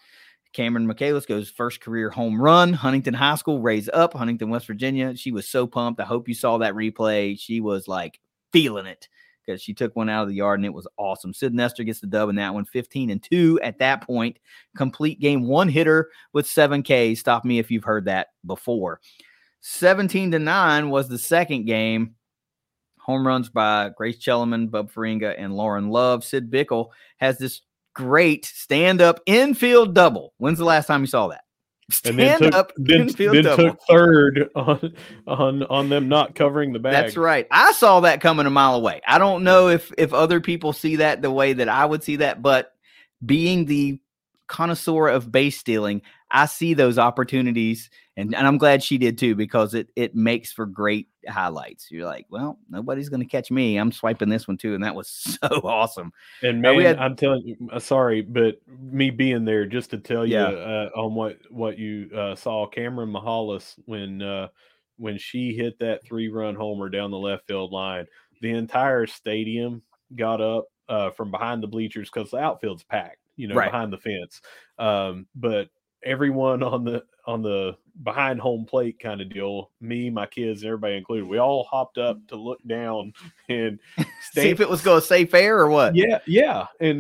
[0.54, 2.74] Cameron Michaelis goes first career home run.
[2.74, 5.16] Huntington High School raised up Huntington, West Virginia.
[5.16, 6.02] She was so pumped.
[6.02, 7.40] I hope you saw that replay.
[7.40, 8.20] She was like
[8.52, 9.08] feeling it
[9.46, 11.34] because she took one out of the yard and it was awesome.
[11.34, 14.40] Sid Nester gets the dub in that one, 15 and 2 at that point.
[14.76, 17.18] Complete game, one hitter with 7K.
[17.18, 19.00] Stop me if you've heard that before.
[19.62, 22.16] 17 to 9 was the second game.
[23.00, 26.24] Home runs by Grace Chellerman, Bub Faringa, and Lauren Love.
[26.24, 27.62] Sid Bickle has this
[27.94, 30.34] great stand up infield double.
[30.38, 31.42] When's the last time you saw that?
[31.90, 33.64] Stand and then took, up then, infield then double.
[33.64, 34.94] took third on
[35.28, 36.94] on on them not covering the bag.
[36.94, 37.48] That's right.
[37.52, 39.02] I saw that coming a mile away.
[39.06, 42.18] I don't know if if other people see that the way that I would see
[42.18, 42.72] that, but
[43.26, 44.00] being the
[44.52, 49.34] connoisseur of base stealing, I see those opportunities, and, and I'm glad she did too
[49.34, 51.90] because it it makes for great highlights.
[51.90, 53.78] You're like, well, nobody's going to catch me.
[53.78, 55.08] I'm swiping this one too, and that was
[55.42, 56.12] so awesome.
[56.44, 59.98] And man, uh, had, I'm telling you, uh, sorry, but me being there just to
[59.98, 64.50] tell you uh, on what what you uh, saw, Cameron Mahalis when uh,
[64.98, 68.06] when she hit that three run homer down the left field line,
[68.42, 69.82] the entire stadium
[70.14, 73.72] got up uh, from behind the bleachers because the outfield's packed you know, right.
[73.72, 74.42] behind the fence.
[74.78, 75.70] Um, but
[76.04, 80.96] everyone on the on the behind home plate kind of deal, me, my kids, everybody
[80.96, 83.14] included, we all hopped up to look down
[83.50, 83.80] and
[84.32, 85.96] see if it was going to stay fair or what.
[85.96, 87.00] Yeah, yeah, and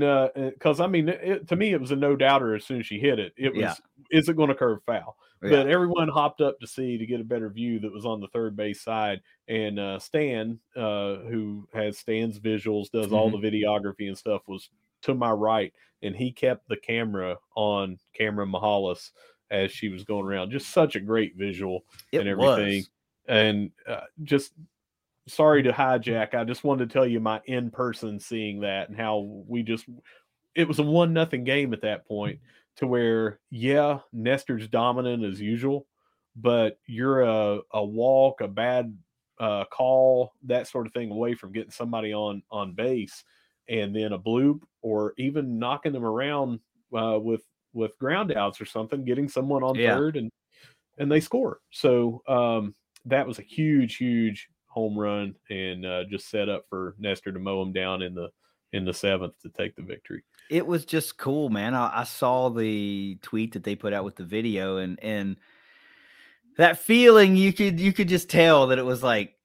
[0.53, 2.85] because uh, I mean, it, to me, it was a no doubter as soon as
[2.85, 3.33] she hit it.
[3.37, 3.75] It was, yeah.
[4.11, 5.17] is it going to curve foul?
[5.43, 5.49] Yeah.
[5.49, 8.27] But everyone hopped up to see to get a better view that was on the
[8.27, 9.21] third base side.
[9.47, 13.15] And uh, Stan, uh, who has Stan's visuals, does mm-hmm.
[13.15, 14.69] all the videography and stuff, was
[15.03, 19.11] to my right, and he kept the camera on Cameron Mahalis
[19.49, 20.51] as she was going around.
[20.51, 22.79] Just such a great visual it and everything.
[22.79, 22.89] Was.
[23.27, 24.53] And uh, just
[25.27, 26.33] sorry to hijack.
[26.33, 29.85] I just wanted to tell you my in person seeing that and how we just
[30.55, 32.39] it was a one nothing game at that point
[32.77, 35.85] to where yeah Nester's dominant as usual,
[36.35, 38.97] but you're a a walk a bad
[39.39, 43.23] uh, call that sort of thing away from getting somebody on on base
[43.71, 46.59] and then a bloop or even knocking them around
[46.95, 47.41] uh, with
[47.73, 49.95] with ground outs or something, getting someone on yeah.
[49.95, 50.29] third and
[50.97, 51.59] and they score.
[51.71, 52.75] So um,
[53.05, 57.39] that was a huge, huge home run and uh, just set up for Nester to
[57.39, 58.29] mow him down in the
[58.73, 60.23] in the seventh to take the victory.
[60.49, 61.73] It was just cool, man.
[61.73, 65.37] I, I saw the tweet that they put out with the video and and
[66.57, 69.35] that feeling you could you could just tell that it was like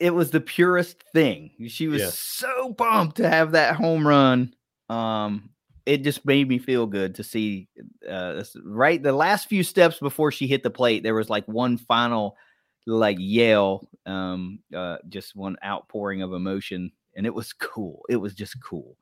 [0.00, 1.50] it was the purest thing.
[1.68, 4.54] She was so pumped to have that home run.
[4.88, 5.50] Um,
[5.84, 7.68] it just made me feel good to see.
[8.08, 11.76] Uh, right, the last few steps before she hit the plate, there was like one
[11.76, 12.36] final
[12.86, 18.02] like yell, um, uh, just one outpouring of emotion, and it was cool.
[18.08, 18.96] It was just cool.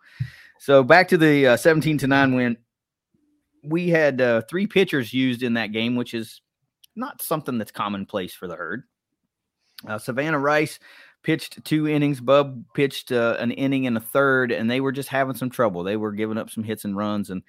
[0.58, 2.56] So back to the uh, 17 to nine win.
[3.62, 6.40] We had uh, three pitchers used in that game, which is
[6.96, 8.84] not something that's commonplace for the herd.
[9.86, 10.78] Uh, Savannah Rice
[11.22, 12.20] pitched two innings.
[12.20, 15.82] Bub pitched uh, an inning and a third, and they were just having some trouble.
[15.82, 17.42] They were giving up some hits and runs, and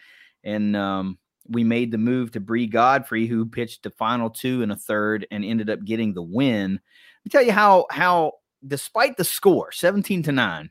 [0.43, 4.71] and um, we made the move to Bree Godfrey, who pitched the final two and
[4.71, 6.73] a third, and ended up getting the win.
[6.73, 8.33] Let me tell you how how
[8.65, 10.69] despite the score, seventeen to nine,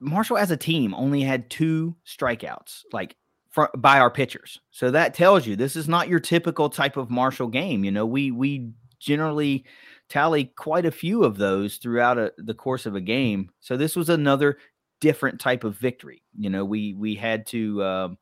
[0.00, 3.16] Marshall as a team only had two strikeouts, like
[3.76, 4.60] by our pitchers.
[4.70, 7.84] So that tells you this is not your typical type of Marshall game.
[7.84, 8.70] You know, we we
[9.00, 9.64] generally
[10.08, 13.50] tally quite a few of those throughout a, the course of a game.
[13.60, 14.58] So this was another
[15.00, 16.22] different type of victory.
[16.38, 18.18] You know, we we had to um,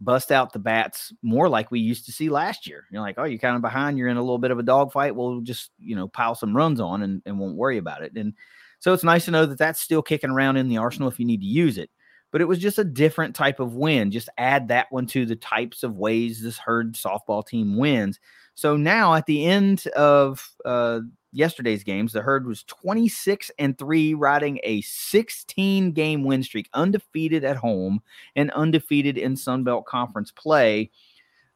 [0.00, 2.84] bust out the bats more like we used to see last year.
[2.90, 3.98] You're like, oh, you're kind of behind.
[3.98, 5.16] You're in a little bit of a dogfight.
[5.16, 8.12] We'll just you know pile some runs on and, and won't worry about it.
[8.16, 8.34] And
[8.80, 11.24] so it's nice to know that that's still kicking around in the arsenal if you
[11.24, 11.90] need to use it.
[12.30, 14.10] But it was just a different type of win.
[14.10, 18.20] Just add that one to the types of ways this herd softball team wins.
[18.54, 21.00] So now at the end of uh,
[21.32, 27.44] yesterday's games, the herd was 26 and 3, riding a 16 game win streak, undefeated
[27.44, 28.02] at home
[28.36, 30.90] and undefeated in Sun Belt Conference play.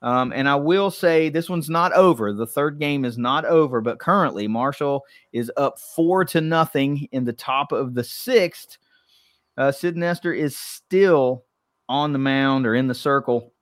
[0.02, 2.32] Um, and I will say this one's not over.
[2.32, 7.24] The third game is not over, but currently Marshall is up four to nothing in
[7.24, 8.78] the top of the sixth.
[9.56, 11.44] Uh, Sid Nester is still
[11.88, 13.52] on the mound or in the circle,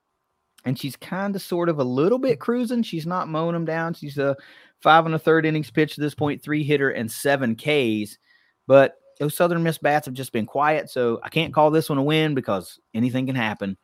[0.65, 2.83] and she's kind of sort of a little bit cruising.
[2.83, 3.95] She's not mowing them down.
[3.95, 4.37] She's a
[4.81, 8.19] five and a third innings pitch at this point, three hitter and seven Ks.
[8.67, 11.99] But those Southern Miss bats have just been quiet, so I can't call this one
[11.99, 13.77] a win because anything can happen.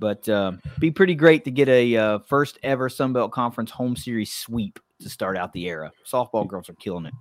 [0.00, 3.96] But uh, be pretty great to get a uh, first ever Sun Belt Conference home
[3.96, 5.92] series sweep to start out the era.
[6.10, 7.14] Softball girls are killing it.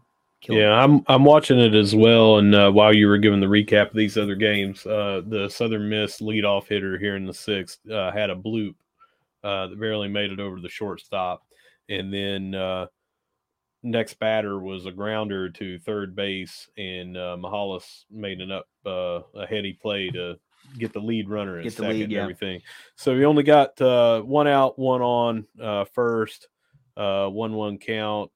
[0.49, 0.73] Yeah.
[0.73, 2.37] I'm I'm watching it as well.
[2.37, 5.89] And uh, while you were giving the recap of these other games, uh, the Southern
[5.89, 8.75] Miss leadoff hitter here in the sixth uh, had a bloop
[9.43, 11.43] uh, that barely made it over the shortstop,
[11.89, 12.87] and then uh,
[13.83, 19.19] next batter was a grounder to third base, and uh, Mahalis made an up uh,
[19.35, 20.39] a heady play to
[20.77, 22.61] get the lead runner in second lead, and everything.
[22.95, 26.47] So he only got uh, one out, one on uh, first,
[26.95, 28.31] uh, one one count.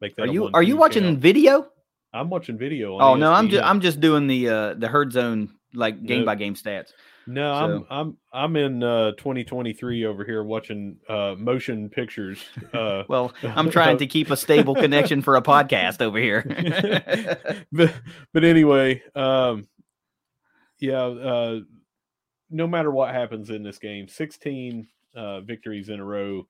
[0.00, 1.18] Make that Are you are you watching count.
[1.20, 1.68] video?
[2.12, 2.94] I'm watching video.
[2.96, 6.18] On Oh no, I'm just I'm just doing the uh the herd zone like game
[6.20, 6.26] Nope.
[6.26, 6.92] by game stats.
[7.26, 12.42] No, So- I'm I'm I'm in uh 2023 over here watching uh motion pictures.
[12.72, 16.42] Uh Well, I'm trying to keep a stable connection for a podcast over here.
[17.72, 17.92] but
[18.32, 19.66] but anyway, um
[20.78, 21.60] yeah, uh
[22.50, 26.46] no matter what happens in this game, 16 uh victories in a row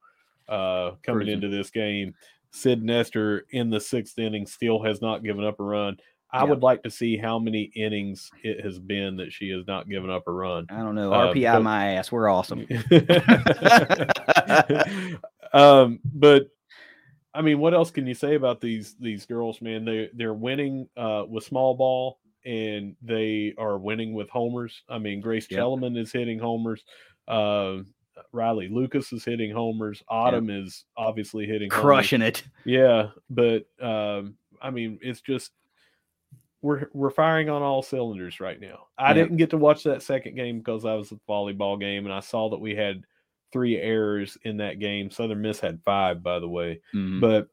[0.48, 1.34] uh coming Cruising.
[1.34, 2.14] into this game.
[2.56, 5.98] Sid Nester in the sixth inning still has not given up a run.
[6.32, 6.50] I Yeah.
[6.50, 10.10] would like to see how many innings it has been that she has not given
[10.10, 10.66] up a run.
[10.70, 11.12] I don't know.
[11.12, 12.10] Uh, RPI but- my ass.
[12.10, 12.66] We're awesome.
[15.52, 16.48] um, but
[17.34, 19.84] I mean, what else can you say about these these girls, man?
[19.84, 24.82] They they're winning uh, with small ball and they are winning with homers.
[24.88, 25.60] I mean, Grace Yep.
[25.60, 26.84] Chellerman is hitting homers.
[27.28, 27.78] Uh,
[28.32, 30.02] Riley Lucas is hitting homers.
[30.08, 31.82] Autumn is obviously hitting homers.
[31.84, 32.42] Crushing it.
[32.64, 35.52] Yeah, but um, I mean, it's just
[36.62, 38.86] we're we're firing on all cylinders right now.
[38.98, 39.14] I Yeah.
[39.14, 42.12] didn't get to watch that second game because I was at the volleyball game, and
[42.14, 43.02] I saw that we had
[43.52, 45.10] three errors in that game.
[45.10, 47.20] Southern Miss had five, by the way, Mhm.
[47.20, 47.48] but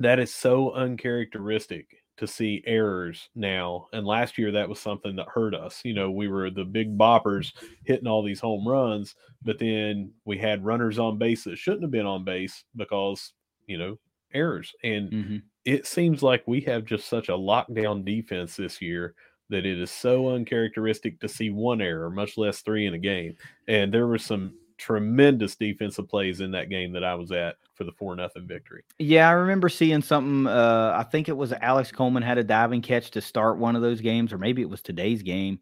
[0.00, 3.88] that is so uncharacteristic to see errors now.
[3.92, 5.80] And last year, that was something that hurt us.
[5.84, 7.52] You know, we were the big boppers
[7.84, 11.90] hitting all these home runs, but then we had runners on base that shouldn't have
[11.90, 13.32] been on base because,
[13.66, 13.98] you know,
[14.32, 14.74] errors.
[14.82, 15.42] And Mhm.
[15.64, 19.14] it seems like we have just such a lockdown defense this year
[19.50, 23.36] that it is so uncharacteristic to see one error, much less three in a game.
[23.66, 27.84] And there were some tremendous defensive plays in that game that I was at for
[27.84, 28.84] the four nothing victory.
[28.98, 30.46] Yeah, I remember seeing something.
[30.46, 33.82] Uh, I think it was Alex Coleman had a diving catch to start one of
[33.82, 35.60] those games, or maybe it was today's game.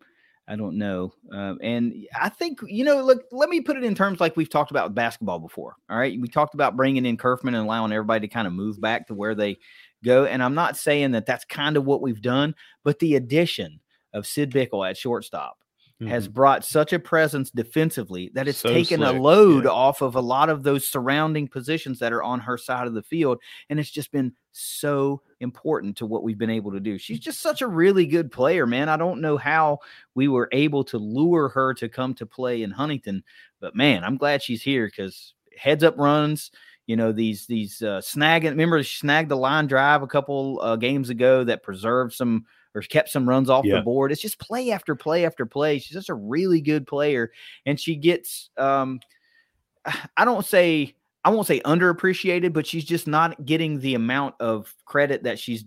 [0.48, 1.12] I don't know.
[1.32, 4.50] Um, and I think, you know, look, let me put it in terms like we've
[4.50, 5.74] talked about basketball before.
[5.90, 6.20] All right.
[6.20, 9.14] We talked about bringing in Curfman and allowing everybody to kind of move back to
[9.14, 9.58] where they
[10.04, 10.24] go.
[10.24, 13.80] And I'm not saying that that's kind of what we've done, but the addition
[14.12, 15.58] of Sid Bickle at shortstop
[16.04, 18.68] has brought such a presence defensively that it's Mm-hmm.
[18.68, 19.70] So taken a load yeah.
[19.70, 23.02] off of a lot of those surrounding positions that are on her side of the
[23.02, 23.38] field.
[23.68, 26.98] And it's just been so important to what we've been able to do.
[26.98, 28.88] She's just such a really good player, man.
[28.88, 29.80] I don't know how
[30.14, 33.22] we were able to lure her to come to play in Huntington,
[33.60, 36.50] but man, I'm glad she's here because heads up runs.
[36.86, 38.50] You know these these uh, snagging.
[38.50, 42.82] Remember, she snagged the line drive a couple uh, games ago that preserved some or
[42.82, 43.76] kept some runs off Yeah.
[43.76, 44.12] the board.
[44.12, 45.78] It's just play after play after play.
[45.80, 47.32] She's just a really good player,
[47.64, 48.50] and she gets.
[48.56, 49.00] um
[50.16, 50.94] I don't say
[51.24, 55.64] I won't say underappreciated, but she's just not getting the amount of credit that she's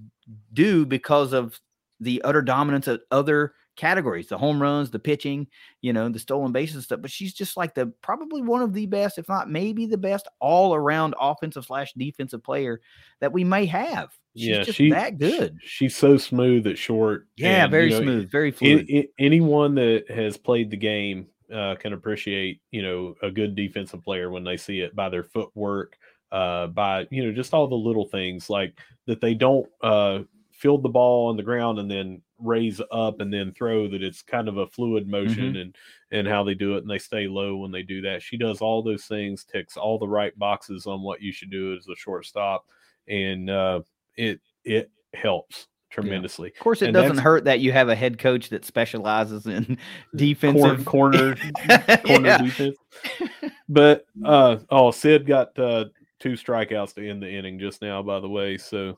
[0.54, 1.60] due because of
[2.00, 5.48] the utter dominance of other categories, the home runs, the pitching,
[5.82, 7.02] you know, the stolen bases stuff.
[7.02, 10.28] But she's just like the probably one of the best, if not maybe the best,
[10.40, 12.82] all around offensive slash defensive player
[13.22, 14.10] that we may have.
[14.36, 15.58] She's yeah, just she, that good.
[15.62, 17.28] she- she's so smooth at short.
[17.36, 18.88] Yeah, and, very you know, smooth, very fluid.
[18.90, 24.04] a- anyone that has played the game uh, can appreciate you know a good defensive
[24.04, 25.98] player when they see it by their footwork,
[26.32, 28.78] uh, by you know just all the little things like
[29.08, 30.20] that they don't uh,
[30.52, 34.22] field the ball on the ground and then raise up and then throw that it's
[34.22, 35.62] kind of a fluid motion Mhm.
[35.62, 35.76] and
[36.12, 38.62] and how they do it and they stay low when they do that she does
[38.62, 41.96] all those things ticks all the right boxes on what you should do as a
[41.96, 42.66] shortstop
[43.08, 43.82] and uh
[44.18, 48.20] it it helps tremendously Of course, it And doesn't hurt that you have a head
[48.20, 49.78] coach that specializes in Cor-
[50.16, 51.36] defensive corner
[52.06, 52.38] corner Yeah.
[52.38, 52.78] defense
[53.70, 55.86] but uh oh sid got uh
[56.20, 58.98] two strikeouts to end the inning just now by the way so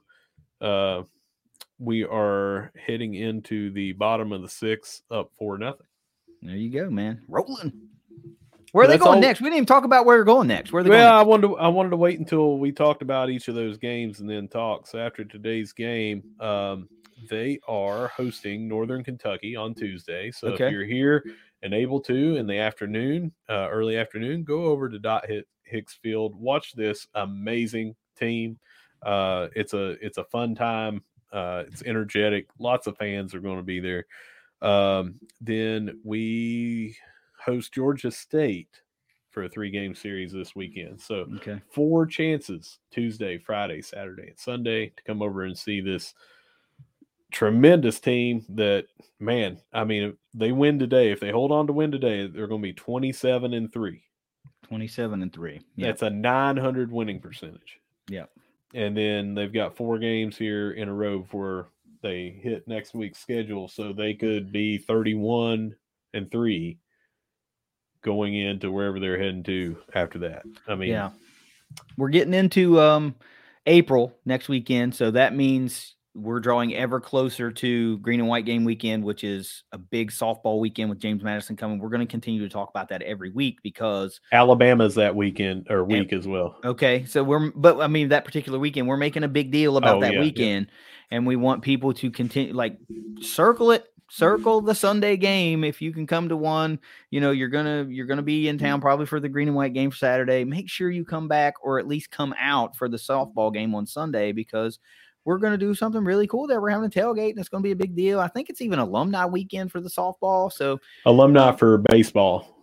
[0.59, 1.03] uh
[1.81, 5.87] we are heading into the bottom of the six up four nothing
[6.43, 7.21] There you go, man.
[7.27, 7.73] Rolling.
[8.71, 9.41] Where are they going all- next?
[9.41, 10.71] We didn't even talk about where we're going next.
[10.71, 13.29] Where are they well, I wanted to, I wanted to wait until we talked about
[13.29, 14.87] each of those games and then talk.
[14.87, 16.87] So after today's game, um,
[17.29, 20.31] they are hosting Northern Kentucky on Tuesday.
[20.31, 20.67] So Okay.
[20.67, 21.25] if you're here
[21.63, 25.95] and able to in the afternoon, uh, early afternoon, go over to Dot Hit Hicks
[25.95, 28.57] Field, watch this amazing team.
[29.03, 31.03] Uh, it's a it's a fun time.
[31.31, 32.47] Uh, it's energetic.
[32.59, 34.05] Lots of fans are going to be there.
[34.61, 36.95] Um, then we
[37.39, 38.81] host Georgia State
[39.31, 40.99] for a three game series this weekend.
[41.01, 41.61] So Okay.
[41.71, 46.13] four chances Tuesday, Friday, Saturday, and Sunday to come over and see this
[47.31, 48.85] tremendous team that
[49.19, 52.47] man, I mean, if they win today, if they hold on to win today, they're
[52.47, 54.03] going to be 27 and 3.
[54.63, 55.61] 27 and 3.
[55.75, 55.87] Yeah.
[55.87, 57.79] That's a 900 winning percentage.
[58.09, 58.29] Yep.
[58.73, 61.67] And then they've got four games here in a row before
[62.01, 63.67] they hit next week's schedule.
[63.67, 65.75] So they could be 31
[66.13, 66.77] and 3
[68.01, 70.43] going into wherever they're heading to after that.
[70.67, 71.11] I mean, yeah.
[71.97, 73.15] We're getting into um
[73.65, 78.65] April next weekend, so that means we're drawing ever closer to green and white game
[78.65, 81.79] weekend, which is a big softball weekend with James Madison coming.
[81.79, 85.85] We're going to continue to talk about that every week because Alabama's that weekend or
[85.85, 86.57] week as well.
[86.65, 89.97] Okay, so we're but I mean that particular weekend we're making a big deal about
[89.97, 90.25] Oh, that yeah, yeah.
[90.25, 90.67] weekend,
[91.11, 92.77] and we want people to continue like
[93.21, 96.77] circle it, circle the Sunday game if you can come to one.
[97.09, 99.73] You know you're gonna you're gonna be in town probably for the green and white
[99.73, 100.43] game for Saturday.
[100.43, 103.85] Make sure you come back or at least come out for the softball game on
[103.85, 104.77] Sunday because
[105.25, 106.61] we're gonna do something really cool there.
[106.61, 108.19] We're having a tailgate and it's gonna be a big deal.
[108.19, 112.57] I think it's even alumni weekend for the softball, so Alumni for baseball.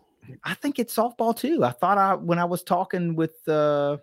[0.44, 1.64] I think it's softball too.
[1.64, 3.36] I thought I when I was talking with.
[3.48, 3.96] uh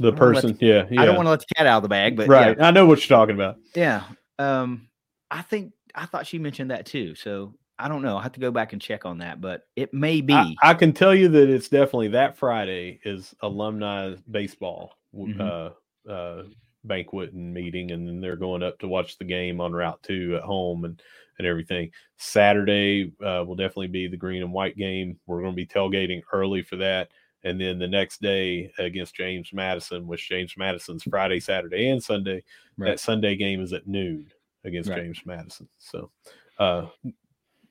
[0.00, 1.00] The person, yeah, yeah.
[1.00, 2.60] I don't want to let the cat out of the bag, but right.
[2.60, 3.56] I know what you're talking about.
[3.74, 4.02] yeah,
[4.38, 4.60] yeah.
[4.60, 4.88] Um,
[5.30, 7.14] I think I thought she mentioned that too.
[7.14, 8.16] So I don't know.
[8.16, 10.34] I have to go back and check on that, but it may be.
[10.34, 15.40] I, I can tell you that it's definitely that Friday is alumni baseball w Mhm.
[15.40, 16.42] uh, uh,
[16.86, 20.36] banquet and meeting, and then they're going up to watch the game on Route Two
[20.36, 21.00] at home and
[21.38, 21.90] and everything.
[22.16, 25.18] Saturday uh, will definitely be the green and white game.
[25.26, 27.10] We're going to be tailgating early for that,
[27.44, 32.42] and then the next day against James Madison, which James Madison's Friday, Saturday, and Sunday.
[32.78, 32.90] Right.
[32.90, 34.30] That Sunday game is at noon
[34.64, 35.02] against Right.
[35.02, 35.68] James Madison.
[35.78, 36.10] So.
[36.58, 36.86] Uh,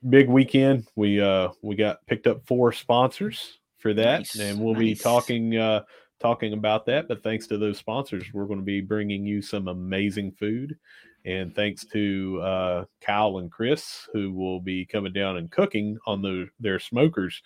[0.08, 0.86] big weekend.
[0.96, 5.56] We uh we got picked up four sponsors for that, Nice, and we'll be talking
[5.56, 5.82] uh
[6.20, 7.08] talking about that.
[7.08, 10.76] But thanks to those sponsors, we're going to be bringing you some amazing food.
[11.24, 16.22] And thanks to uh, Kyle and Chris, who will be coming down and cooking on
[16.22, 17.42] the, their smokers,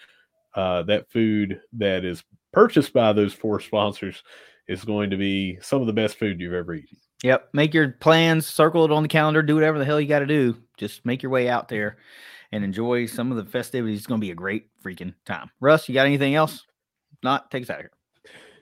[0.54, 2.22] uh, that food that is
[2.52, 4.22] purchased by those four sponsors
[4.68, 6.98] is going to be some of the best food you've ever eaten.
[7.22, 7.50] Yep.
[7.52, 10.26] Make your plans, circle it on the calendar, do whatever the hell you got to
[10.26, 10.56] do.
[10.76, 11.98] Just make your way out there
[12.52, 13.98] and enjoy some of the festivities.
[13.98, 15.50] It's going to be a great freaking time.
[15.60, 16.66] Russ, you got anything else?
[17.22, 17.92] Not take us out of here.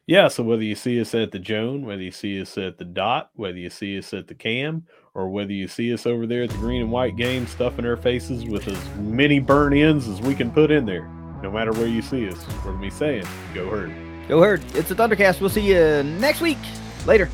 [0.08, 2.86] Yeah, so whether you see us at the Joan, whether you see us at the
[2.86, 6.44] Dot, whether you see us at the Cam, or whether you see us over there
[6.44, 10.22] at the green and white game stuffing our faces with as many burn ins as
[10.22, 11.06] we can put in there,
[11.42, 13.92] no matter where you see us, we're be saying, go herd.
[14.28, 14.62] Go herd.
[14.74, 15.42] It's the Thundercast.
[15.42, 16.56] We'll see you next week.
[17.04, 17.28] Later.